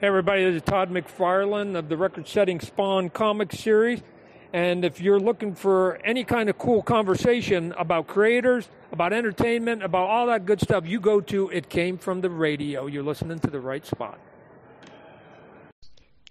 Hey 0.00 0.08
everybody, 0.08 0.44
this 0.44 0.56
is 0.56 0.62
Todd 0.62 0.90
McFarlane 0.90 1.78
of 1.78 1.88
the 1.88 1.96
record-setting 1.96 2.60
Spawn 2.60 3.08
comic 3.08 3.54
series. 3.54 4.02
And 4.52 4.82
if 4.84 5.00
you're 5.00 5.20
looking 5.20 5.54
for 5.54 5.96
any 6.04 6.24
kind 6.24 6.48
of 6.48 6.56
cool 6.56 6.82
conversation 6.82 7.74
about 7.76 8.06
creators, 8.06 8.68
about 8.92 9.12
entertainment, 9.12 9.82
about 9.82 10.08
all 10.08 10.26
that 10.28 10.46
good 10.46 10.60
stuff, 10.60 10.86
you 10.86 11.00
go 11.00 11.20
to 11.20 11.50
It 11.50 11.68
Came 11.68 11.98
From 11.98 12.22
the 12.22 12.30
Radio. 12.30 12.86
You're 12.86 13.02
listening 13.02 13.38
to 13.40 13.50
the 13.50 13.60
right 13.60 13.84
spot. 13.84 14.18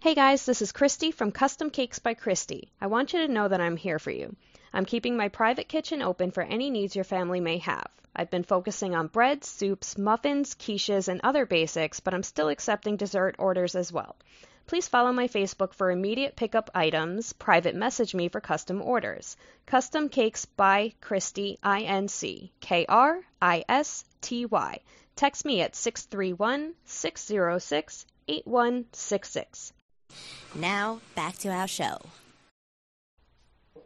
Hey 0.02 0.16
guys, 0.16 0.46
this 0.46 0.62
is 0.62 0.72
Kristy 0.72 1.14
from 1.14 1.32
Custom 1.32 1.70
Cakes 1.70 2.00
by 2.00 2.16
Kristy. 2.16 2.70
I 2.82 2.88
want 2.88 3.14
you 3.14 3.26
to 3.26 3.32
know 3.32 3.48
that 3.48 3.62
I'm 3.62 3.78
here 3.78 4.00
for 4.00 4.12
you. 4.12 4.36
I'm 4.74 4.86
keeping 4.86 5.16
my 5.16 5.28
private 5.28 5.68
kitchen 5.68 6.02
open 6.02 6.32
for 6.32 6.42
any 6.44 6.72
needs 6.72 6.96
your 6.96 7.04
family 7.04 7.40
may 7.40 7.60
have. 7.60 7.90
I've 8.16 8.32
been 8.32 8.44
focusing 8.44 8.96
on 8.96 9.08
breads, 9.08 9.48
soups, 9.48 9.96
muffins, 9.96 10.56
quiches, 10.56 11.08
and 11.08 11.22
other 11.24 11.46
basics, 11.46 12.00
but 12.00 12.16
I'm 12.16 12.24
still 12.24 12.50
accepting 12.50 12.96
dessert 12.96 13.36
orders 13.38 13.76
as 13.76 13.92
well. 13.92 14.16
Please 14.68 14.88
follow 14.90 15.12
my 15.14 15.28
Facebook 15.30 15.74
for 15.74 15.90
immediate 15.92 16.36
pickup 16.36 16.70
items, 16.76 17.32
private 17.32 17.74
message 17.74 18.14
me 18.14 18.28
for 18.28 18.42
custom 18.42 18.82
orders. 18.82 19.38
Custom 19.66 20.10
Cakes 20.10 20.44
by 20.44 20.94
Kristy, 21.02 21.58
I-N-C, 21.64 22.52
K-R-I-S-T-Y. 22.60 23.20
Text 25.16 25.46
me 25.46 25.62
at 25.62 25.74
631 25.74 26.74
606 26.84 28.06
8166. 28.28 29.74
Now, 30.54 31.00
back 31.16 31.38
to 31.38 31.48
our 31.48 31.70
show. 31.70 32.00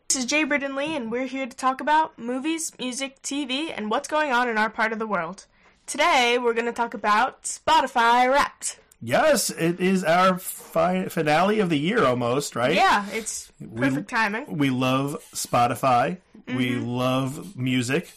This 0.08 0.18
is 0.18 0.26
Jay 0.26 0.44
Britton 0.44 0.76
Lee, 0.76 0.96
and 0.96 1.12
we're 1.12 1.28
here 1.28 1.46
to 1.46 1.56
talk 1.56 1.80
about 1.80 2.18
movies, 2.18 2.72
music, 2.80 3.22
TV, 3.22 3.72
and 3.74 3.92
what's 3.92 4.08
going 4.08 4.32
on 4.32 4.50
in 4.50 4.58
our 4.58 4.72
part 4.72 4.92
of 4.92 4.98
the 4.98 5.06
world. 5.06 5.46
Today, 5.86 6.40
we're 6.42 6.56
going 6.56 6.66
to 6.66 6.72
talk 6.72 6.96
about 6.96 7.44
Spotify 7.44 8.28
Wrapped. 8.32 8.80
Yes, 9.02 9.50
it 9.50 9.80
is 9.80 10.04
our 10.04 10.38
fi- 10.38 11.08
finale 11.08 11.60
of 11.60 11.70
the 11.70 11.80
year 11.80 12.04
almost, 12.06 12.56
right? 12.56 12.76
Yeah, 12.76 13.06
it's 13.12 13.52
We- 13.60 13.82
perfect 13.88 14.10
timing. 14.10 14.46
We 14.58 14.70
love 14.70 15.18
Spotify. 15.34 16.18
We 16.48 16.72
Mhm. 16.72 16.86
love 16.88 17.56
music. 17.56 18.12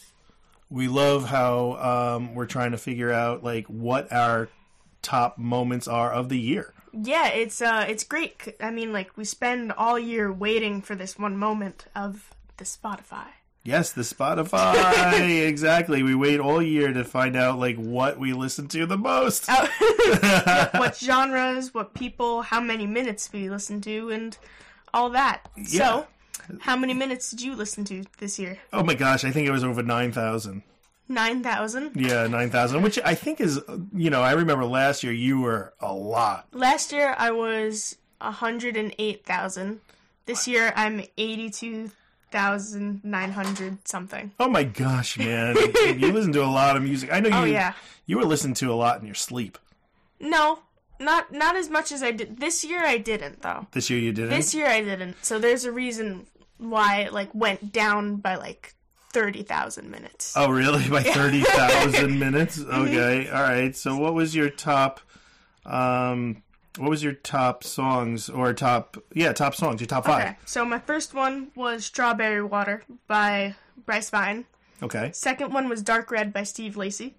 We 0.69 0.87
love 0.87 1.25
how 1.29 1.73
um, 2.17 2.35
we're 2.35 2.45
trying 2.45 2.71
to 2.71 2.77
figure 2.77 3.11
out 3.11 3.43
like 3.43 3.65
what 3.67 4.11
our 4.11 4.49
top 5.01 5.37
moments 5.37 5.87
are 5.87 6.11
of 6.11 6.29
the 6.29 6.39
year. 6.39 6.73
Yeah, 6.91 7.27
it's 7.27 7.61
uh, 7.61 7.85
it's 7.87 8.03
great. 8.03 8.55
I 8.61 8.71
mean, 8.71 8.93
like 8.93 9.15
we 9.17 9.25
spend 9.25 9.71
all 9.73 9.99
year 9.99 10.31
waiting 10.31 10.81
for 10.81 10.95
this 10.95 11.17
one 11.19 11.35
moment 11.37 11.85
of 11.95 12.29
the 12.57 12.63
Spotify. 12.63 13.27
Yes, 13.65 13.91
the 13.91 14.03
Spotify. 14.03 15.47
exactly. 15.47 16.03
We 16.03 16.13
wait 16.13 16.39
all 16.39 16.61
year 16.61 16.93
to 16.93 17.03
find 17.03 17.35
out 17.35 17.57
like 17.57 17.77
what 17.77 18.19
we 18.19 18.31
listen 18.31 18.67
to 18.69 18.85
the 18.85 18.97
most. 18.97 19.47
Oh. 19.49 19.67
what, 20.71 20.73
what 20.79 20.97
genres, 20.97 21.73
what 21.73 21.95
people, 21.95 22.43
how 22.43 22.61
many 22.61 22.85
minutes 22.85 23.27
we 23.33 23.49
listen 23.49 23.81
to, 23.81 24.11
and 24.11 24.37
all 24.93 25.09
that. 25.09 25.49
So, 25.65 26.05
how 26.59 26.75
many 26.75 26.93
minutes 26.93 27.31
did 27.31 27.41
you 27.41 27.55
listen 27.55 27.83
to 27.85 28.03
this 28.19 28.37
year? 28.37 28.59
Oh 28.71 28.83
my 28.83 28.93
gosh, 28.93 29.25
I 29.25 29.31
think 29.31 29.47
it 29.47 29.51
was 29.51 29.63
over 29.63 29.81
9,000. 29.81 30.61
9,000. 31.09 31.91
Yeah, 31.95 32.27
9,000, 32.27 32.83
which 32.83 32.99
I 33.03 33.15
think 33.15 33.41
is, 33.41 33.59
you 33.95 34.11
know, 34.11 34.21
I 34.21 34.33
remember 34.33 34.65
last 34.65 35.03
year 35.03 35.13
you 35.13 35.41
were 35.41 35.73
a 35.79 35.91
lot. 35.91 36.47
Last 36.51 36.91
year 36.91 37.15
I 37.17 37.31
was 37.31 37.97
108,000. 38.21 39.81
This 40.27 40.47
year 40.47 40.71
I'm 40.75 41.03
82,900 42.31 43.87
something. 43.87 44.31
Oh 44.39 44.47
my 44.49 44.63
gosh, 44.63 45.17
man. 45.17 45.55
you 45.55 46.11
listen 46.11 46.31
to 46.33 46.43
a 46.43 46.45
lot 46.45 46.75
of 46.77 46.83
music. 46.83 47.11
I 47.11 47.19
know 47.19 47.29
you 47.29 47.35
Oh, 47.35 47.43
yeah. 47.43 47.73
you 48.05 48.17
were 48.17 48.25
listening 48.25 48.53
to 48.55 48.71
a 48.71 48.75
lot 48.75 48.99
in 48.99 49.05
your 49.05 49.15
sleep. 49.15 49.57
No, 50.19 50.59
not 50.99 51.31
not 51.31 51.55
as 51.55 51.69
much 51.69 51.91
as 51.91 52.01
I 52.03 52.11
did. 52.11 52.39
This 52.39 52.63
year 52.63 52.83
I 52.85 52.97
didn't 52.97 53.41
though. 53.41 53.67
This 53.71 53.89
year 53.89 53.99
you 53.99 54.11
didn't? 54.13 54.29
This 54.31 54.53
year 54.53 54.67
I 54.67 54.81
didn't. 54.81 55.15
So 55.23 55.39
there's 55.39 55.65
a 55.65 55.71
reason 55.71 56.25
why 56.57 57.01
it 57.01 57.13
like 57.13 57.33
went 57.35 57.71
down 57.73 58.17
by 58.17 58.35
like 58.35 58.73
30,000 59.11 59.89
minutes. 59.89 60.33
Oh, 60.35 60.49
really? 60.49 60.87
By 60.89 61.01
Yeah. 61.01 61.13
30,000 61.13 62.19
minutes? 62.25 62.57
Mhm. 62.59 62.87
Okay. 62.87 63.29
All 63.29 63.41
right. 63.41 63.75
So 63.75 63.97
what 63.97 64.13
was 64.13 64.35
your 64.35 64.49
top 64.49 64.99
um 65.65 66.43
what 66.77 66.89
was 66.89 67.03
your 67.03 67.13
top 67.13 67.63
songs 67.63 68.29
or 68.29 68.53
top 68.53 68.97
yeah, 69.13 69.33
top 69.33 69.55
songs, 69.55 69.79
your 69.81 69.87
top 69.87 70.05
5? 70.05 70.21
Okay. 70.21 70.37
So 70.45 70.65
my 70.65 70.79
first 70.79 71.13
one 71.13 71.51
was 71.55 71.85
Strawberry 71.85 72.43
Water 72.43 72.83
by 73.07 73.55
Bryce 73.85 74.09
Vine. 74.09 74.45
Okay. 74.83 75.11
Second 75.13 75.53
one 75.53 75.69
was 75.69 75.81
Dark 75.81 76.11
Red 76.11 76.33
by 76.33 76.43
Steve 76.43 76.75
Lacy. 76.77 77.15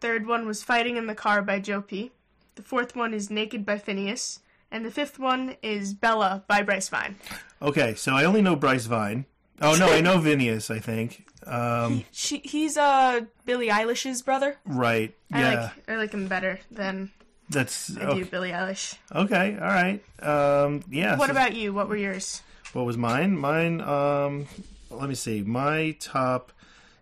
Third 0.00 0.26
one 0.26 0.46
was 0.46 0.62
Fighting 0.62 0.96
in 0.96 1.06
the 1.06 1.14
Car 1.14 1.42
by 1.42 1.58
Joe 1.60 1.82
P. 1.82 2.12
The 2.54 2.62
fourth 2.62 2.94
one 2.96 3.12
is 3.14 3.30
Naked 3.30 3.66
by 3.66 3.78
Finneas. 3.78 4.38
And 4.70 4.84
the 4.84 4.90
fifth 4.90 5.18
one 5.18 5.56
is 5.62 5.92
Bella 5.94 6.44
by 6.46 6.62
Bryce 6.62 6.88
Vine. 6.88 7.16
Okay, 7.60 7.94
so 7.96 8.12
I 8.14 8.24
only 8.24 8.40
know 8.42 8.54
Bryce 8.56 8.86
Vine. 8.86 9.26
Oh 9.60 9.74
no, 9.76 9.92
I 9.92 10.00
know 10.00 10.18
finneas 10.20 10.74
I 10.74 10.78
think. 10.78 11.26
Um 11.46 12.04
She, 12.12 12.38
he's 12.44 12.76
uh 12.76 13.22
Billie 13.44 13.68
Eilish's 13.68 14.22
brother. 14.22 14.56
right. 14.64 15.14
I 15.32 15.40
Yeah. 15.40 15.60
like 15.62 15.88
I 15.90 15.96
like 15.96 16.12
him 16.12 16.28
better 16.28 16.60
than 16.70 17.10
That's 17.50 17.96
I 17.96 18.02
okay. 18.04 18.20
do 18.20 18.24
Billie 18.24 18.52
Eilish. 18.52 18.96
Okay, 19.14 19.56
all 19.60 19.66
right. 19.68 20.02
Um 20.22 20.82
yeah. 20.90 21.16
What 21.18 21.26
so- 21.26 21.32
about 21.32 21.54
you? 21.54 21.72
What 21.74 21.88
were 21.88 21.96
yours? 21.96 22.42
What 22.72 22.86
was 22.86 22.96
mine? 22.96 23.36
Mine, 23.36 23.80
um, 23.80 24.46
let 24.90 25.08
me 25.08 25.16
see. 25.16 25.42
My 25.42 25.96
top 25.98 26.52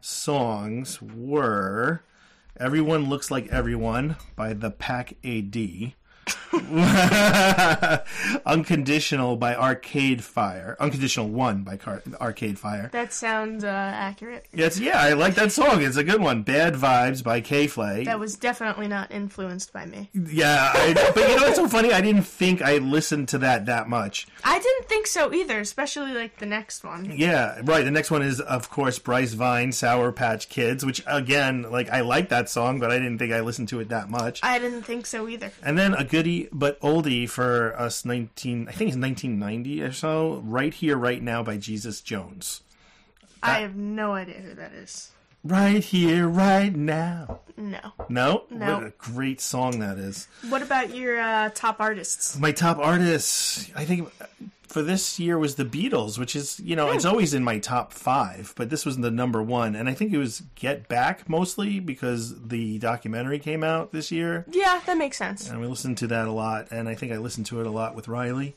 songs 0.00 1.02
were 1.02 2.00
Everyone 2.58 3.10
Looks 3.10 3.30
Like 3.30 3.48
Everyone 3.48 4.16
by 4.34 4.54
the 4.54 4.70
Pack 4.70 5.12
AD. 5.22 5.92
Unconditional 8.46 9.36
by 9.36 9.54
Arcade 9.54 10.24
Fire. 10.24 10.76
Unconditional 10.80 11.28
One 11.28 11.62
by 11.62 11.76
Car- 11.76 12.02
Arcade 12.20 12.58
Fire. 12.58 12.90
That 12.92 13.12
sounds 13.12 13.64
uh, 13.64 13.68
accurate. 13.68 14.46
Yes, 14.52 14.78
yeah, 14.78 15.00
I 15.00 15.12
like 15.12 15.34
that 15.36 15.52
song. 15.52 15.82
It's 15.82 15.96
a 15.96 16.04
good 16.04 16.20
one. 16.20 16.42
Bad 16.42 16.74
Vibes 16.74 17.22
by 17.22 17.40
K 17.40 17.66
Flay. 17.66 18.04
That 18.04 18.18
was 18.20 18.36
definitely 18.36 18.88
not 18.88 19.10
influenced 19.10 19.72
by 19.72 19.86
me. 19.86 20.10
Yeah, 20.14 20.72
I, 20.74 20.94
but 21.14 21.28
you 21.28 21.36
know 21.36 21.42
what's 21.42 21.56
so 21.56 21.68
funny? 21.68 21.92
I 21.92 22.00
didn't 22.00 22.22
think 22.22 22.62
I 22.62 22.78
listened 22.78 23.28
to 23.28 23.38
that 23.38 23.66
that 23.66 23.88
much. 23.88 24.26
I 24.44 24.58
didn't 24.58 24.86
think 24.86 25.06
so 25.06 25.32
either, 25.32 25.60
especially 25.60 26.12
like 26.12 26.38
the 26.38 26.46
next 26.46 26.84
one. 26.84 27.12
Yeah, 27.16 27.60
right. 27.64 27.84
The 27.84 27.90
next 27.90 28.10
one 28.10 28.22
is, 28.22 28.40
of 28.40 28.70
course, 28.70 28.98
Bryce 28.98 29.32
Vine, 29.32 29.72
Sour 29.72 30.12
Patch 30.12 30.48
Kids, 30.48 30.84
which 30.84 31.02
again, 31.06 31.62
like 31.70 31.90
I 31.90 32.00
like 32.00 32.28
that 32.30 32.48
song, 32.48 32.80
but 32.80 32.90
I 32.90 32.98
didn't 32.98 33.18
think 33.18 33.32
I 33.32 33.40
listened 33.40 33.68
to 33.68 33.80
it 33.80 33.88
that 33.90 34.08
much. 34.10 34.40
I 34.42 34.58
didn't 34.58 34.82
think 34.82 35.06
so 35.06 35.28
either. 35.28 35.52
And 35.62 35.78
then 35.78 35.94
a 35.94 36.04
goodie 36.18 36.48
but 36.50 36.80
oldie 36.80 37.28
for 37.28 37.78
us, 37.78 38.04
nineteen, 38.04 38.68
I 38.68 38.72
think 38.72 38.88
it's 38.88 38.96
nineteen 38.96 39.38
ninety 39.38 39.80
or 39.82 39.92
so. 39.92 40.42
Right 40.44 40.74
here, 40.74 40.96
right 40.96 41.22
now 41.22 41.44
by 41.44 41.56
Jesus 41.58 42.00
Jones. 42.00 42.62
I 43.40 43.60
have 43.60 43.76
no 43.76 44.14
idea 44.14 44.40
who 44.40 44.54
that 44.54 44.72
is. 44.72 45.12
Right 45.44 45.84
here, 45.84 46.26
right 46.26 46.74
now. 46.74 47.40
No. 47.56 47.92
No, 48.08 48.44
No. 48.50 48.74
What 48.74 48.82
a 48.86 48.92
great 48.98 49.40
song 49.40 49.78
that 49.78 49.96
is. 49.96 50.26
What 50.48 50.62
about 50.62 50.92
your 50.94 51.20
uh, 51.20 51.50
top 51.54 51.76
artists? 51.78 52.36
My 52.36 52.50
top 52.50 52.78
artists, 52.78 53.70
I 53.76 53.84
think 53.84 54.10
for 54.68 54.82
this 54.82 55.18
year 55.18 55.38
was 55.38 55.54
the 55.54 55.64
Beatles, 55.64 56.18
which 56.18 56.36
is, 56.36 56.60
you 56.60 56.76
know, 56.76 56.90
it's 56.90 57.04
always 57.04 57.34
in 57.34 57.42
my 57.42 57.58
top 57.58 57.92
five, 57.92 58.52
but 58.56 58.70
this 58.70 58.84
was 58.84 58.98
the 58.98 59.10
number 59.10 59.42
one. 59.42 59.74
And 59.74 59.88
I 59.88 59.94
think 59.94 60.12
it 60.12 60.18
was 60.18 60.42
Get 60.54 60.88
Back 60.88 61.28
mostly 61.28 61.80
because 61.80 62.48
the 62.48 62.78
documentary 62.78 63.38
came 63.38 63.64
out 63.64 63.92
this 63.92 64.12
year. 64.12 64.44
Yeah, 64.50 64.80
that 64.84 64.98
makes 64.98 65.16
sense. 65.16 65.48
And 65.48 65.60
we 65.60 65.66
listened 65.66 65.98
to 65.98 66.06
that 66.08 66.28
a 66.28 66.32
lot. 66.32 66.68
And 66.70 66.88
I 66.88 66.94
think 66.94 67.12
I 67.12 67.16
listened 67.16 67.46
to 67.46 67.60
it 67.60 67.66
a 67.66 67.70
lot 67.70 67.94
with 67.94 68.08
Riley. 68.08 68.56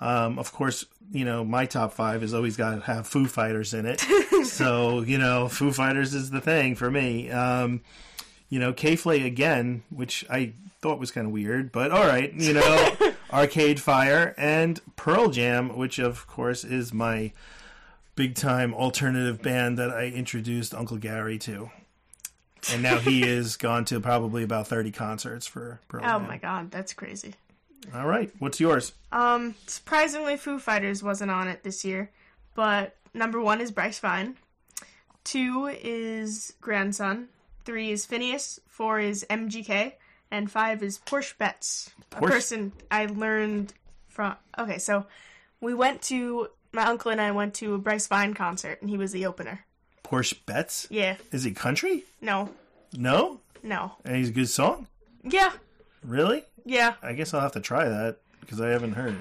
Um, 0.00 0.36
of 0.40 0.52
course, 0.52 0.84
you 1.12 1.24
know, 1.24 1.44
my 1.44 1.64
top 1.64 1.92
five 1.92 2.22
has 2.22 2.34
always 2.34 2.56
got 2.56 2.74
to 2.74 2.80
have 2.80 3.06
Foo 3.06 3.26
Fighters 3.26 3.72
in 3.72 3.86
it. 3.86 4.00
so, 4.44 5.02
you 5.02 5.16
know, 5.16 5.48
Foo 5.48 5.72
Fighters 5.72 6.12
is 6.12 6.30
the 6.30 6.40
thing 6.40 6.74
for 6.74 6.90
me. 6.90 7.30
Um, 7.30 7.82
you 8.48 8.58
know, 8.58 8.72
K-Flay 8.72 9.24
again, 9.24 9.84
which 9.90 10.26
I 10.28 10.54
thought 10.82 10.98
was 10.98 11.12
kind 11.12 11.28
of 11.28 11.32
weird, 11.32 11.72
but 11.72 11.92
all 11.92 12.04
right, 12.04 12.34
you 12.34 12.52
know, 12.52 12.96
Arcade 13.32 13.80
Fire 13.80 14.34
and 14.36 14.80
Pearl 14.96 15.28
Jam, 15.30 15.76
which 15.76 15.98
of 16.00 16.26
course 16.26 16.64
is 16.64 16.92
my 16.92 17.32
big 18.16 18.34
time 18.34 18.74
alternative 18.74 19.40
band 19.40 19.78
that 19.78 19.90
I 19.90 20.06
introduced 20.06 20.74
Uncle 20.74 20.98
Gary 20.98 21.38
to. 21.38 21.70
And 22.72 22.82
now 22.82 22.98
he 22.98 23.22
is 23.26 23.56
gone 23.56 23.84
to 23.86 24.00
probably 24.00 24.42
about 24.42 24.66
30 24.66 24.90
concerts 24.90 25.46
for 25.46 25.80
Pearl 25.88 26.02
Jam. 26.02 26.10
Oh 26.10 26.18
Jam. 26.18 26.28
my 26.28 26.36
god, 26.38 26.70
that's 26.72 26.92
crazy. 26.92 27.34
All 27.94 28.06
right, 28.06 28.30
what's 28.38 28.60
yours? 28.60 28.92
Um, 29.10 29.54
surprisingly, 29.66 30.36
Foo 30.36 30.58
Fighters 30.58 31.02
wasn't 31.02 31.30
on 31.30 31.48
it 31.48 31.62
this 31.64 31.84
year, 31.84 32.10
but 32.54 32.96
number 33.14 33.40
one 33.40 33.60
is 33.60 33.70
Bryce 33.72 33.98
Vine, 33.98 34.36
two 35.24 35.66
is 35.66 36.54
Grandson, 36.60 37.28
three 37.64 37.90
is 37.90 38.06
Finneas, 38.06 38.60
four 38.68 39.00
is 39.00 39.26
MGK, 39.28 39.94
and 40.32 40.50
five 40.50 40.82
is 40.82 40.98
Porsche 40.98 41.38
Betts, 41.38 41.90
a 42.10 42.16
Porsche- 42.16 42.28
person 42.30 42.72
I 42.90 43.06
learned 43.06 43.72
from. 44.08 44.34
Okay, 44.58 44.78
so 44.78 45.06
we 45.60 45.74
went 45.74 46.02
to 46.02 46.48
my 46.72 46.86
uncle 46.86 47.12
and 47.12 47.20
I 47.20 47.30
went 47.30 47.54
to 47.54 47.74
a 47.74 47.78
Bryce 47.78 48.08
Vine 48.08 48.34
concert, 48.34 48.80
and 48.80 48.90
he 48.90 48.96
was 48.98 49.12
the 49.12 49.26
opener. 49.26 49.64
Porsche 50.02 50.34
Betts? 50.46 50.86
Yeah, 50.90 51.16
Is 51.30 51.44
he 51.44 51.52
country? 51.52 52.04
no, 52.20 52.50
No? 52.92 53.40
no, 53.62 53.92
And 54.04 54.16
he's 54.16 54.30
a 54.30 54.32
good 54.32 54.48
song? 54.48 54.88
yeah, 55.22 55.52
Really? 56.02 56.44
yeah. 56.64 56.94
I 57.02 57.12
guess 57.12 57.32
I'll 57.32 57.40
have 57.42 57.52
to 57.52 57.60
try 57.60 57.88
that 57.88 58.18
because 58.40 58.60
I 58.60 58.68
haven't 58.70 58.94
heard 58.94 59.14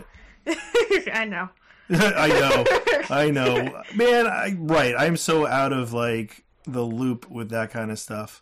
it. 0.46 1.12
I 1.14 1.26
know. 1.26 1.50
I 1.92 2.28
know. 2.28 2.66
I 3.16 3.30
know. 3.32 3.84
Man, 3.96 4.26
I 4.28 4.56
right. 4.58 4.96
I'm 4.98 5.18
so 5.18 5.46
out 5.46 5.74
of 5.74 5.92
like 5.94 6.44
the 6.66 6.82
loop 6.84 7.30
with 7.30 7.50
that 7.50 7.70
kind 7.72 7.92
of 7.92 8.00
stuff. 8.00 8.42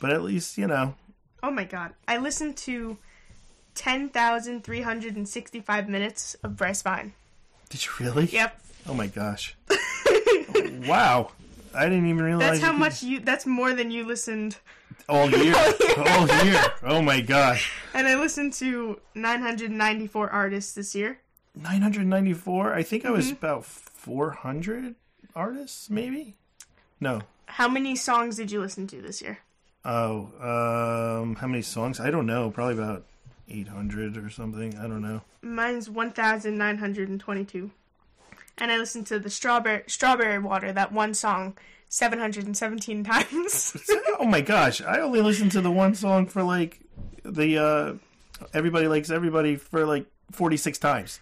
But 0.00 0.10
at 0.12 0.22
least, 0.22 0.56
you 0.58 0.66
know. 0.66 0.94
Oh 1.42 1.50
my 1.50 1.64
god. 1.64 1.92
I 2.06 2.18
listened 2.18 2.56
to 2.58 2.98
10,365 3.74 5.88
minutes 5.88 6.34
of 6.42 6.56
Bryce 6.56 6.82
Vine. 6.82 7.12
Did 7.68 7.84
you 7.84 7.90
really? 8.00 8.24
Yep. 8.26 8.60
Oh 8.88 8.94
my 8.94 9.06
gosh. 9.06 9.56
wow. 10.86 11.32
I 11.74 11.84
didn't 11.84 12.06
even 12.06 12.24
realize 12.24 12.48
That's 12.48 12.60
how 12.62 12.68
you 12.68 12.72
could- 12.72 12.78
much 12.80 13.02
you 13.02 13.20
that's 13.20 13.46
more 13.46 13.74
than 13.74 13.90
you 13.90 14.06
listened. 14.06 14.56
all 15.08 15.30
year. 15.30 15.54
all 15.96 16.26
year. 16.44 16.60
Oh 16.82 17.02
my 17.02 17.20
gosh. 17.20 17.70
And 17.94 18.06
I 18.08 18.14
listened 18.16 18.52
to 18.54 19.00
994 19.14 20.30
artists 20.30 20.72
this 20.72 20.94
year. 20.94 21.20
994. 21.54 22.74
I 22.74 22.82
think 22.82 23.04
I 23.04 23.10
was 23.10 23.28
Mhm. 23.28 23.32
about 23.32 23.64
400 23.64 24.94
artists 25.34 25.90
maybe. 25.90 26.36
No. 27.00 27.22
How 27.46 27.68
many 27.68 27.96
songs 27.96 28.36
did 28.36 28.50
you 28.50 28.60
listen 28.60 28.86
to 28.88 29.00
this 29.00 29.22
year? 29.22 29.38
Oh, 29.88 30.28
um 31.22 31.34
how 31.36 31.46
many 31.46 31.62
songs? 31.62 31.98
I 31.98 32.10
don't 32.10 32.26
know. 32.26 32.50
Probably 32.50 32.74
about 32.74 33.04
800 33.48 34.18
or 34.18 34.28
something. 34.28 34.76
I 34.76 34.82
don't 34.82 35.00
know. 35.00 35.22
Mine's 35.40 35.88
1922. 35.88 37.70
And 38.58 38.70
I 38.70 38.76
listened 38.76 39.06
to 39.06 39.18
the 39.18 39.30
Strawberry 39.30 39.84
Strawberry 39.86 40.38
Water 40.38 40.72
that 40.72 40.92
one 40.92 41.14
song 41.14 41.56
717 41.88 43.02
times. 43.10 43.76
oh 44.18 44.26
my 44.26 44.42
gosh, 44.42 44.82
I 44.82 45.00
only 45.00 45.22
listened 45.22 45.52
to 45.52 45.62
the 45.62 45.70
one 45.70 45.94
song 45.94 46.26
for 46.26 46.42
like 46.42 46.80
the 47.24 47.58
uh 47.58 47.94
everybody 48.52 48.88
likes 48.88 49.10
everybody 49.10 49.56
for 49.56 49.86
like 49.86 50.04
46 50.32 50.76
times. 50.78 51.20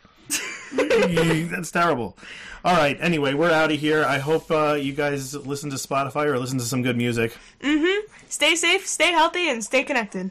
That's 1.51 1.70
terrible. 1.70 2.16
All 2.64 2.74
right, 2.77 2.97
anyway, 3.01 3.35
we're 3.35 3.51
out 3.51 3.70
of 3.70 3.79
here. 3.79 4.05
I 4.05 4.18
hope 4.18 4.51
uh, 4.51 4.74
you 4.74 4.93
guys 4.93 5.35
listen 5.35 5.70
to 5.70 5.77
Spotify 5.77 6.27
or 6.27 6.39
listen 6.39 6.59
to 6.59 6.64
some 6.64 6.83
good 6.83 6.97
music. 6.97 7.37
mhm. 7.61 8.01
Stay 8.29 8.57
safe, 8.57 8.87
stay 8.87 9.12
healthy 9.12 9.49
and 9.49 9.62
stay 9.64 9.85
connected. 9.85 10.31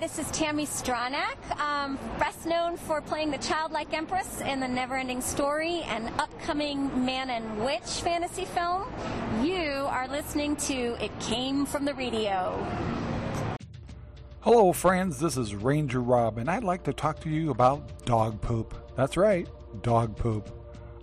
this 0.00 0.18
is 0.18 0.26
Tami 0.26 0.66
Stronach, 0.66 1.58
um, 1.58 1.98
best 2.18 2.44
known 2.44 2.76
for 2.76 3.00
playing 3.00 3.30
the 3.30 3.38
childlike 3.38 3.94
empress 3.94 4.42
in 4.42 4.60
the 4.60 4.66
Neverending 4.66 5.22
Story 5.22 5.82
and 5.88 6.08
upcoming 6.20 7.06
Man 7.06 7.30
and 7.30 7.64
Witch 7.64 8.02
fantasy 8.02 8.44
film. 8.44 8.92
You 9.42 9.86
are 9.88 10.06
listening 10.06 10.56
to 10.56 11.02
It 11.02 11.18
Came 11.20 11.64
from 11.64 11.86
the 11.86 11.94
Radio. 11.94 12.62
Hello, 14.40 14.74
friends. 14.74 15.18
This 15.18 15.38
is 15.38 15.54
Ranger 15.54 16.02
Rob, 16.02 16.36
and 16.36 16.50
I'd 16.50 16.64
like 16.64 16.82
to 16.84 16.92
talk 16.92 17.18
to 17.20 17.30
you 17.30 17.50
about 17.50 18.04
dog 18.04 18.40
poop. 18.42 18.74
That's 18.96 19.16
right, 19.16 19.48
dog 19.82 20.14
poop. 20.14 20.50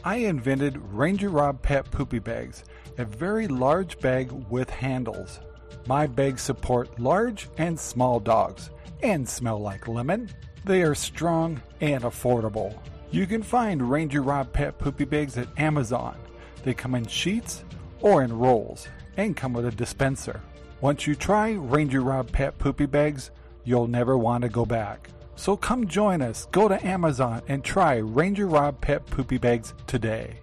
I 0.04 0.18
invented 0.18 0.78
Ranger 0.92 1.30
Rob 1.30 1.64
Pet 1.64 1.90
Poopy 1.90 2.20
Bags, 2.20 2.64
a 3.00 3.06
very 3.06 3.48
large 3.48 4.00
bag 4.00 4.32
with 4.50 4.70
handles. 4.70 5.40
My 5.88 6.06
bags 6.06 6.44
support 6.44 7.00
large 7.00 7.50
and 7.58 7.78
small 7.78 8.20
dogs 8.20 8.70
and 9.04 9.28
smell 9.28 9.60
like 9.60 9.88
lemon. 9.88 10.30
They 10.66 10.82
are 10.82 10.96
strong 10.96 11.62
and 11.82 12.04
affordable. 12.04 12.76
You 13.12 13.28
can 13.28 13.44
find 13.44 13.92
Ranger 13.92 14.22
Rob 14.22 14.52
Pet 14.54 14.80
Poopy 14.80 15.06
Bags 15.06 15.38
at 15.38 15.48
Amazon. 15.58 16.18
They 16.64 16.74
come 16.74 16.96
in 16.96 17.06
sheets 17.06 17.64
or 18.02 18.24
in 18.24 18.36
rolls 18.36 18.88
and 19.18 19.38
come 19.38 19.54
with 19.54 19.66
a 19.66 19.72
dispenser. 19.72 20.42
Once 20.82 21.06
you 21.06 21.16
try 21.16 21.52
Ranger 21.52 22.02
Rob 22.02 22.32
Pet 22.32 22.58
Poopy 22.58 22.86
Bags, 22.86 23.32
you'll 23.66 23.88
never 23.88 24.18
want 24.18 24.42
to 24.44 24.50
go 24.50 24.66
back. 24.66 25.10
So 25.36 25.58
come 25.58 25.88
join 25.88 26.22
us. 26.22 26.48
Go 26.52 26.68
to 26.68 26.86
Amazon 26.86 27.42
and 27.48 27.64
try 27.64 27.98
Ranger 27.98 28.48
Rob 28.48 28.80
Pet 28.82 29.06
Poopy 29.06 29.38
Bags 29.38 29.74
today. 29.86 30.40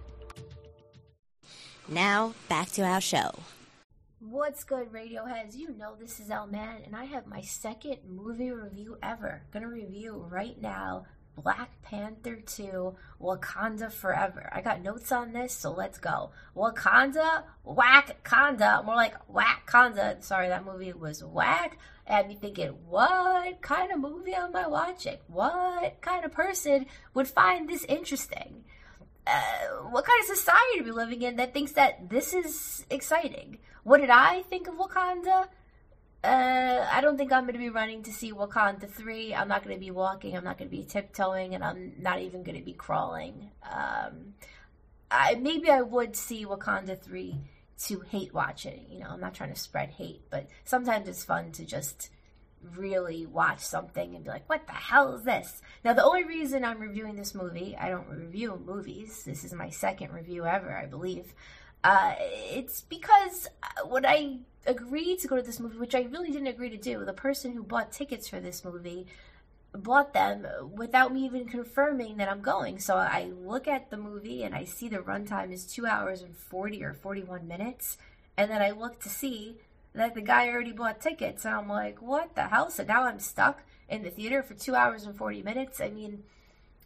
Now, 1.87 2.33
back 2.47 2.69
to 2.71 2.83
our 2.83 3.01
show. 3.01 3.31
What's 4.31 4.63
good, 4.63 4.93
Radioheads? 4.93 5.57
You 5.57 5.75
know 5.77 5.95
this 5.99 6.21
is 6.21 6.31
El 6.31 6.47
Man, 6.47 6.83
and 6.85 6.95
I 6.95 7.03
have 7.03 7.27
my 7.27 7.41
second 7.41 7.97
movie 8.07 8.49
review 8.49 8.97
ever. 9.03 9.43
Gonna 9.51 9.67
review 9.67 10.25
right 10.29 10.55
now 10.61 11.03
Black 11.35 11.81
Panther 11.81 12.37
2 12.37 12.95
Wakanda 13.21 13.91
Forever. 13.91 14.49
I 14.53 14.61
got 14.61 14.81
notes 14.81 15.11
on 15.11 15.33
this, 15.33 15.51
so 15.51 15.73
let's 15.73 15.97
go. 15.97 16.31
Wakanda, 16.55 17.43
whack 17.65 18.23
Kanda. 18.23 18.81
More 18.85 18.95
like 18.95 19.15
whack 19.27 19.69
Kanda. 19.69 20.15
Sorry, 20.21 20.47
that 20.47 20.65
movie 20.65 20.93
was 20.93 21.21
whack. 21.21 21.77
And 22.07 22.29
me 22.29 22.35
thinking, 22.35 22.69
what 22.87 23.61
kind 23.61 23.91
of 23.91 23.99
movie 23.99 24.33
am 24.33 24.55
I 24.55 24.65
watching? 24.65 25.17
What 25.27 25.99
kind 25.99 26.23
of 26.23 26.31
person 26.31 26.85
would 27.13 27.27
find 27.27 27.67
this 27.67 27.83
interesting? 27.83 28.63
Uh, 29.25 29.89
what 29.89 30.05
kind 30.05 30.19
of 30.21 30.37
society 30.37 30.79
are 30.79 30.83
we 30.83 30.91
living 30.91 31.21
in 31.21 31.35
that 31.35 31.53
thinks 31.53 31.73
that 31.73 32.09
this 32.09 32.33
is 32.33 32.85
exciting? 32.89 33.59
What 33.83 34.01
did 34.01 34.09
I 34.09 34.41
think 34.43 34.67
of 34.67 34.75
Wakanda? 34.75 35.47
Uh, 36.23 36.87
I 36.91 37.01
don't 37.01 37.17
think 37.17 37.31
I'm 37.31 37.43
going 37.43 37.53
to 37.53 37.59
be 37.59 37.69
running 37.69 38.03
to 38.03 38.13
see 38.13 38.31
Wakanda 38.31 38.89
3. 38.89 39.33
I'm 39.33 39.47
not 39.47 39.63
going 39.63 39.75
to 39.75 39.79
be 39.79 39.91
walking. 39.91 40.37
I'm 40.37 40.43
not 40.43 40.57
going 40.57 40.69
to 40.69 40.75
be 40.75 40.83
tiptoeing, 40.83 41.55
and 41.55 41.63
I'm 41.63 41.93
not 41.99 42.19
even 42.19 42.43
going 42.43 42.57
to 42.57 42.63
be 42.63 42.73
crawling. 42.73 43.49
Um, 43.63 44.35
I, 45.09 45.35
maybe 45.35 45.69
I 45.69 45.81
would 45.81 46.15
see 46.15 46.45
Wakanda 46.45 46.99
3 46.99 47.37
to 47.85 47.99
hate 48.01 48.33
watch 48.33 48.65
it. 48.67 48.87
You 48.89 48.99
know, 48.99 49.07
I'm 49.09 49.19
not 49.19 49.33
trying 49.33 49.53
to 49.53 49.59
spread 49.59 49.89
hate, 49.89 50.21
but 50.29 50.47
sometimes 50.63 51.07
it's 51.07 51.23
fun 51.23 51.51
to 51.53 51.65
just 51.65 52.11
really 52.75 53.25
watch 53.25 53.59
something 53.59 54.15
and 54.15 54.23
be 54.23 54.29
like, 54.29 54.47
what 54.49 54.67
the 54.67 54.73
hell 54.73 55.15
is 55.15 55.23
this? 55.23 55.61
Now, 55.83 55.93
the 55.93 56.03
only 56.03 56.23
reason 56.23 56.63
I'm 56.63 56.79
reviewing 56.79 57.15
this 57.15 57.35
movie, 57.35 57.75
I 57.79 57.89
don't 57.89 58.07
review 58.07 58.61
movies. 58.65 59.23
This 59.23 59.43
is 59.43 59.53
my 59.53 59.69
second 59.69 60.13
review 60.13 60.45
ever, 60.45 60.75
I 60.75 60.85
believe. 60.85 61.33
Uh, 61.83 62.13
it's 62.19 62.81
because 62.81 63.47
when 63.87 64.05
I 64.05 64.37
agreed 64.65 65.19
to 65.19 65.27
go 65.27 65.35
to 65.35 65.41
this 65.41 65.59
movie, 65.59 65.77
which 65.77 65.95
I 65.95 66.01
really 66.03 66.31
didn't 66.31 66.47
agree 66.47 66.69
to 66.69 66.77
do, 66.77 67.03
the 67.03 67.13
person 67.13 67.53
who 67.53 67.63
bought 67.63 67.91
tickets 67.91 68.27
for 68.27 68.39
this 68.39 68.63
movie 68.63 69.07
bought 69.73 70.13
them 70.13 70.45
without 70.75 71.13
me 71.13 71.25
even 71.25 71.47
confirming 71.47 72.17
that 72.17 72.29
I'm 72.29 72.41
going. 72.41 72.79
So 72.79 72.97
I 72.97 73.31
look 73.41 73.67
at 73.67 73.89
the 73.89 73.97
movie 73.97 74.43
and 74.43 74.53
I 74.53 74.65
see 74.65 74.89
the 74.89 74.97
runtime 74.97 75.51
is 75.51 75.65
two 75.65 75.85
hours 75.85 76.21
and 76.21 76.35
40 76.35 76.83
or 76.83 76.93
41 76.93 77.47
minutes. 77.47 77.97
And 78.37 78.51
then 78.51 78.61
I 78.61 78.71
look 78.71 78.99
to 79.01 79.09
see 79.09 79.57
that 79.93 80.15
the 80.15 80.21
guy 80.21 80.49
already 80.49 80.71
bought 80.71 81.01
tickets. 81.01 81.45
And 81.45 81.53
I'm 81.53 81.69
like, 81.69 82.01
what 82.01 82.35
the 82.35 82.43
hell? 82.43 82.69
So 82.69 82.83
now 82.83 83.03
I'm 83.03 83.19
stuck 83.19 83.63
in 83.89 84.03
the 84.03 84.09
theater 84.09 84.41
for 84.41 84.53
two 84.53 84.75
hours 84.75 85.05
and 85.05 85.15
40 85.15 85.43
minutes. 85.43 85.81
I 85.81 85.89
mean, 85.89 86.23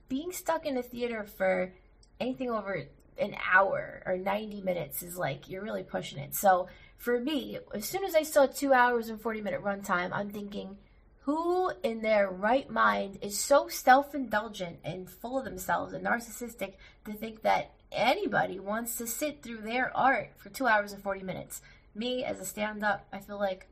being 0.09 0.31
stuck 0.31 0.65
in 0.65 0.77
a 0.77 0.83
theater 0.83 1.23
for 1.23 1.73
anything 2.19 2.49
over 2.49 2.85
an 3.17 3.35
hour 3.51 4.03
or 4.05 4.17
90 4.17 4.61
minutes 4.61 5.01
is 5.03 5.17
like 5.17 5.49
you're 5.49 5.63
really 5.63 5.83
pushing 5.83 6.19
it. 6.19 6.35
So 6.35 6.67
for 6.97 7.19
me, 7.19 7.59
as 7.73 7.85
soon 7.85 8.03
as 8.03 8.15
I 8.15 8.23
saw 8.23 8.45
two 8.45 8.73
hours 8.73 9.09
and 9.09 9.21
40 9.21 9.41
minute 9.41 9.63
runtime, 9.63 10.09
I'm 10.11 10.29
thinking, 10.29 10.77
who 11.21 11.71
in 11.81 12.01
their 12.01 12.29
right 12.29 12.69
mind 12.69 13.19
is 13.21 13.39
so 13.39 13.67
self 13.67 14.13
indulgent 14.13 14.79
and 14.83 15.09
full 15.09 15.39
of 15.39 15.45
themselves 15.45 15.93
and 15.93 16.05
narcissistic 16.05 16.73
to 17.05 17.13
think 17.13 17.41
that 17.41 17.71
anybody 17.91 18.59
wants 18.59 18.97
to 18.97 19.07
sit 19.07 19.41
through 19.41 19.61
their 19.61 19.95
art 19.95 20.31
for 20.37 20.49
two 20.49 20.67
hours 20.67 20.93
and 20.93 21.01
40 21.01 21.23
minutes? 21.23 21.61
Me, 21.95 22.23
as 22.23 22.39
a 22.39 22.45
stand 22.45 22.83
up, 22.83 23.07
I 23.11 23.19
feel 23.19 23.39
like 23.39 23.67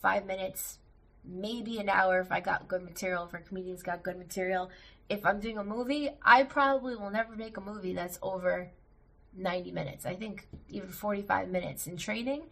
five 0.00 0.26
minutes, 0.26 0.78
maybe 1.24 1.78
an 1.78 1.88
hour 1.88 2.20
if 2.20 2.30
I 2.30 2.40
got 2.40 2.68
good 2.68 2.82
material, 2.82 3.24
if 3.24 3.34
our 3.34 3.40
comedians 3.40 3.82
got 3.82 4.02
good 4.02 4.18
material. 4.18 4.70
If 5.08 5.24
I'm 5.24 5.40
doing 5.40 5.58
a 5.58 5.64
movie, 5.64 6.10
I 6.22 6.42
probably 6.44 6.96
will 6.96 7.10
never 7.10 7.34
make 7.34 7.56
a 7.56 7.60
movie 7.60 7.94
that's 7.94 8.18
over 8.22 8.70
90 9.34 9.72
minutes. 9.72 10.06
I 10.06 10.14
think 10.14 10.46
even 10.68 10.90
45 10.90 11.48
minutes 11.48 11.86
in 11.86 11.96
training. 11.96 12.42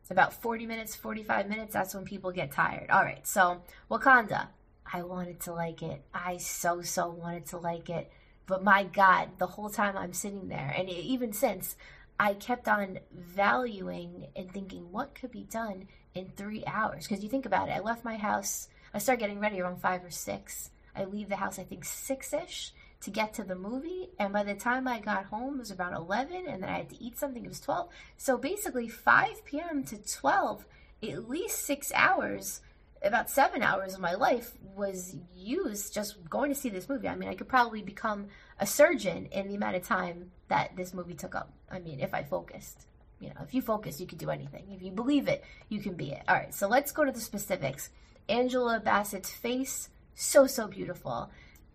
It's 0.00 0.10
about 0.10 0.34
40 0.34 0.66
minutes, 0.66 0.94
45 0.94 1.48
minutes. 1.48 1.72
That's 1.72 1.94
when 1.94 2.04
people 2.04 2.30
get 2.30 2.50
tired. 2.50 2.90
All 2.90 3.02
right, 3.02 3.26
so 3.26 3.62
Wakanda. 3.90 4.48
I 4.92 5.02
wanted 5.02 5.40
to 5.40 5.52
like 5.52 5.82
it. 5.82 6.02
I 6.12 6.36
so, 6.36 6.82
so 6.82 7.08
wanted 7.08 7.46
to 7.46 7.58
like 7.58 7.88
it. 7.88 8.12
But 8.46 8.62
my 8.62 8.84
God, 8.84 9.30
the 9.38 9.46
whole 9.46 9.70
time 9.70 9.96
I'm 9.96 10.12
sitting 10.12 10.48
there, 10.48 10.74
and 10.76 10.88
even 10.90 11.32
since, 11.32 11.76
I 12.18 12.34
kept 12.34 12.68
on 12.68 13.00
valuing 13.12 14.28
and 14.36 14.50
thinking 14.50 14.92
what 14.92 15.14
could 15.14 15.30
be 15.30 15.44
done 15.44 15.88
in 16.14 16.30
three 16.36 16.64
hours. 16.66 17.06
Because 17.06 17.22
you 17.22 17.28
think 17.28 17.46
about 17.46 17.68
it, 17.68 17.72
I 17.72 17.80
left 17.80 18.04
my 18.04 18.16
house, 18.16 18.68
I 18.92 18.98
started 18.98 19.20
getting 19.20 19.40
ready 19.40 19.60
around 19.60 19.80
five 19.80 20.04
or 20.04 20.10
six. 20.10 20.70
I 20.94 21.04
leave 21.04 21.28
the 21.28 21.36
house, 21.36 21.58
I 21.58 21.64
think, 21.64 21.84
six 21.84 22.32
ish 22.32 22.72
to 23.00 23.10
get 23.10 23.34
to 23.34 23.44
the 23.44 23.56
movie. 23.56 24.10
And 24.18 24.32
by 24.32 24.44
the 24.44 24.54
time 24.54 24.86
I 24.86 25.00
got 25.00 25.26
home, 25.26 25.56
it 25.56 25.60
was 25.60 25.70
about 25.70 25.92
11, 25.92 26.46
and 26.46 26.62
then 26.62 26.70
I 26.70 26.78
had 26.78 26.90
to 26.90 27.02
eat 27.02 27.18
something. 27.18 27.44
It 27.44 27.48
was 27.48 27.60
12. 27.60 27.88
So 28.16 28.38
basically, 28.38 28.88
5 28.88 29.44
p.m. 29.44 29.82
to 29.84 29.98
12, 29.98 30.64
at 31.02 31.28
least 31.28 31.64
six 31.64 31.92
hours, 31.94 32.60
about 33.02 33.28
seven 33.28 33.62
hours 33.62 33.94
of 33.94 34.00
my 34.00 34.14
life 34.14 34.52
was 34.74 35.16
used 35.34 35.92
just 35.92 36.28
going 36.30 36.50
to 36.50 36.58
see 36.58 36.70
this 36.70 36.88
movie. 36.88 37.08
I 37.08 37.16
mean, 37.16 37.28
I 37.28 37.34
could 37.34 37.48
probably 37.48 37.82
become 37.82 38.28
a 38.58 38.66
surgeon 38.66 39.26
in 39.26 39.48
the 39.48 39.56
amount 39.56 39.76
of 39.76 39.82
time 39.82 40.30
that 40.48 40.76
this 40.76 40.94
movie 40.94 41.14
took 41.14 41.34
up. 41.34 41.52
I 41.74 41.80
mean, 41.80 42.00
if 42.00 42.14
I 42.14 42.22
focused. 42.22 42.86
You 43.20 43.28
know, 43.28 43.42
if 43.42 43.54
you 43.54 43.62
focus, 43.62 44.00
you 44.00 44.06
can 44.06 44.18
do 44.18 44.30
anything. 44.30 44.64
If 44.70 44.82
you 44.82 44.90
believe 44.90 45.28
it, 45.28 45.44
you 45.68 45.80
can 45.80 45.94
be 45.94 46.12
it. 46.12 46.22
All 46.28 46.34
right, 46.34 46.54
so 46.54 46.68
let's 46.68 46.92
go 46.92 47.04
to 47.04 47.12
the 47.12 47.20
specifics. 47.20 47.90
Angela 48.28 48.80
Bassett's 48.84 49.32
face, 49.32 49.88
so, 50.14 50.46
so 50.46 50.66
beautiful. 50.66 51.30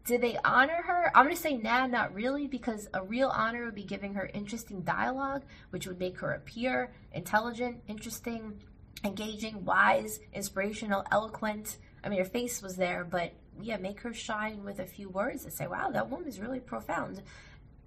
Did 0.06 0.22
they 0.22 0.38
honor 0.44 0.82
her? 0.86 1.12
I'm 1.16 1.26
going 1.26 1.36
to 1.36 1.42
say 1.42 1.58
nah, 1.58 1.86
not 1.86 2.14
really, 2.14 2.48
because 2.48 2.88
a 2.94 3.04
real 3.04 3.30
honor 3.30 3.66
would 3.66 3.76
be 3.76 3.84
giving 3.84 4.14
her 4.16 4.30
interesting 4.34 4.82
dialogue, 4.82 5.44
which 5.70 5.88
would 5.88 6.00
make 6.00 6.18
her 6.20 6.34
appear 6.34 6.92
intelligent, 7.12 7.82
interesting, 7.88 8.60
engaging, 9.04 9.66
wise, 9.66 10.20
inspirational, 10.34 11.06
eloquent. 11.12 11.78
I 12.04 12.10
mean, 12.10 12.20
her 12.20 12.26
face 12.26 12.62
was 12.62 12.76
there, 12.76 13.04
but 13.04 13.34
yeah, 13.62 13.78
make 13.78 14.00
her 14.02 14.14
shine 14.14 14.64
with 14.64 14.80
a 14.80 14.86
few 14.86 15.10
words 15.10 15.44
and 15.44 15.54
say, 15.54 15.68
wow, 15.68 15.90
that 15.92 16.10
woman 16.10 16.28
is 16.28 16.40
really 16.40 16.60
profound. 16.60 17.22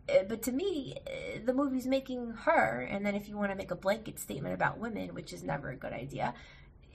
Uh, 0.09 0.24
but 0.28 0.42
to 0.42 0.53
me, 0.53 0.96
uh, 1.07 1.38
the 1.44 1.55
movie's 1.55 1.86
making 1.86 2.30
her, 2.30 2.86
and 2.90 3.07
then 3.07 3.14
if 3.14 3.28
you 3.28 3.36
want 3.36 3.50
to 3.50 3.57
make 3.57 3.70
a 3.70 3.76
blanket 3.76 4.18
statement 4.18 4.55
about 4.55 4.78
women, 4.78 5.14
which 5.14 5.32
is 5.32 5.42
never 5.42 5.70
a 5.70 5.76
good 5.76 5.92
idea, 5.92 6.34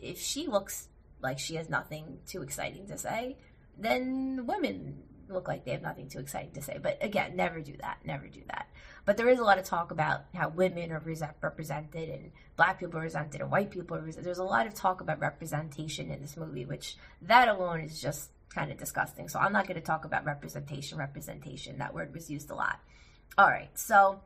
if 0.02 0.20
she 0.20 0.48
looks 0.48 0.90
like 1.22 1.40
she 1.40 1.56
has 1.56 1.70
nothing 1.70 2.20
too 2.28 2.42
exciting 2.42 2.88
to 2.88 2.98
say, 2.98 3.38
then 3.78 4.46
women 4.46 5.04
look 5.30 5.48
like 5.48 5.66
they 5.66 5.72
have 5.72 5.82
nothing 5.82 6.08
too 6.08 6.20
exciting 6.20 6.52
to 6.52 6.62
say. 6.62 6.80
But 6.82 6.98
again, 7.02 7.36
never 7.36 7.60
do 7.60 7.74
that. 7.82 8.00
Never 8.06 8.28
do 8.28 8.42
that. 8.48 8.68
But 9.06 9.18
there 9.18 9.30
is 9.30 9.40
a 9.40 9.44
lot 9.44 9.58
of 9.58 9.66
talk 9.66 9.92
about 9.92 10.26
how 10.34 10.50
women 10.50 10.92
are 10.92 11.02
represented 11.42 12.10
and 12.10 12.32
black 12.56 12.80
people 12.80 12.98
are 12.98 13.02
represented 13.02 13.42
and 13.42 13.52
white 13.52 13.72
people 13.72 13.96
are 13.96 14.00
represented. 14.00 14.26
There's 14.26 14.38
a 14.38 14.44
lot 14.44 14.68
of 14.68 14.74
talk 14.74 15.02
about 15.02 15.20
representation 15.20 16.12
in 16.12 16.22
this 16.22 16.38
movie, 16.38 16.66
which 16.66 16.98
that 17.22 17.48
alone 17.48 17.82
is 17.82 18.02
just 18.02 18.30
kind 18.50 18.72
of 18.72 18.78
disgusting. 18.78 19.28
So 19.30 19.40
I'm 19.40 19.54
not 19.54 19.68
going 19.68 19.80
to 19.80 19.86
talk 19.86 20.06
about 20.06 20.26
representation, 20.26 20.98
representation. 20.98 21.78
That 21.78 21.94
word 21.94 22.14
was 22.14 22.30
used 22.30 22.50
a 22.50 22.56
lot. 22.56 22.80
All 23.38 23.48
right. 23.48 23.70
So 23.76 24.20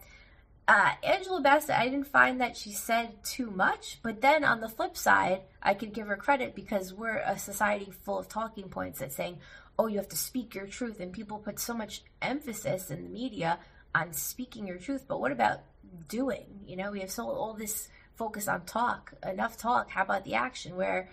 uh, 0.67 0.91
Angela 1.03 1.41
Bassett, 1.41 1.77
I 1.77 1.89
didn't 1.89 2.07
find 2.07 2.39
that 2.39 2.55
she 2.55 2.71
said 2.71 3.23
too 3.23 3.51
much, 3.51 3.99
but 4.03 4.21
then 4.21 4.43
on 4.43 4.61
the 4.61 4.69
flip 4.69 4.95
side, 4.95 5.41
I 5.61 5.73
could 5.73 5.93
give 5.93 6.07
her 6.07 6.15
credit 6.15 6.55
because 6.55 6.93
we're 6.93 7.17
a 7.17 7.37
society 7.37 7.91
full 7.91 8.19
of 8.19 8.27
talking 8.27 8.69
points 8.69 8.99
that 8.99 9.11
saying, 9.11 9.39
oh, 9.77 9.87
you 9.87 9.97
have 9.97 10.09
to 10.09 10.17
speak 10.17 10.53
your 10.53 10.67
truth, 10.67 10.99
and 10.99 11.11
people 11.11 11.39
put 11.39 11.59
so 11.59 11.73
much 11.73 12.03
emphasis 12.21 12.91
in 12.91 13.03
the 13.03 13.09
media 13.09 13.59
on 13.93 14.13
speaking 14.13 14.67
your 14.67 14.77
truth, 14.77 15.05
but 15.07 15.19
what 15.19 15.31
about 15.31 15.61
doing? 16.07 16.61
You 16.65 16.77
know, 16.77 16.91
we 16.91 17.01
have 17.01 17.11
so 17.11 17.27
all 17.27 17.53
this 17.53 17.89
focus 18.15 18.47
on 18.47 18.65
talk, 18.65 19.13
enough 19.27 19.57
talk. 19.57 19.89
How 19.89 20.03
about 20.03 20.23
the 20.23 20.35
action? 20.35 20.75
Where, 20.75 21.09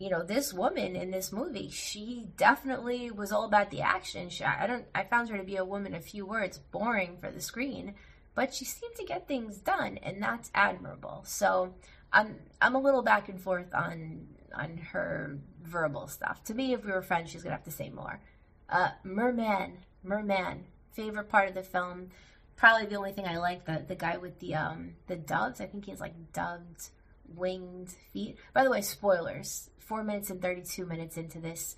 you 0.00 0.10
know, 0.10 0.24
this 0.24 0.52
woman 0.52 0.96
in 0.96 1.12
this 1.12 1.30
movie, 1.30 1.70
she 1.70 2.26
definitely 2.36 3.12
was 3.12 3.30
all 3.30 3.44
about 3.44 3.70
the 3.70 3.82
action. 3.82 4.30
She, 4.30 4.42
I 4.42 4.66
don't, 4.66 4.86
I 4.92 5.04
found 5.04 5.28
her 5.28 5.38
to 5.38 5.44
be 5.44 5.56
a 5.56 5.64
woman 5.64 5.94
of 5.94 6.04
few 6.04 6.26
words, 6.26 6.58
boring 6.58 7.18
for 7.20 7.30
the 7.30 7.40
screen 7.40 7.94
but 8.34 8.54
she 8.54 8.64
seemed 8.64 8.94
to 8.96 9.04
get 9.04 9.28
things 9.28 9.58
done, 9.58 9.98
and 9.98 10.22
that's 10.22 10.50
admirable. 10.54 11.22
So 11.26 11.74
I'm 12.12 12.36
I'm 12.60 12.74
a 12.74 12.80
little 12.80 13.02
back 13.02 13.28
and 13.28 13.40
forth 13.40 13.74
on 13.74 14.26
on 14.54 14.78
her 14.92 15.38
verbal 15.62 16.06
stuff. 16.06 16.42
To 16.44 16.54
me, 16.54 16.72
if 16.72 16.84
we 16.84 16.92
were 16.92 17.02
friends, 17.02 17.30
she's 17.30 17.42
gonna 17.42 17.56
have 17.56 17.64
to 17.64 17.70
say 17.70 17.90
more. 17.90 18.20
Uh, 18.68 18.90
Merman, 19.04 19.78
Merman, 20.02 20.64
favorite 20.92 21.28
part 21.28 21.48
of 21.48 21.54
the 21.54 21.62
film. 21.62 22.10
Probably 22.56 22.86
the 22.86 22.96
only 22.96 23.12
thing 23.12 23.26
I 23.26 23.38
like 23.38 23.64
the 23.64 23.84
the 23.86 23.94
guy 23.94 24.16
with 24.16 24.38
the 24.38 24.54
um 24.54 24.94
the 25.06 25.16
doves. 25.16 25.60
I 25.60 25.66
think 25.66 25.86
he's 25.86 26.00
like 26.00 26.32
dubbed 26.32 26.90
winged 27.34 27.90
feet. 28.12 28.36
By 28.52 28.64
the 28.64 28.70
way, 28.70 28.80
spoilers. 28.82 29.69
Four 29.90 30.04
minutes 30.04 30.30
and 30.30 30.40
thirty 30.40 30.62
two 30.62 30.86
minutes 30.86 31.16
into 31.16 31.40
this, 31.40 31.74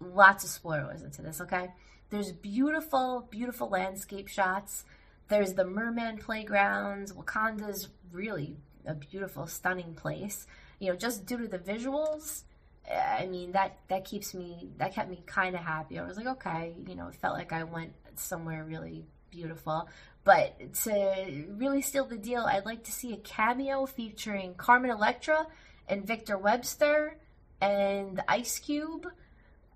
lots 0.00 0.44
of 0.44 0.50
spoilers 0.50 1.02
into 1.02 1.22
this. 1.22 1.40
Okay, 1.40 1.70
there's 2.10 2.30
beautiful, 2.30 3.26
beautiful 3.30 3.68
landscape 3.70 4.28
shots 4.28 4.84
there's 5.28 5.52
the 5.52 5.64
Merman 5.64 6.18
Playgrounds. 6.18 7.12
Wakanda's 7.12 7.88
really 8.12 8.56
a 8.86 8.94
beautiful, 8.94 9.46
stunning 9.46 9.94
place. 9.94 10.46
You 10.78 10.88
know, 10.88 10.96
just 10.96 11.26
due 11.26 11.38
to 11.38 11.48
the 11.48 11.58
visuals, 11.58 12.44
I 12.90 13.26
mean 13.26 13.52
that 13.52 13.78
that 13.88 14.04
keeps 14.04 14.34
me 14.34 14.70
that 14.78 14.94
kept 14.94 15.10
me 15.10 15.22
kind 15.26 15.54
of 15.54 15.60
happy. 15.60 15.98
I 15.98 16.06
was 16.06 16.16
like, 16.16 16.26
okay, 16.26 16.74
you 16.86 16.94
know, 16.94 17.08
it 17.08 17.14
felt 17.16 17.34
like 17.34 17.52
I 17.52 17.64
went 17.64 17.92
somewhere 18.16 18.64
really 18.64 19.04
beautiful. 19.30 19.88
But 20.24 20.74
to 20.84 21.46
really 21.56 21.82
seal 21.82 22.06
the 22.06 22.16
deal, 22.16 22.42
I'd 22.42 22.66
like 22.66 22.84
to 22.84 22.92
see 22.92 23.12
a 23.12 23.18
cameo 23.18 23.86
featuring 23.86 24.54
Carmen 24.54 24.90
Electra 24.90 25.46
and 25.88 26.06
Victor 26.06 26.38
Webster 26.38 27.16
and 27.60 28.22
Ice 28.28 28.58
Cube. 28.58 29.06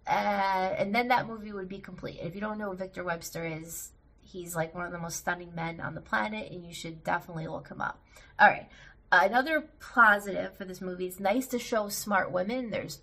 Uh, 0.07 0.11
and 0.11 0.95
then 0.95 1.09
that 1.09 1.28
movie 1.28 1.53
would 1.53 1.68
be 1.68 1.78
complete. 1.78 2.18
If 2.20 2.35
you 2.35 2.41
don't 2.41 2.59
know 2.59 2.70
who 2.70 2.76
Victor 2.76 3.05
Webster 3.05 3.47
is, 3.47 3.93
He's 4.33 4.57
like 4.57 4.74
one 4.74 4.87
of 4.87 4.93
the 4.93 4.99
most 4.99 5.18
stunning 5.18 5.55
men 5.55 5.78
on 5.80 5.95
the 5.95 6.01
planet, 6.01 6.51
and 6.51 6.64
you 6.64 6.72
should 6.72 7.05
definitely 7.05 7.49
look 7.49 7.68
him 7.68 7.83
up. 7.83 8.03
All 8.39 8.49
right. 8.49 8.68
Another 9.11 9.68
positive 9.78 10.57
for 10.57 10.64
this 10.64 10.80
movie 10.80 11.07
is 11.07 11.20
nice 11.20 11.47
to 11.49 11.59
show 11.59 11.91
smart 11.91 12.33
women. 12.33 12.70
There's 12.70 13.01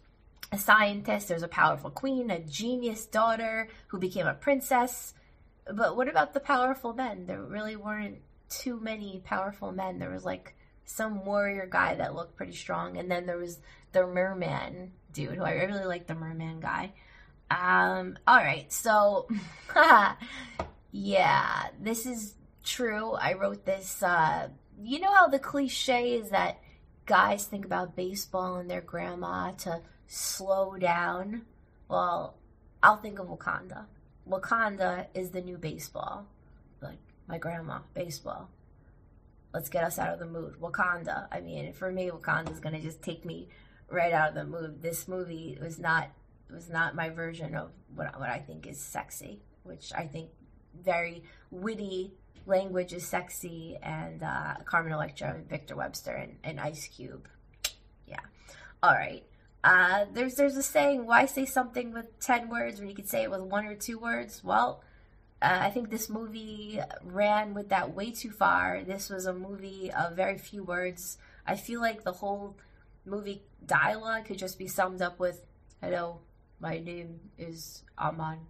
a 0.51 0.57
scientist, 0.57 1.27
there's 1.27 1.43
a 1.43 1.47
powerful 1.47 1.91
queen, 1.91 2.31
a 2.31 2.39
genius 2.39 3.05
daughter 3.05 3.67
who 3.87 3.99
became 3.99 4.25
a 4.25 4.33
princess. 4.33 5.13
But 5.71 5.95
what 5.95 6.07
about 6.07 6.33
the 6.33 6.39
powerful 6.39 6.93
men? 6.93 7.27
There 7.27 7.43
really 7.43 7.75
weren't 7.75 8.17
too 8.49 8.79
many 8.79 9.21
powerful 9.23 9.71
men. 9.71 9.99
There 9.99 10.09
was 10.09 10.25
like 10.25 10.55
some 10.83 11.25
warrior 11.25 11.67
guy 11.71 11.93
that 11.93 12.15
looked 12.15 12.37
pretty 12.37 12.55
strong, 12.55 12.97
and 12.97 13.11
then 13.11 13.27
there 13.27 13.37
was 13.37 13.59
the 13.91 14.05
merman 14.05 14.91
dude 15.13 15.35
who 15.35 15.43
I 15.43 15.53
really 15.53 15.85
like 15.85 16.07
the 16.07 16.15
merman 16.15 16.59
guy. 16.59 16.93
Um, 17.51 18.17
all 18.27 18.37
right, 18.37 18.71
so 18.71 19.27
Yeah, 20.91 21.67
this 21.79 22.05
is 22.05 22.35
true. 22.63 23.13
I 23.13 23.33
wrote 23.33 23.65
this. 23.65 24.01
Uh, 24.01 24.49
you 24.81 24.99
know 24.99 25.13
how 25.13 25.27
the 25.27 25.39
cliche 25.39 26.13
is 26.13 26.29
that 26.31 26.59
guys 27.05 27.45
think 27.45 27.65
about 27.65 27.95
baseball 27.95 28.55
and 28.55 28.69
their 28.69 28.81
grandma 28.81 29.51
to 29.51 29.81
slow 30.07 30.77
down? 30.77 31.43
Well, 31.87 32.37
I'll 32.81 32.97
think 32.97 33.19
of 33.19 33.27
Wakanda. 33.27 33.85
Wakanda 34.27 35.07
is 35.13 35.29
the 35.29 35.41
new 35.41 35.57
baseball. 35.57 36.25
Like, 36.81 36.99
my 37.27 37.37
grandma, 37.37 37.79
baseball. 37.93 38.49
Let's 39.53 39.69
get 39.69 39.83
us 39.83 39.99
out 39.99 40.13
of 40.13 40.19
the 40.19 40.25
mood. 40.25 40.55
Wakanda. 40.59 41.27
I 41.31 41.41
mean, 41.41 41.73
for 41.73 41.91
me, 41.91 42.09
Wakanda 42.09 42.51
is 42.51 42.59
going 42.59 42.75
to 42.75 42.81
just 42.81 43.01
take 43.01 43.25
me 43.25 43.47
right 43.91 44.13
out 44.13 44.29
of 44.29 44.35
the 44.35 44.45
movie. 44.45 44.75
This 44.81 45.07
movie 45.07 45.57
was 45.61 45.79
not 45.79 46.09
was 46.51 46.69
not 46.69 46.95
my 46.95 47.09
version 47.09 47.55
of 47.55 47.71
what 47.95 48.19
what 48.19 48.29
I 48.29 48.39
think 48.39 48.67
is 48.67 48.79
sexy, 48.79 49.41
which 49.63 49.91
I 49.95 50.05
think 50.07 50.29
very 50.83 51.23
witty 51.51 52.13
language 52.45 52.93
is 52.93 53.05
sexy, 53.05 53.77
and 53.81 54.23
uh, 54.23 54.55
Carmen 54.65 54.91
Electra, 54.91 55.33
and 55.35 55.47
Victor 55.47 55.75
Webster, 55.75 56.11
and, 56.11 56.37
and 56.43 56.59
Ice 56.59 56.87
Cube. 56.87 57.27
Yeah. 58.07 58.21
All 58.81 58.93
right. 58.93 59.23
Uh, 59.63 60.05
there's 60.13 60.35
there's 60.35 60.55
a 60.55 60.63
saying, 60.63 61.05
why 61.05 61.25
say 61.25 61.45
something 61.45 61.91
with 61.91 62.19
ten 62.19 62.49
words 62.49 62.79
when 62.79 62.89
you 62.89 62.95
could 62.95 63.09
say 63.09 63.23
it 63.23 63.31
with 63.31 63.41
one 63.41 63.65
or 63.65 63.75
two 63.75 63.99
words? 63.99 64.43
Well, 64.43 64.83
uh, 65.41 65.59
I 65.61 65.69
think 65.69 65.89
this 65.89 66.09
movie 66.09 66.79
ran 67.03 67.53
with 67.53 67.69
that 67.69 67.93
way 67.93 68.11
too 68.11 68.31
far. 68.31 68.81
This 68.83 69.09
was 69.09 69.25
a 69.25 69.33
movie 69.33 69.91
of 69.91 70.15
very 70.15 70.37
few 70.37 70.63
words. 70.63 71.17
I 71.45 71.55
feel 71.55 71.81
like 71.81 72.03
the 72.03 72.13
whole 72.13 72.55
movie 73.05 73.43
dialogue 73.65 74.25
could 74.25 74.37
just 74.37 74.57
be 74.57 74.67
summed 74.67 75.01
up 75.01 75.19
with, 75.19 75.45
"Hello, 75.81 76.21
my 76.59 76.79
name 76.79 77.19
is 77.37 77.83
Aman 77.97 78.47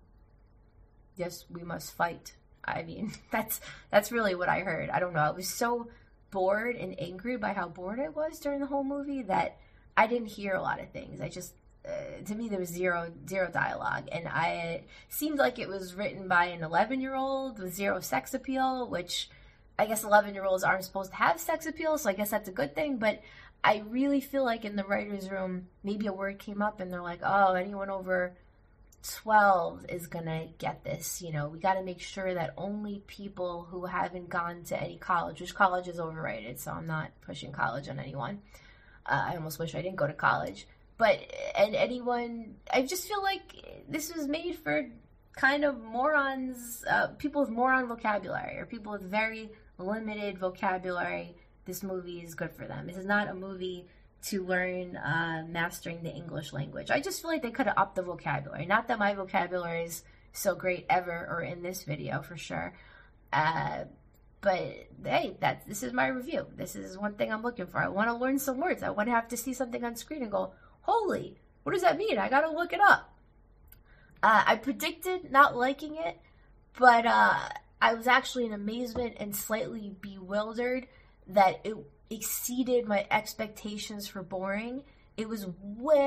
yes, 1.20 1.46
we 1.52 1.62
must 1.64 1.94
fight. 1.94 2.34
I 2.64 2.82
mean, 2.82 3.12
that's 3.32 3.62
that's 3.92 4.12
really 4.12 4.34
what 4.34 4.50
I 4.50 4.62
heard. 4.62 4.90
I 4.90 5.00
don't 5.00 5.14
know. 5.14 5.20
I 5.20 5.32
was 5.32 5.48
so 5.48 5.90
bored 6.32 6.76
and 6.76 7.00
angry 7.00 7.38
by 7.38 7.54
how 7.54 7.68
bored 7.68 8.00
I 8.00 8.10
was 8.10 8.40
during 8.40 8.60
the 8.60 8.68
whole 8.68 8.84
movie 8.84 9.24
that 9.24 9.58
I 9.98 10.08
didn't 10.08 10.28
hear 10.28 10.56
a 10.56 10.62
lot 10.62 10.80
of 10.80 10.90
things. 10.90 11.22
I 11.22 11.30
just 11.30 11.54
uh, 11.86 12.24
to 12.26 12.36
me 12.36 12.50
there 12.50 12.60
was 12.60 12.70
zero 12.70 13.12
zero 13.28 13.50
dialogue 13.52 14.08
and 14.12 14.28
I 14.28 14.48
it 14.48 14.88
seemed 15.10 15.40
like 15.40 15.60
it 15.60 15.68
was 15.68 15.96
written 15.96 16.28
by 16.28 16.46
an 16.46 16.64
11 16.64 17.02
year 17.02 17.16
old 17.16 17.60
with 17.60 17.76
zero 17.76 18.00
sex 18.00 18.34
appeal, 18.34 18.88
which 18.88 19.30
I 19.78 19.86
guess 19.86 20.04
11 20.04 20.34
year 20.34 20.46
olds 20.46 20.64
aren't 20.64 20.84
supposed 20.84 21.12
to 21.12 21.18
have 21.18 21.40
sex 21.40 21.66
appeal, 21.66 21.98
so 21.98 22.10
I 22.10 22.14
guess 22.14 22.30
that's 22.32 22.50
a 22.50 22.54
good 22.54 22.76
thing. 22.76 22.98
But 22.98 23.22
I 23.64 23.84
really 23.88 24.22
feel 24.22 24.46
like 24.46 24.66
in 24.66 24.76
the 24.76 24.84
writer's 24.84 25.30
room, 25.30 25.68
maybe 25.84 26.08
a 26.08 26.14
word 26.14 26.40
came 26.40 26.62
up 26.62 26.80
and 26.80 26.92
they're 26.92 27.02
like, 27.02 27.20
oh, 27.24 27.54
anyone 27.54 27.90
over 27.90 28.38
12 29.04 29.86
is 29.90 30.08
going 30.08 30.26
to 30.26 30.48
get 30.58 30.84
this. 30.84 31.22
You 31.22 31.34
know, 31.34 31.50
we 31.50 31.60
got 31.60 31.74
to 31.74 31.84
make 31.84 32.00
sure 32.00 32.34
that 32.34 32.54
only 32.58 33.04
people 33.08 33.68
who 33.70 33.86
haven't 33.86 34.30
gone 34.30 34.64
to 34.66 34.82
any 34.82 34.98
college, 34.98 35.42
which 35.42 35.56
college 35.56 35.88
is 35.88 36.00
overrated, 36.00 36.60
so 36.60 36.72
I'm 36.72 36.88
not 36.88 37.12
pushing 37.22 37.52
college 37.52 37.90
on 37.90 38.00
anyone. 38.00 38.40
Uh, 39.06 39.26
I 39.28 39.36
almost 39.36 39.60
wish 39.60 39.76
I 39.76 39.82
didn't 39.82 39.98
go 39.98 40.08
to 40.08 40.14
college. 40.14 40.68
But, 40.98 41.20
and 41.56 41.76
anyone, 41.76 42.56
I 42.72 42.82
just 42.84 43.08
feel 43.08 43.24
like 43.24 43.84
this 43.88 44.14
was 44.14 44.28
made 44.28 44.58
for 44.58 44.90
kind 45.36 45.64
of 45.64 45.82
morons, 45.82 46.84
uh, 46.90 47.08
people 47.18 47.42
with 47.42 47.50
moron 47.50 47.88
vocabulary, 47.88 48.58
or 48.58 48.66
people 48.66 48.92
with 48.92 49.10
very 49.10 49.50
limited 49.78 50.38
vocabulary. 50.38 51.36
This 51.70 51.84
movie 51.84 52.22
is 52.22 52.34
good 52.34 52.52
for 52.56 52.66
them. 52.66 52.88
This 52.88 52.98
is 52.98 53.06
not 53.06 53.28
a 53.28 53.34
movie 53.36 53.86
to 54.24 54.44
learn 54.44 54.98
uh, 54.98 55.46
mastering 55.48 56.02
the 56.02 56.10
English 56.10 56.52
language. 56.52 56.90
I 56.90 57.00
just 57.00 57.22
feel 57.22 57.30
like 57.30 57.44
they 57.44 57.52
could 57.52 57.68
have 57.68 57.78
upped 57.78 57.96
the 57.96 58.02
vocabulary. 58.02 58.66
Not 58.66 58.88
that 58.88 58.98
my 58.98 59.14
vocabulary 59.14 59.84
is 59.84 60.04
so 60.34 60.56
great 60.56 60.88
ever 60.90 61.28
or 61.30 61.44
in 61.44 61.62
this 61.62 61.84
video 61.84 62.24
for 62.24 62.38
sure. 62.38 62.74
Uh, 63.32 63.84
but 64.42 64.88
hey, 65.04 65.38
that 65.42 65.68
this 65.68 65.84
is 65.84 65.94
my 65.94 66.08
review. 66.08 66.48
This 66.56 66.76
is 66.76 66.98
one 66.98 67.14
thing 67.14 67.32
I'm 67.32 67.44
looking 67.44 67.68
for. 67.68 67.78
I 67.78 67.88
want 67.90 68.10
to 68.10 68.16
learn 68.16 68.40
some 68.40 68.60
words. 68.60 68.82
I 68.82 68.90
want 68.90 69.06
to 69.06 69.14
have 69.14 69.28
to 69.28 69.38
see 69.38 69.54
something 69.54 69.84
on 69.84 69.96
screen 69.96 70.24
and 70.24 70.32
go, 70.32 70.54
"Holy, 70.82 71.38
what 71.62 71.74
does 71.74 71.84
that 71.84 72.00
mean?" 72.00 72.18
I 72.18 72.30
got 72.30 72.42
to 72.42 72.50
look 72.50 72.74
it 72.74 72.82
up. 72.82 73.14
Uh, 74.24 74.42
I 74.44 74.56
predicted 74.56 75.32
not 75.32 75.56
liking 75.56 75.98
it, 75.98 76.18
but 76.80 77.06
uh, 77.06 77.38
I 77.80 77.94
was 77.94 78.08
actually 78.08 78.46
in 78.48 78.54
amazement 78.54 79.18
and 79.20 79.36
slightly 79.36 79.94
bewildered 80.02 80.88
that 81.30 81.62
it 81.64 81.76
exceeded 82.10 82.88
my 82.88 83.06
expectations 83.12 84.08
for 84.08 84.24
boring. 84.24 84.84
It 85.16 85.30
was 85.30 85.46
way, 85.62 86.00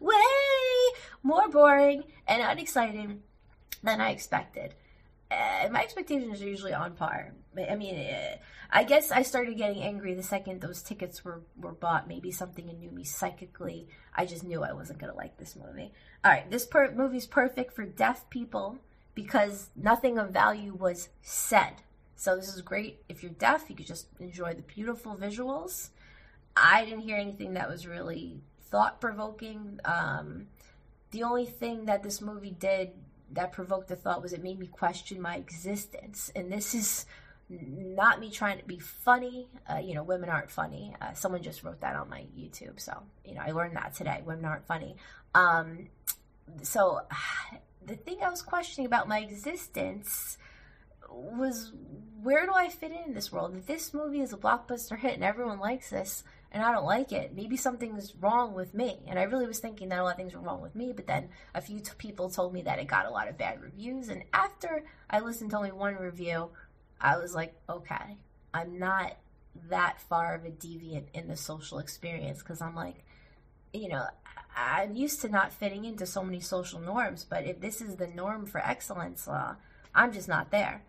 way 0.00 0.22
more 1.22 1.48
boring 1.48 2.04
and 2.26 2.42
unexciting 2.42 3.22
than 3.82 4.00
I 4.00 4.10
expected. 4.10 4.74
Uh, 5.30 5.68
my 5.70 5.82
expectations 5.82 6.40
are 6.40 6.48
usually 6.48 6.72
on 6.72 6.94
par. 6.94 7.32
I 7.58 7.74
mean, 7.74 7.96
eh, 7.96 8.36
I 8.70 8.84
guess 8.84 9.10
I 9.10 9.22
started 9.22 9.56
getting 9.56 9.82
angry 9.82 10.14
the 10.14 10.22
second 10.22 10.60
those 10.60 10.82
tickets 10.82 11.24
were 11.24 11.42
were 11.56 11.72
bought. 11.72 12.06
Maybe 12.06 12.30
something 12.30 12.68
in 12.68 12.94
me 12.94 13.04
psychically. 13.04 13.88
I 14.14 14.26
just 14.26 14.44
knew 14.44 14.62
I 14.62 14.72
wasn't 14.72 14.98
gonna 14.98 15.14
like 15.14 15.36
this 15.36 15.56
movie. 15.56 15.92
All 16.24 16.30
right, 16.30 16.48
this 16.50 16.66
per- 16.66 16.92
movie's 16.92 17.26
perfect 17.26 17.74
for 17.74 17.84
deaf 17.84 18.28
people 18.30 18.78
because 19.14 19.70
nothing 19.74 20.18
of 20.18 20.30
value 20.30 20.74
was 20.74 21.08
said. 21.22 21.82
So 22.14 22.36
this 22.36 22.54
is 22.54 22.62
great 22.62 23.02
if 23.08 23.22
you're 23.22 23.32
deaf. 23.32 23.68
You 23.68 23.76
could 23.76 23.86
just 23.86 24.06
enjoy 24.20 24.54
the 24.54 24.62
beautiful 24.62 25.16
visuals. 25.16 25.90
I 26.56 26.84
didn't 26.84 27.00
hear 27.00 27.16
anything 27.16 27.54
that 27.54 27.68
was 27.68 27.86
really 27.86 28.40
thought 28.70 29.00
provoking. 29.00 29.80
Um, 29.84 30.46
the 31.10 31.22
only 31.22 31.46
thing 31.46 31.86
that 31.86 32.02
this 32.02 32.20
movie 32.20 32.50
did 32.50 32.92
that 33.32 33.52
provoked 33.52 33.88
the 33.88 33.96
thought 33.96 34.22
was 34.22 34.32
it 34.32 34.42
made 34.42 34.58
me 34.58 34.66
question 34.66 35.20
my 35.20 35.36
existence. 35.36 36.30
And 36.34 36.50
this 36.50 36.74
is 36.74 37.06
not 37.48 38.20
me 38.20 38.30
trying 38.30 38.58
to 38.58 38.64
be 38.64 38.78
funny. 38.78 39.48
Uh, 39.70 39.78
you 39.78 39.94
know, 39.94 40.02
women 40.02 40.28
aren't 40.28 40.50
funny. 40.50 40.94
Uh, 41.00 41.12
someone 41.12 41.42
just 41.42 41.62
wrote 41.62 41.80
that 41.80 41.96
on 41.96 42.08
my 42.08 42.24
YouTube. 42.36 42.80
So, 42.80 43.02
you 43.24 43.34
know, 43.34 43.42
I 43.44 43.52
learned 43.52 43.76
that 43.76 43.94
today. 43.94 44.22
Women 44.24 44.44
aren't 44.44 44.66
funny. 44.66 44.96
Um, 45.34 45.88
so, 46.62 47.00
the 47.86 47.96
thing 47.96 48.18
I 48.22 48.30
was 48.30 48.42
questioning 48.42 48.86
about 48.86 49.06
my 49.06 49.20
existence 49.20 50.38
was 51.08 51.72
where 52.22 52.44
do 52.46 52.52
I 52.52 52.68
fit 52.68 52.90
in 52.90 52.98
in 53.06 53.14
this 53.14 53.30
world? 53.30 53.54
If 53.56 53.66
this 53.66 53.94
movie 53.94 54.20
is 54.20 54.32
a 54.32 54.36
blockbuster 54.36 54.98
hit 54.98 55.14
and 55.14 55.22
everyone 55.22 55.60
likes 55.60 55.90
this, 55.90 56.24
and 56.56 56.64
I 56.64 56.72
don't 56.72 56.86
like 56.86 57.12
it. 57.12 57.36
Maybe 57.36 57.58
something's 57.58 58.14
wrong 58.16 58.54
with 58.54 58.72
me. 58.72 59.00
And 59.06 59.18
I 59.18 59.24
really 59.24 59.46
was 59.46 59.58
thinking 59.58 59.90
that 59.90 59.98
a 59.98 60.02
lot 60.02 60.12
of 60.12 60.16
things 60.16 60.34
were 60.34 60.40
wrong 60.40 60.62
with 60.62 60.74
me, 60.74 60.94
but 60.96 61.06
then 61.06 61.28
a 61.54 61.60
few 61.60 61.80
t- 61.80 61.90
people 61.98 62.30
told 62.30 62.54
me 62.54 62.62
that 62.62 62.78
it 62.78 62.86
got 62.86 63.04
a 63.04 63.10
lot 63.10 63.28
of 63.28 63.36
bad 63.36 63.60
reviews. 63.60 64.08
And 64.08 64.22
after 64.32 64.82
I 65.10 65.20
listened 65.20 65.50
to 65.50 65.58
only 65.58 65.72
one 65.72 65.96
review, 65.96 66.48
I 66.98 67.18
was 67.18 67.34
like, 67.34 67.54
okay, 67.68 68.16
I'm 68.54 68.78
not 68.78 69.18
that 69.68 70.00
far 70.00 70.34
of 70.34 70.46
a 70.46 70.50
deviant 70.50 71.08
in 71.12 71.28
the 71.28 71.36
social 71.36 71.78
experience 71.78 72.38
because 72.38 72.62
I'm 72.62 72.74
like, 72.74 73.04
you 73.74 73.90
know, 73.90 74.06
I'm 74.56 74.96
used 74.96 75.20
to 75.20 75.28
not 75.28 75.52
fitting 75.52 75.84
into 75.84 76.06
so 76.06 76.24
many 76.24 76.40
social 76.40 76.80
norms, 76.80 77.26
but 77.28 77.44
if 77.44 77.60
this 77.60 77.82
is 77.82 77.96
the 77.96 78.06
norm 78.06 78.46
for 78.46 78.66
excellence, 78.66 79.26
law, 79.26 79.56
I'm 79.94 80.10
just 80.10 80.26
not 80.26 80.50
there. 80.50 80.84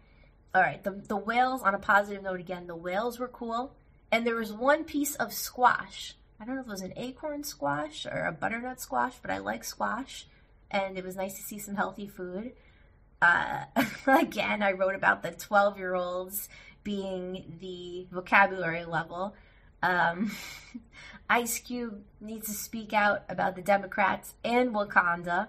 All 0.55 0.61
right, 0.61 0.81
the, 0.81 0.91
the 0.91 1.17
whales, 1.17 1.61
on 1.61 1.75
a 1.75 1.79
positive 1.79 2.23
note 2.23 2.39
again, 2.39 2.67
the 2.67 2.75
whales 2.77 3.19
were 3.19 3.27
cool 3.27 3.75
and 4.11 4.25
there 4.25 4.35
was 4.35 4.53
one 4.53 4.83
piece 4.83 5.15
of 5.15 5.33
squash. 5.33 6.15
I 6.39 6.45
don't 6.45 6.55
know 6.55 6.61
if 6.61 6.67
it 6.67 6.71
was 6.71 6.81
an 6.81 6.93
acorn 6.95 7.43
squash 7.43 8.05
or 8.05 8.25
a 8.25 8.31
butternut 8.31 8.79
squash, 8.79 9.15
but 9.21 9.31
I 9.31 9.39
like 9.39 9.63
squash, 9.63 10.27
and 10.69 10.97
it 10.97 11.03
was 11.03 11.15
nice 11.15 11.35
to 11.35 11.41
see 11.41 11.59
some 11.59 11.75
healthy 11.75 12.07
food. 12.07 12.53
Uh, 13.21 13.65
again, 14.07 14.61
I 14.61 14.73
wrote 14.73 14.95
about 14.95 15.23
the 15.23 15.31
12 15.31 15.77
year 15.77 15.95
olds 15.95 16.49
being 16.83 17.57
the 17.59 18.07
vocabulary 18.11 18.85
level. 18.85 19.35
Um, 19.81 20.31
Ice 21.29 21.59
Cube 21.59 22.01
needs 22.21 22.47
to 22.47 22.53
speak 22.53 22.93
out 22.93 23.23
about 23.27 23.55
the 23.55 23.61
Democrats 23.61 24.33
and 24.43 24.73
Wakanda. 24.73 25.47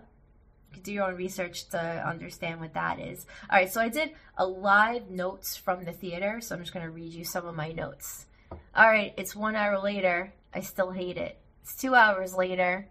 You 0.70 0.74
can 0.74 0.82
do 0.82 0.92
your 0.92 1.04
own 1.04 1.16
research 1.16 1.68
to 1.68 1.78
understand 1.78 2.60
what 2.60 2.74
that 2.74 2.98
is. 2.98 3.26
All 3.48 3.58
right, 3.58 3.72
so 3.72 3.80
I 3.80 3.88
did 3.88 4.12
a 4.36 4.46
live 4.46 5.10
notes 5.10 5.56
from 5.56 5.84
the 5.84 5.92
theater, 5.92 6.40
so 6.40 6.54
I'm 6.54 6.62
just 6.62 6.74
going 6.74 6.84
to 6.84 6.90
read 6.90 7.12
you 7.12 7.24
some 7.24 7.46
of 7.46 7.54
my 7.54 7.72
notes. 7.72 8.26
All 8.50 8.88
right, 8.88 9.12
it's 9.16 9.34
one 9.34 9.56
hour 9.56 9.78
later. 9.78 10.32
I 10.54 10.60
still 10.60 10.90
hate 10.90 11.16
it. 11.16 11.38
It's 11.62 11.74
two 11.74 11.94
hours 11.94 12.34
later. 12.34 12.88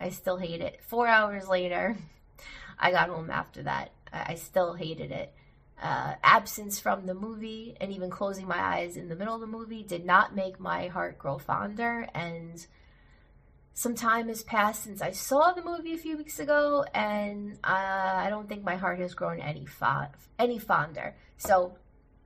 I 0.00 0.10
still 0.10 0.36
hate 0.36 0.60
it. 0.60 0.80
Four 0.86 1.06
hours 1.08 1.48
later. 1.48 1.96
I 2.78 2.90
got 2.90 3.08
home 3.08 3.30
after 3.30 3.62
that. 3.62 3.92
I 4.12 4.34
still 4.36 4.74
hated 4.74 5.10
it. 5.10 5.34
Uh, 5.82 6.14
absence 6.22 6.80
from 6.80 7.04
the 7.04 7.14
movie 7.14 7.76
and 7.80 7.92
even 7.92 8.08
closing 8.08 8.46
my 8.46 8.58
eyes 8.58 8.96
in 8.96 9.08
the 9.08 9.16
middle 9.16 9.34
of 9.34 9.42
the 9.42 9.46
movie 9.46 9.82
did 9.82 10.06
not 10.06 10.34
make 10.34 10.58
my 10.58 10.88
heart 10.88 11.18
grow 11.18 11.38
fonder. 11.38 12.08
And 12.14 12.66
some 13.74 13.94
time 13.94 14.28
has 14.28 14.42
passed 14.42 14.84
since 14.84 15.02
I 15.02 15.10
saw 15.10 15.52
the 15.52 15.62
movie 15.62 15.92
a 15.92 15.98
few 15.98 16.16
weeks 16.16 16.38
ago, 16.38 16.86
and 16.94 17.58
uh, 17.62 17.66
I 18.16 18.28
don't 18.30 18.48
think 18.48 18.64
my 18.64 18.76
heart 18.76 18.98
has 19.00 19.14
grown 19.14 19.38
any 19.38 19.66
fo- 19.66 20.08
any 20.38 20.58
fonder. 20.58 21.14
So 21.36 21.76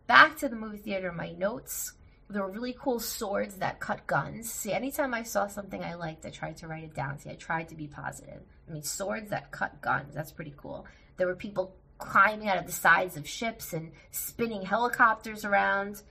back 0.06 0.38
to 0.38 0.48
the 0.48 0.54
movie 0.54 0.78
theater. 0.78 1.10
My 1.10 1.32
notes 1.32 1.94
there 2.30 2.42
were 2.42 2.50
really 2.50 2.76
cool 2.78 3.00
swords 3.00 3.56
that 3.56 3.80
cut 3.80 4.06
guns. 4.06 4.50
See, 4.50 4.72
anytime 4.72 5.12
I 5.14 5.24
saw 5.24 5.48
something 5.48 5.82
I 5.82 5.94
liked, 5.94 6.24
I 6.24 6.30
tried 6.30 6.56
to 6.58 6.68
write 6.68 6.84
it 6.84 6.94
down. 6.94 7.18
See, 7.18 7.30
I 7.30 7.34
tried 7.34 7.68
to 7.70 7.74
be 7.74 7.88
positive. 7.88 8.40
I 8.68 8.72
mean, 8.72 8.82
swords 8.82 9.30
that 9.30 9.50
cut 9.50 9.80
guns, 9.80 10.14
that's 10.14 10.32
pretty 10.32 10.54
cool. 10.56 10.86
There 11.16 11.26
were 11.26 11.34
people 11.34 11.74
climbing 11.98 12.48
out 12.48 12.58
of 12.58 12.66
the 12.66 12.72
sides 12.72 13.16
of 13.16 13.28
ships 13.28 13.72
and 13.72 13.92
spinning 14.10 14.62
helicopters 14.62 15.44
around. 15.44 16.02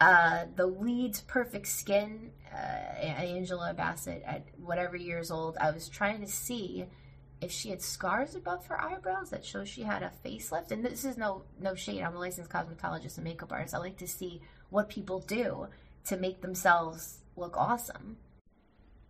Uh, 0.00 0.46
the 0.56 0.66
lead's 0.66 1.20
perfect 1.20 1.66
skin, 1.66 2.30
uh, 2.52 2.56
Angela 2.56 3.74
Bassett, 3.74 4.22
at 4.24 4.44
whatever 4.58 4.96
years 4.96 5.30
old, 5.30 5.56
I 5.60 5.70
was 5.70 5.88
trying 5.88 6.20
to 6.20 6.26
see 6.26 6.86
if 7.40 7.50
she 7.50 7.70
had 7.70 7.82
scars 7.82 8.34
above 8.34 8.66
her 8.66 8.80
eyebrows 8.80 9.30
that 9.30 9.44
shows 9.44 9.68
she 9.68 9.82
had 9.82 10.02
a 10.02 10.12
facelift. 10.24 10.70
And 10.70 10.84
this 10.84 11.04
is 11.04 11.16
no 11.16 11.42
no 11.60 11.74
shade. 11.74 12.02
I'm 12.02 12.16
a 12.16 12.18
licensed 12.18 12.50
cosmetologist 12.50 13.16
and 13.16 13.24
makeup 13.24 13.52
artist. 13.52 13.74
I 13.74 13.78
like 13.78 13.98
to 13.98 14.08
see 14.08 14.40
what 14.74 14.88
people 14.88 15.20
do 15.20 15.68
to 16.04 16.16
make 16.16 16.40
themselves 16.40 17.18
look 17.36 17.56
awesome. 17.56 18.16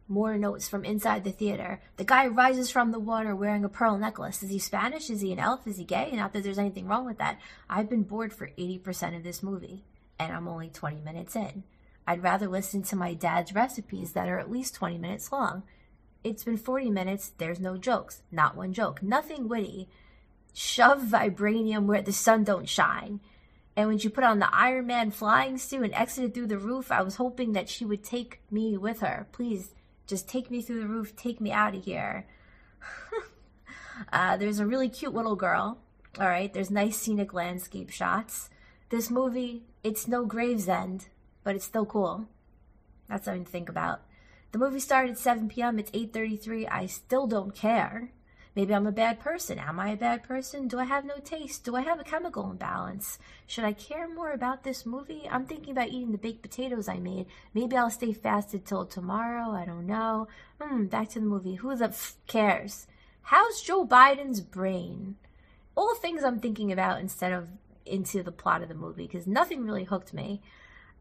More 0.07 0.37
notes 0.37 0.69
from 0.69 0.85
inside 0.85 1.25
the 1.25 1.33
theater. 1.33 1.81
The 1.97 2.05
guy 2.05 2.27
rises 2.27 2.71
from 2.71 2.91
the 2.91 2.99
water 2.99 3.35
wearing 3.35 3.65
a 3.65 3.71
pearl 3.71 3.97
necklace. 3.97 4.43
Is 4.43 4.51
he 4.51 4.59
Spanish? 4.59 5.09
Is 5.09 5.23
he 5.23 5.33
an 5.33 5.39
elf? 5.39 5.67
Is 5.67 5.79
he 5.79 5.85
gay? 5.85 6.11
Not 6.13 6.35
that 6.35 6.45
there's 6.45 6.59
anything 6.59 6.87
wrong 6.87 7.07
with 7.07 7.17
that. 7.17 7.41
I've 7.71 7.89
been 7.89 8.03
bored 8.03 8.35
for 8.35 8.51
80% 8.59 9.17
of 9.17 9.25
this 9.25 9.43
movie, 9.43 9.85
and 10.19 10.31
I'm 10.31 10.47
only 10.47 10.69
20 10.69 11.01
minutes 11.01 11.35
in. 11.35 11.65
I'd 12.07 12.23
rather 12.23 12.47
listen 12.47 12.83
to 12.83 12.97
my 12.97 13.15
dad's 13.15 13.55
recipes 13.55 14.13
that 14.13 14.29
are 14.29 14.39
at 14.39 14.51
least 14.51 14.75
20 14.75 14.99
minutes 14.99 15.33
long. 15.33 15.63
It's 16.23 16.45
been 16.45 16.59
40 16.59 16.91
minutes, 16.91 17.33
there's 17.39 17.61
no 17.61 17.79
jokes. 17.79 18.21
Not 18.31 18.55
one 18.55 18.75
joke. 18.75 19.03
Nothing 19.03 19.49
witty. 19.49 19.89
Shove 20.53 21.01
vibranium 21.01 21.87
where 21.87 22.03
the 22.03 22.13
sun 22.13 22.45
don't 22.45 22.69
shine. 22.69 23.21
And 23.77 23.89
when 23.89 23.99
she 23.99 24.09
put 24.09 24.25
on 24.25 24.39
the 24.39 24.55
Iron 24.55 24.87
Man 24.87 25.11
flying 25.11 25.59
suit 25.59 25.83
and 25.83 25.95
exited 25.95 26.33
through 26.33 26.47
the 26.47 26.59
roof, 26.59 26.93
I 26.93 27.03
was 27.03 27.17
hoping 27.17 27.53
that 27.53 27.69
she 27.69 27.85
would 27.85 28.05
take 28.05 28.41
me 28.51 28.77
with 28.77 29.01
her. 29.01 29.27
Please, 29.33 29.73
just 30.07 30.29
take 30.29 30.51
me 30.51 30.63
through 30.63 30.81
the 30.81 30.87
roof, 30.87 31.17
take 31.17 31.41
me 31.41 31.51
out 31.51 31.75
of 31.75 31.85
here. 31.85 32.27
uh, 34.13 34.37
there's 34.37 34.61
a 34.61 34.67
really 34.67 34.89
cute 34.89 35.15
little 35.15 35.37
girl. 35.37 35.79
All 36.21 36.29
right, 36.29 36.53
there's 36.53 36.71
nice 36.71 36.97
scenic 36.97 37.35
landscape 37.35 37.91
shots. 37.91 38.49
This 38.91 39.11
movie, 39.11 39.65
it's 39.83 40.07
no 40.07 40.25
Gravesend, 40.25 41.09
but 41.43 41.57
it's 41.57 41.65
still 41.65 41.87
cool. 41.87 42.29
That's 43.09 43.25
something 43.25 43.45
to 43.45 43.51
think 43.51 43.69
about. 43.69 44.03
The 44.53 44.59
movie 44.59 44.79
started 44.79 45.13
at 45.13 45.19
7 45.19 45.49
p.m. 45.49 45.81
It's 45.81 45.91
8:33. 45.91 46.69
I 46.71 46.87
still 46.87 47.27
don't 47.27 47.53
care. 47.55 48.13
Maybe 48.55 48.73
I'm 48.73 48.87
a 48.87 48.93
bad 48.93 49.19
person. 49.19 49.59
Am 49.59 49.81
I 49.81 49.91
a 49.91 49.97
bad 49.97 50.23
person? 50.23 50.69
Do 50.69 50.79
I 50.79 50.85
have 50.85 51.05
no 51.05 51.17
taste? 51.19 51.65
Do 51.65 51.75
I 51.75 51.81
have 51.81 51.99
a 51.99 52.05
chemical 52.05 52.51
imbalance? 52.51 53.19
Should 53.47 53.65
I 53.65 53.73
care 53.73 54.09
more 54.09 54.31
about 54.31 54.63
this 54.63 54.87
movie? 54.87 55.29
I'm 55.29 55.45
thinking 55.45 55.73
about 55.73 55.89
eating 55.89 56.13
the 56.13 56.19
baked 56.19 56.43
potatoes 56.43 56.89
I 56.89 56.99
made. 56.99 57.27
Maybe 57.53 57.77
I'll 57.77 57.91
stay 57.91 58.13
fasted 58.13 58.65
till 58.65 58.87
tomorrow. 58.87 59.51
I 59.51 59.65
don't 59.65 59.87
know. 59.87 60.29
Hmm, 60.61 60.85
back 60.85 61.09
to 61.11 61.21
the 61.21 61.27
movie. 61.27 61.57
Who 61.57 61.75
the 61.75 61.87
f 61.87 62.15
cares? 62.29 62.87
How's 63.23 63.61
Joe 63.61 63.85
Biden's 63.87 64.41
brain? 64.41 65.17
All 65.75 65.97
things 65.97 66.23
I'm 66.23 66.39
thinking 66.39 66.71
about 66.71 67.01
instead 67.01 67.33
of 67.33 67.49
into 67.85 68.23
the 68.23 68.33
plot 68.33 68.63
of 68.63 68.69
the 68.69 68.75
movie 68.75 69.07
because 69.07 69.27
nothing 69.27 69.65
really 69.65 69.85
hooked 69.85 70.15
me. 70.15 70.41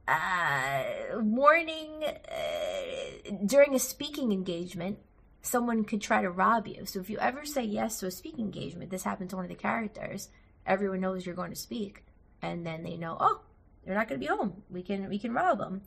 Uh, 0.07 0.83
warning 1.13 2.03
uh, 2.03 3.31
during 3.45 3.73
a 3.75 3.79
speaking 3.79 4.31
engagement, 4.31 4.97
someone 5.43 5.83
could 5.83 6.01
try 6.01 6.21
to 6.21 6.31
rob 6.31 6.67
you. 6.67 6.85
So 6.85 6.99
if 6.99 7.09
you 7.09 7.19
ever 7.19 7.45
say 7.45 7.63
yes 7.63 7.99
to 7.99 8.07
a 8.07 8.11
speaking 8.11 8.45
engagement, 8.45 8.89
this 8.89 9.03
happened 9.03 9.29
to 9.31 9.35
one 9.35 9.45
of 9.45 9.49
the 9.49 9.55
characters. 9.55 10.29
Everyone 10.65 11.01
knows 11.01 11.25
you're 11.25 11.35
going 11.35 11.51
to 11.51 11.59
speak, 11.59 12.05
and 12.41 12.65
then 12.65 12.81
they 12.83 12.95
know, 12.95 13.17
oh, 13.19 13.41
they're 13.85 13.93
not 13.93 14.07
going 14.07 14.19
to 14.19 14.25
be 14.25 14.33
home. 14.33 14.63
We 14.71 14.81
can 14.81 15.07
we 15.09 15.19
can 15.19 15.33
rob 15.33 15.59
them. 15.59 15.81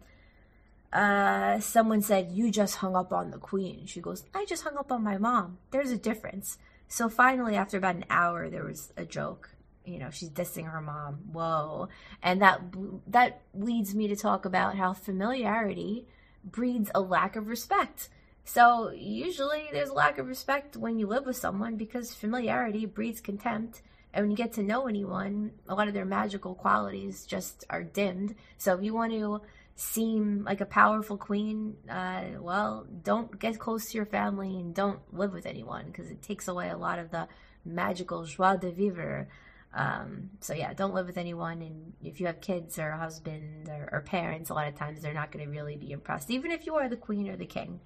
Uh, 0.92 1.58
someone 1.58 2.02
said 2.02 2.30
you 2.30 2.50
just 2.50 2.76
hung 2.76 2.94
up 2.94 3.12
on 3.12 3.30
the 3.30 3.38
queen. 3.38 3.86
She 3.86 4.00
goes, 4.00 4.24
I 4.34 4.44
just 4.44 4.62
hung 4.62 4.76
up 4.76 4.92
on 4.92 5.02
my 5.02 5.18
mom. 5.18 5.58
There's 5.70 5.90
a 5.90 5.96
difference. 5.96 6.58
So 6.88 7.08
finally, 7.08 7.56
after 7.56 7.78
about 7.78 7.96
an 7.96 8.04
hour, 8.10 8.48
there 8.48 8.64
was 8.64 8.92
a 8.96 9.04
joke. 9.04 9.50
You 9.86 9.98
know, 9.98 10.10
she's 10.10 10.30
dissing 10.30 10.70
her 10.70 10.82
mom. 10.82 11.14
Whoa, 11.32 11.88
and 12.22 12.42
that 12.42 12.60
that 13.06 13.40
leads 13.54 13.94
me 13.94 14.08
to 14.08 14.16
talk 14.16 14.44
about 14.44 14.76
how 14.76 14.92
familiarity 14.92 16.06
breeds 16.44 16.90
a 16.94 17.00
lack 17.00 17.36
of 17.36 17.48
respect 17.48 18.10
so 18.46 18.92
usually 18.92 19.68
there's 19.72 19.88
a 19.88 19.94
lack 19.94 20.18
of 20.18 20.28
respect 20.28 20.76
when 20.76 21.00
you 21.00 21.08
live 21.08 21.26
with 21.26 21.36
someone 21.36 21.74
because 21.74 22.14
familiarity 22.14 22.86
breeds 22.86 23.20
contempt. 23.20 23.82
And 24.14 24.22
when 24.22 24.30
you 24.30 24.36
get 24.36 24.52
to 24.52 24.62
know 24.62 24.86
anyone, 24.86 25.50
a 25.68 25.74
lot 25.74 25.88
of 25.88 25.94
their 25.94 26.04
magical 26.04 26.54
qualities 26.54 27.26
just 27.26 27.64
are 27.68 27.82
dimmed. 27.82 28.36
So 28.56 28.74
if 28.74 28.84
you 28.84 28.94
want 28.94 29.12
to 29.12 29.42
seem 29.74 30.44
like 30.44 30.60
a 30.60 30.64
powerful 30.64 31.18
queen, 31.18 31.76
uh, 31.90 32.22
well, 32.38 32.86
don't 33.02 33.36
get 33.36 33.58
close 33.58 33.90
to 33.90 33.98
your 33.98 34.06
family 34.06 34.56
and 34.56 34.72
don't 34.72 35.00
live 35.12 35.32
with 35.32 35.44
anyone 35.44 35.86
because 35.86 36.08
it 36.08 36.22
takes 36.22 36.46
away 36.46 36.70
a 36.70 36.78
lot 36.78 37.00
of 37.00 37.10
the 37.10 37.26
magical 37.64 38.24
joie 38.24 38.56
de 38.56 38.70
vivre. 38.70 39.26
Um, 39.74 40.30
so 40.40 40.54
yeah, 40.54 40.72
don't 40.72 40.94
live 40.94 41.08
with 41.08 41.18
anyone, 41.18 41.60
and 41.60 41.92
if 42.02 42.20
you 42.20 42.26
have 42.26 42.40
kids 42.40 42.78
or 42.78 42.90
a 42.90 42.96
husband 42.96 43.68
or, 43.68 43.90
or 43.92 44.00
parents, 44.02 44.48
a 44.48 44.54
lot 44.54 44.68
of 44.68 44.76
times 44.76 45.02
they're 45.02 45.12
not 45.12 45.32
going 45.32 45.44
to 45.44 45.50
really 45.50 45.76
be 45.76 45.90
impressed, 45.90 46.30
even 46.30 46.52
if 46.52 46.64
you 46.64 46.76
are 46.76 46.88
the 46.88 46.96
queen 46.96 47.28
or 47.28 47.36
the 47.36 47.44
king, 47.44 47.80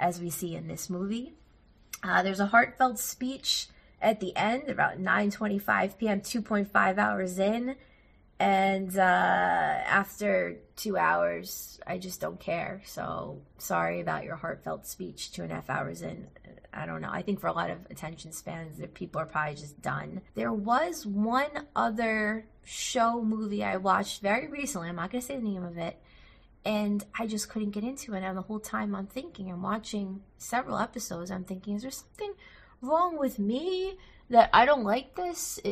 as 0.00 0.20
we 0.20 0.30
see 0.30 0.56
in 0.56 0.66
this 0.66 0.90
movie. 0.90 1.34
Uh, 2.02 2.22
there's 2.22 2.40
a 2.40 2.46
heartfelt 2.46 2.98
speech 2.98 3.68
at 4.00 4.18
the 4.18 4.34
end, 4.34 4.68
about 4.68 4.98
9:25 4.98 5.98
p.m., 5.98 6.20
2.5 6.22 6.98
hours 6.98 7.38
in, 7.38 7.76
and 8.40 8.96
uh, 8.96 9.00
after 9.00 10.56
two 10.74 10.96
hours, 10.96 11.78
I 11.86 11.98
just 11.98 12.22
don't 12.22 12.40
care. 12.40 12.80
So 12.86 13.42
sorry 13.58 14.00
about 14.00 14.24
your 14.24 14.36
heartfelt 14.36 14.86
speech 14.86 15.30
two 15.30 15.42
and 15.42 15.52
a 15.52 15.56
half 15.56 15.68
hours 15.68 16.00
in. 16.00 16.28
I 16.72 16.86
don't 16.86 17.02
know. 17.02 17.10
I 17.12 17.20
think 17.20 17.40
for 17.40 17.48
a 17.48 17.52
lot 17.52 17.68
of 17.68 17.78
attention 17.90 18.32
spans, 18.32 18.78
that 18.78 18.94
people 18.94 19.20
are 19.20 19.26
probably 19.26 19.56
just 19.56 19.82
done. 19.82 20.22
There 20.34 20.52
was 20.52 21.04
one 21.04 21.66
other 21.76 22.46
show 22.64 23.22
movie 23.22 23.62
I 23.62 23.76
watched 23.76 24.22
very 24.22 24.48
recently. 24.48 24.88
I'm 24.88 24.96
not 24.96 25.10
to 25.20 25.26
say 25.26 25.36
the 25.36 25.42
name 25.42 25.64
of 25.64 25.76
it. 25.76 26.00
And 26.64 27.04
I 27.18 27.26
just 27.26 27.48
couldn't 27.48 27.70
get 27.70 27.84
into 27.84 28.14
it. 28.14 28.22
And 28.22 28.36
the 28.36 28.42
whole 28.42 28.60
time 28.60 28.94
I'm 28.94 29.06
thinking, 29.06 29.50
I'm 29.50 29.62
watching 29.62 30.22
several 30.38 30.78
episodes, 30.78 31.30
I'm 31.30 31.44
thinking, 31.44 31.74
is 31.74 31.82
there 31.82 31.90
something 31.90 32.34
wrong 32.82 33.18
with 33.18 33.38
me 33.38 33.96
that 34.28 34.50
I 34.52 34.66
don't 34.66 34.84
like 34.84 35.14
this? 35.14 35.58
Uh, 35.64 35.70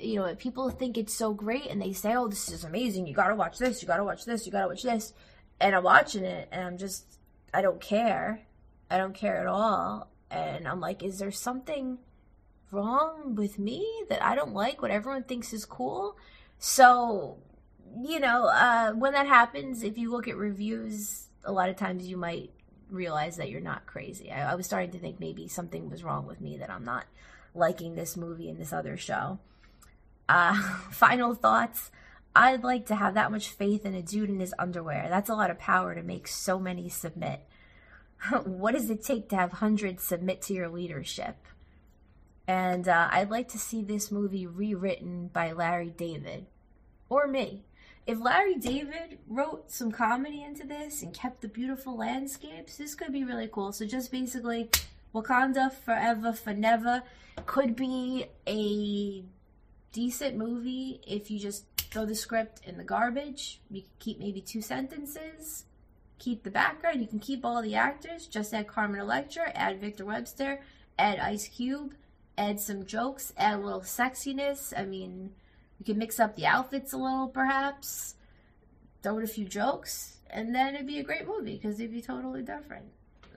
you 0.00 0.16
know, 0.16 0.34
people 0.36 0.70
think 0.70 0.96
it's 0.96 1.14
so 1.14 1.32
great 1.32 1.66
and 1.66 1.82
they 1.82 1.92
say, 1.92 2.14
oh, 2.14 2.28
this 2.28 2.50
is 2.50 2.64
amazing. 2.64 3.06
You 3.06 3.14
got 3.14 3.28
to 3.28 3.34
watch 3.34 3.58
this. 3.58 3.82
You 3.82 3.88
got 3.88 3.96
to 3.96 4.04
watch 4.04 4.24
this. 4.24 4.46
You 4.46 4.52
got 4.52 4.62
to 4.62 4.68
watch 4.68 4.82
this. 4.82 5.12
And 5.60 5.74
I'm 5.74 5.82
watching 5.82 6.24
it 6.24 6.48
and 6.52 6.64
I'm 6.64 6.78
just, 6.78 7.18
I 7.52 7.62
don't 7.62 7.80
care. 7.80 8.42
I 8.90 8.96
don't 8.96 9.14
care 9.14 9.38
at 9.38 9.46
all 9.46 10.08
and 10.30 10.68
I'm 10.68 10.80
like, 10.80 11.02
is 11.02 11.18
there 11.18 11.30
something 11.30 11.98
wrong 12.70 13.34
with 13.34 13.58
me 13.58 13.86
that 14.08 14.22
I 14.22 14.34
don't 14.34 14.52
like 14.52 14.82
what 14.82 14.90
everyone 14.90 15.24
thinks 15.24 15.52
is 15.52 15.64
cool? 15.64 16.16
So, 16.58 17.38
you 18.02 18.20
know, 18.20 18.46
uh, 18.46 18.92
when 18.92 19.12
that 19.12 19.26
happens, 19.26 19.82
if 19.82 19.98
you 19.98 20.10
look 20.10 20.28
at 20.28 20.36
reviews, 20.36 21.28
a 21.44 21.52
lot 21.52 21.68
of 21.68 21.76
times 21.76 22.08
you 22.08 22.16
might 22.16 22.50
realize 22.90 23.36
that 23.36 23.50
you're 23.50 23.60
not 23.60 23.86
crazy. 23.86 24.30
I, 24.30 24.52
I 24.52 24.54
was 24.54 24.66
starting 24.66 24.90
to 24.92 24.98
think 24.98 25.20
maybe 25.20 25.48
something 25.48 25.90
was 25.90 26.04
wrong 26.04 26.26
with 26.26 26.40
me 26.40 26.58
that 26.58 26.70
I'm 26.70 26.84
not 26.84 27.06
liking 27.54 27.94
this 27.94 28.16
movie 28.16 28.48
and 28.48 28.58
this 28.58 28.72
other 28.72 28.96
show. 28.96 29.38
Uh, 30.28 30.54
final 30.90 31.34
thoughts. 31.34 31.90
I'd 32.36 32.62
like 32.62 32.86
to 32.86 32.94
have 32.94 33.14
that 33.14 33.32
much 33.32 33.48
faith 33.48 33.84
in 33.84 33.94
a 33.94 34.02
dude 34.02 34.30
in 34.30 34.40
his 34.40 34.54
underwear. 34.58 35.06
That's 35.08 35.30
a 35.30 35.34
lot 35.34 35.50
of 35.50 35.58
power 35.58 35.94
to 35.94 36.02
make 36.02 36.28
so 36.28 36.58
many 36.58 36.88
submit. 36.88 37.40
what 38.44 38.74
does 38.74 38.90
it 38.90 39.02
take 39.02 39.28
to 39.30 39.36
have 39.36 39.52
hundreds 39.52 40.02
submit 40.02 40.42
to 40.42 40.54
your 40.54 40.68
leadership? 40.68 41.36
And 42.46 42.88
uh, 42.88 43.08
I'd 43.10 43.30
like 43.30 43.48
to 43.48 43.58
see 43.58 43.82
this 43.82 44.10
movie 44.10 44.46
rewritten 44.46 45.28
by 45.28 45.52
Larry 45.52 45.90
David 45.90 46.46
or 47.08 47.26
me. 47.26 47.64
If 48.08 48.18
Larry 48.20 48.56
David 48.56 49.18
wrote 49.28 49.70
some 49.70 49.92
comedy 49.92 50.42
into 50.42 50.66
this 50.66 51.02
and 51.02 51.14
kept 51.14 51.42
the 51.42 51.48
beautiful 51.48 51.96
landscapes, 51.96 52.76
this 52.76 52.96
could 52.96 53.12
be 53.12 53.22
really 53.22 53.48
cool. 53.52 53.70
So, 53.70 53.84
just 53.84 54.10
basically, 54.10 54.70
Wakanda 55.14 55.72
Forever 55.72 56.32
for 56.32 56.54
Never 56.54 57.04
could 57.46 57.76
be 57.76 58.26
a 58.48 59.22
decent 59.92 60.36
movie 60.36 61.00
if 61.06 61.30
you 61.30 61.38
just 61.38 61.64
throw 61.76 62.04
the 62.04 62.16
script 62.16 62.62
in 62.66 62.78
the 62.78 62.84
garbage. 62.84 63.60
You 63.70 63.82
could 63.82 63.98
keep 64.00 64.18
maybe 64.18 64.40
two 64.40 64.62
sentences 64.62 65.64
keep 66.18 66.42
the 66.42 66.50
background. 66.50 67.00
You 67.00 67.06
can 67.06 67.20
keep 67.20 67.44
all 67.44 67.62
the 67.62 67.74
actors. 67.74 68.26
Just 68.26 68.52
add 68.52 68.66
Carmen 68.66 69.00
Electra, 69.00 69.50
add 69.54 69.80
Victor 69.80 70.04
Webster, 70.04 70.60
add 70.98 71.18
Ice 71.18 71.48
Cube, 71.48 71.94
add 72.36 72.60
some 72.60 72.84
jokes, 72.84 73.32
add 73.36 73.54
a 73.54 73.62
little 73.62 73.80
sexiness. 73.80 74.72
I 74.76 74.84
mean, 74.84 75.30
you 75.78 75.84
can 75.84 75.98
mix 75.98 76.18
up 76.18 76.36
the 76.36 76.46
outfits 76.46 76.92
a 76.92 76.96
little, 76.96 77.28
perhaps. 77.28 78.14
Throw 79.02 79.18
in 79.18 79.24
a 79.24 79.28
few 79.28 79.44
jokes, 79.44 80.16
and 80.30 80.54
then 80.54 80.74
it'd 80.74 80.86
be 80.86 80.98
a 80.98 81.04
great 81.04 81.26
movie 81.26 81.56
because 81.56 81.78
it'd 81.78 81.92
be 81.92 82.02
totally 82.02 82.42
different. 82.42 82.86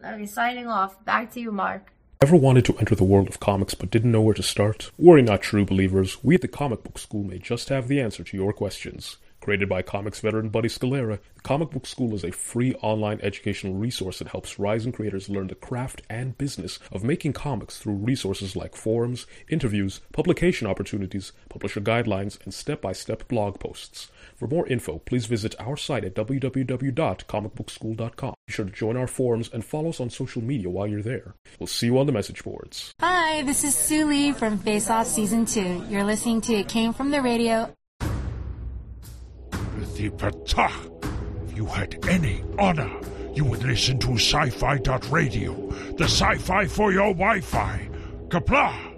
Okay, 0.04 0.26
signing 0.26 0.68
off. 0.68 1.04
Back 1.06 1.32
to 1.34 1.40
you, 1.40 1.52
Mark. 1.52 1.94
Ever 2.20 2.36
wanted 2.36 2.66
to 2.66 2.78
enter 2.78 2.96
the 2.96 3.04
world 3.04 3.28
of 3.28 3.40
comics 3.40 3.74
but 3.74 3.90
didn't 3.90 4.12
know 4.12 4.22
where 4.22 4.36
to 4.36 4.44
start? 4.44 4.92
Worry 4.98 5.22
not, 5.22 5.42
true 5.42 5.66
believers. 5.66 6.24
We 6.24 6.36
at 6.36 6.42
the 6.42 6.48
Comic 6.48 6.84
Book 6.84 7.00
School 7.00 7.24
may 7.24 7.40
just 7.40 7.70
have 7.70 7.88
the 7.88 8.00
answer 8.00 8.24
to 8.24 8.38
your 8.38 8.54
questions. 8.54 9.18
Created 9.42 9.68
by 9.68 9.82
comics 9.82 10.20
veteran 10.20 10.50
Buddy 10.50 10.70
Scalera, 10.70 11.18
the 11.34 11.42
Comic 11.42 11.72
Book 11.72 11.88
School 11.88 12.14
is 12.14 12.24
a 12.24 12.30
free 12.30 12.76
online 12.76 13.20
educational 13.24 13.74
resource 13.74 14.20
that 14.20 14.28
helps 14.28 14.60
rising 14.60 14.92
creators 14.92 15.30
learn 15.30 15.48
the 15.48 15.56
craft 15.56 16.04
and 16.12 16.38
business 16.38 16.78
of 16.92 17.04
making 17.04 17.34
comics 17.34 17.80
through 17.80 17.96
resources 17.96 18.56
like 18.56 18.76
forums, 18.76 19.26
interviews, 19.50 20.02
publication 20.14 20.68
opportunities, 20.68 21.32
publisher 21.50 21.82
guidelines, 21.82 22.38
and 22.44 22.54
step 22.54 22.84
by 22.84 22.92
step 22.92 23.28
blog 23.28 23.60
posts. 23.60 24.12
For 24.36 24.48
more 24.48 24.68
info, 24.68 25.00
please 25.00 25.26
visit 25.26 25.56
our 25.60 25.76
site 25.76 26.06
at 26.06 26.14
www.comicbookschool.com. 26.14 28.34
Be 28.46 28.54
sure 28.54 28.66
to 28.66 28.72
join 28.72 28.96
our 28.96 29.08
forums 29.08 29.50
and 29.52 29.66
follow 29.66 29.90
us 29.90 30.00
on 30.00 30.12
social 30.12 30.44
media 30.44 30.70
while 30.70 30.86
you're 30.86 31.02
there. 31.02 31.34
We'll 31.60 31.66
see 31.66 31.88
you 31.88 31.98
on 31.98 32.06
the 32.06 32.12
message 32.12 32.44
boards. 32.44 32.92
Hi, 33.00 33.42
this 33.42 33.64
is 33.64 33.74
Sue 33.74 34.06
Lee 34.06 34.34
from 34.34 34.60
Face 34.60 34.92
Off 34.92 35.08
Season 35.08 35.48
2. 35.48 35.86
You're 35.90 36.04
listening 36.04 36.42
to 36.42 36.54
It 36.54 36.68
Came 36.68 36.94
From 36.94 37.10
the 37.10 37.24
Radio 37.24 37.74
if 40.04 41.56
you 41.56 41.66
had 41.66 42.04
any 42.08 42.44
honor, 42.58 42.92
you 43.34 43.46
would 43.46 43.64
listen 43.64 44.00
to 44.00 44.14
sci-fi 44.14 44.78
radio, 45.10 45.54
the 45.98 46.06
sci-fi 46.06 46.66
for 46.66 46.92
your 46.92 47.14
Wi-Fi. 47.14 47.90
Kapla! 48.30 48.92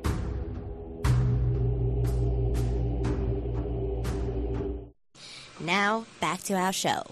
Now, 5.60 6.06
back 6.20 6.42
to 6.44 6.54
our 6.54 6.74
show. 6.74 7.04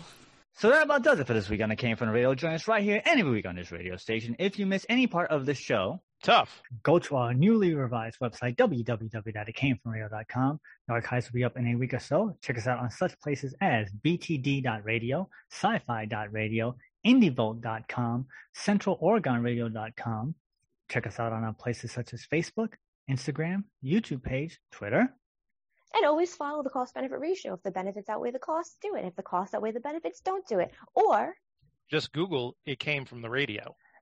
So 0.53 0.69
that 0.69 0.83
about 0.83 1.03
does 1.03 1.19
it 1.19 1.27
for 1.27 1.33
this 1.33 1.49
week 1.49 1.61
on 1.61 1.69
the 1.69 1.75
Came 1.75 1.95
From 1.95 2.07
the 2.07 2.13
Radio. 2.13 2.35
Join 2.35 2.53
us 2.53 2.67
right 2.67 2.83
here 2.83 3.01
any 3.05 3.23
week 3.23 3.45
on 3.45 3.55
this 3.55 3.71
radio 3.71 3.97
station. 3.97 4.35
If 4.39 4.59
you 4.59 4.65
miss 4.65 4.85
any 4.87 5.07
part 5.07 5.31
of 5.31 5.45
the 5.45 5.53
show, 5.53 6.01
Tough. 6.21 6.61
Go 6.83 6.99
to 6.99 7.15
our 7.15 7.33
newly 7.33 7.73
revised 7.73 8.19
website, 8.19 8.55
www.itcamefromradio.com. 8.55 10.59
The 10.87 10.93
archives 10.93 11.27
will 11.27 11.33
be 11.33 11.43
up 11.43 11.57
in 11.57 11.65
a 11.67 11.75
week 11.75 11.95
or 11.95 11.99
so. 11.99 12.37
Check 12.43 12.59
us 12.59 12.67
out 12.67 12.77
on 12.77 12.91
such 12.91 13.19
places 13.21 13.55
as 13.59 13.89
btd.radio, 14.05 15.27
sci-fi.radio, 15.51 16.75
indievolt.com, 17.05 18.27
centraloregonradio.com. 18.55 20.35
Check 20.89 21.07
us 21.07 21.19
out 21.19 21.33
on 21.33 21.43
our 21.43 21.53
places 21.53 21.91
such 21.91 22.13
as 22.13 22.27
Facebook, 22.31 22.73
Instagram, 23.09 23.63
YouTube 23.83 24.21
page, 24.21 24.59
Twitter. 24.71 25.11
And 25.93 26.05
always 26.05 26.35
follow 26.35 26.61
the 26.61 26.69
cost 26.69 26.93
benefit 26.93 27.19
ratio. 27.19 27.55
If 27.55 27.63
the 27.63 27.71
benefits 27.71 28.09
outweigh 28.09 28.31
the 28.31 28.39
costs, 28.39 28.77
do 28.79 28.95
it. 28.95 29.05
If 29.05 29.15
the 29.15 29.23
costs 29.23 29.55
outweigh 29.55 29.71
the 29.71 29.79
benefits, 29.79 30.21
don't 30.21 30.47
do 30.47 30.59
it. 30.59 30.71
Or 30.93 31.33
just 31.89 32.13
Google 32.13 32.55
it 32.65 32.79
came 32.79 33.05
from 33.05 33.21
the 33.21 33.29
radio 33.29 33.75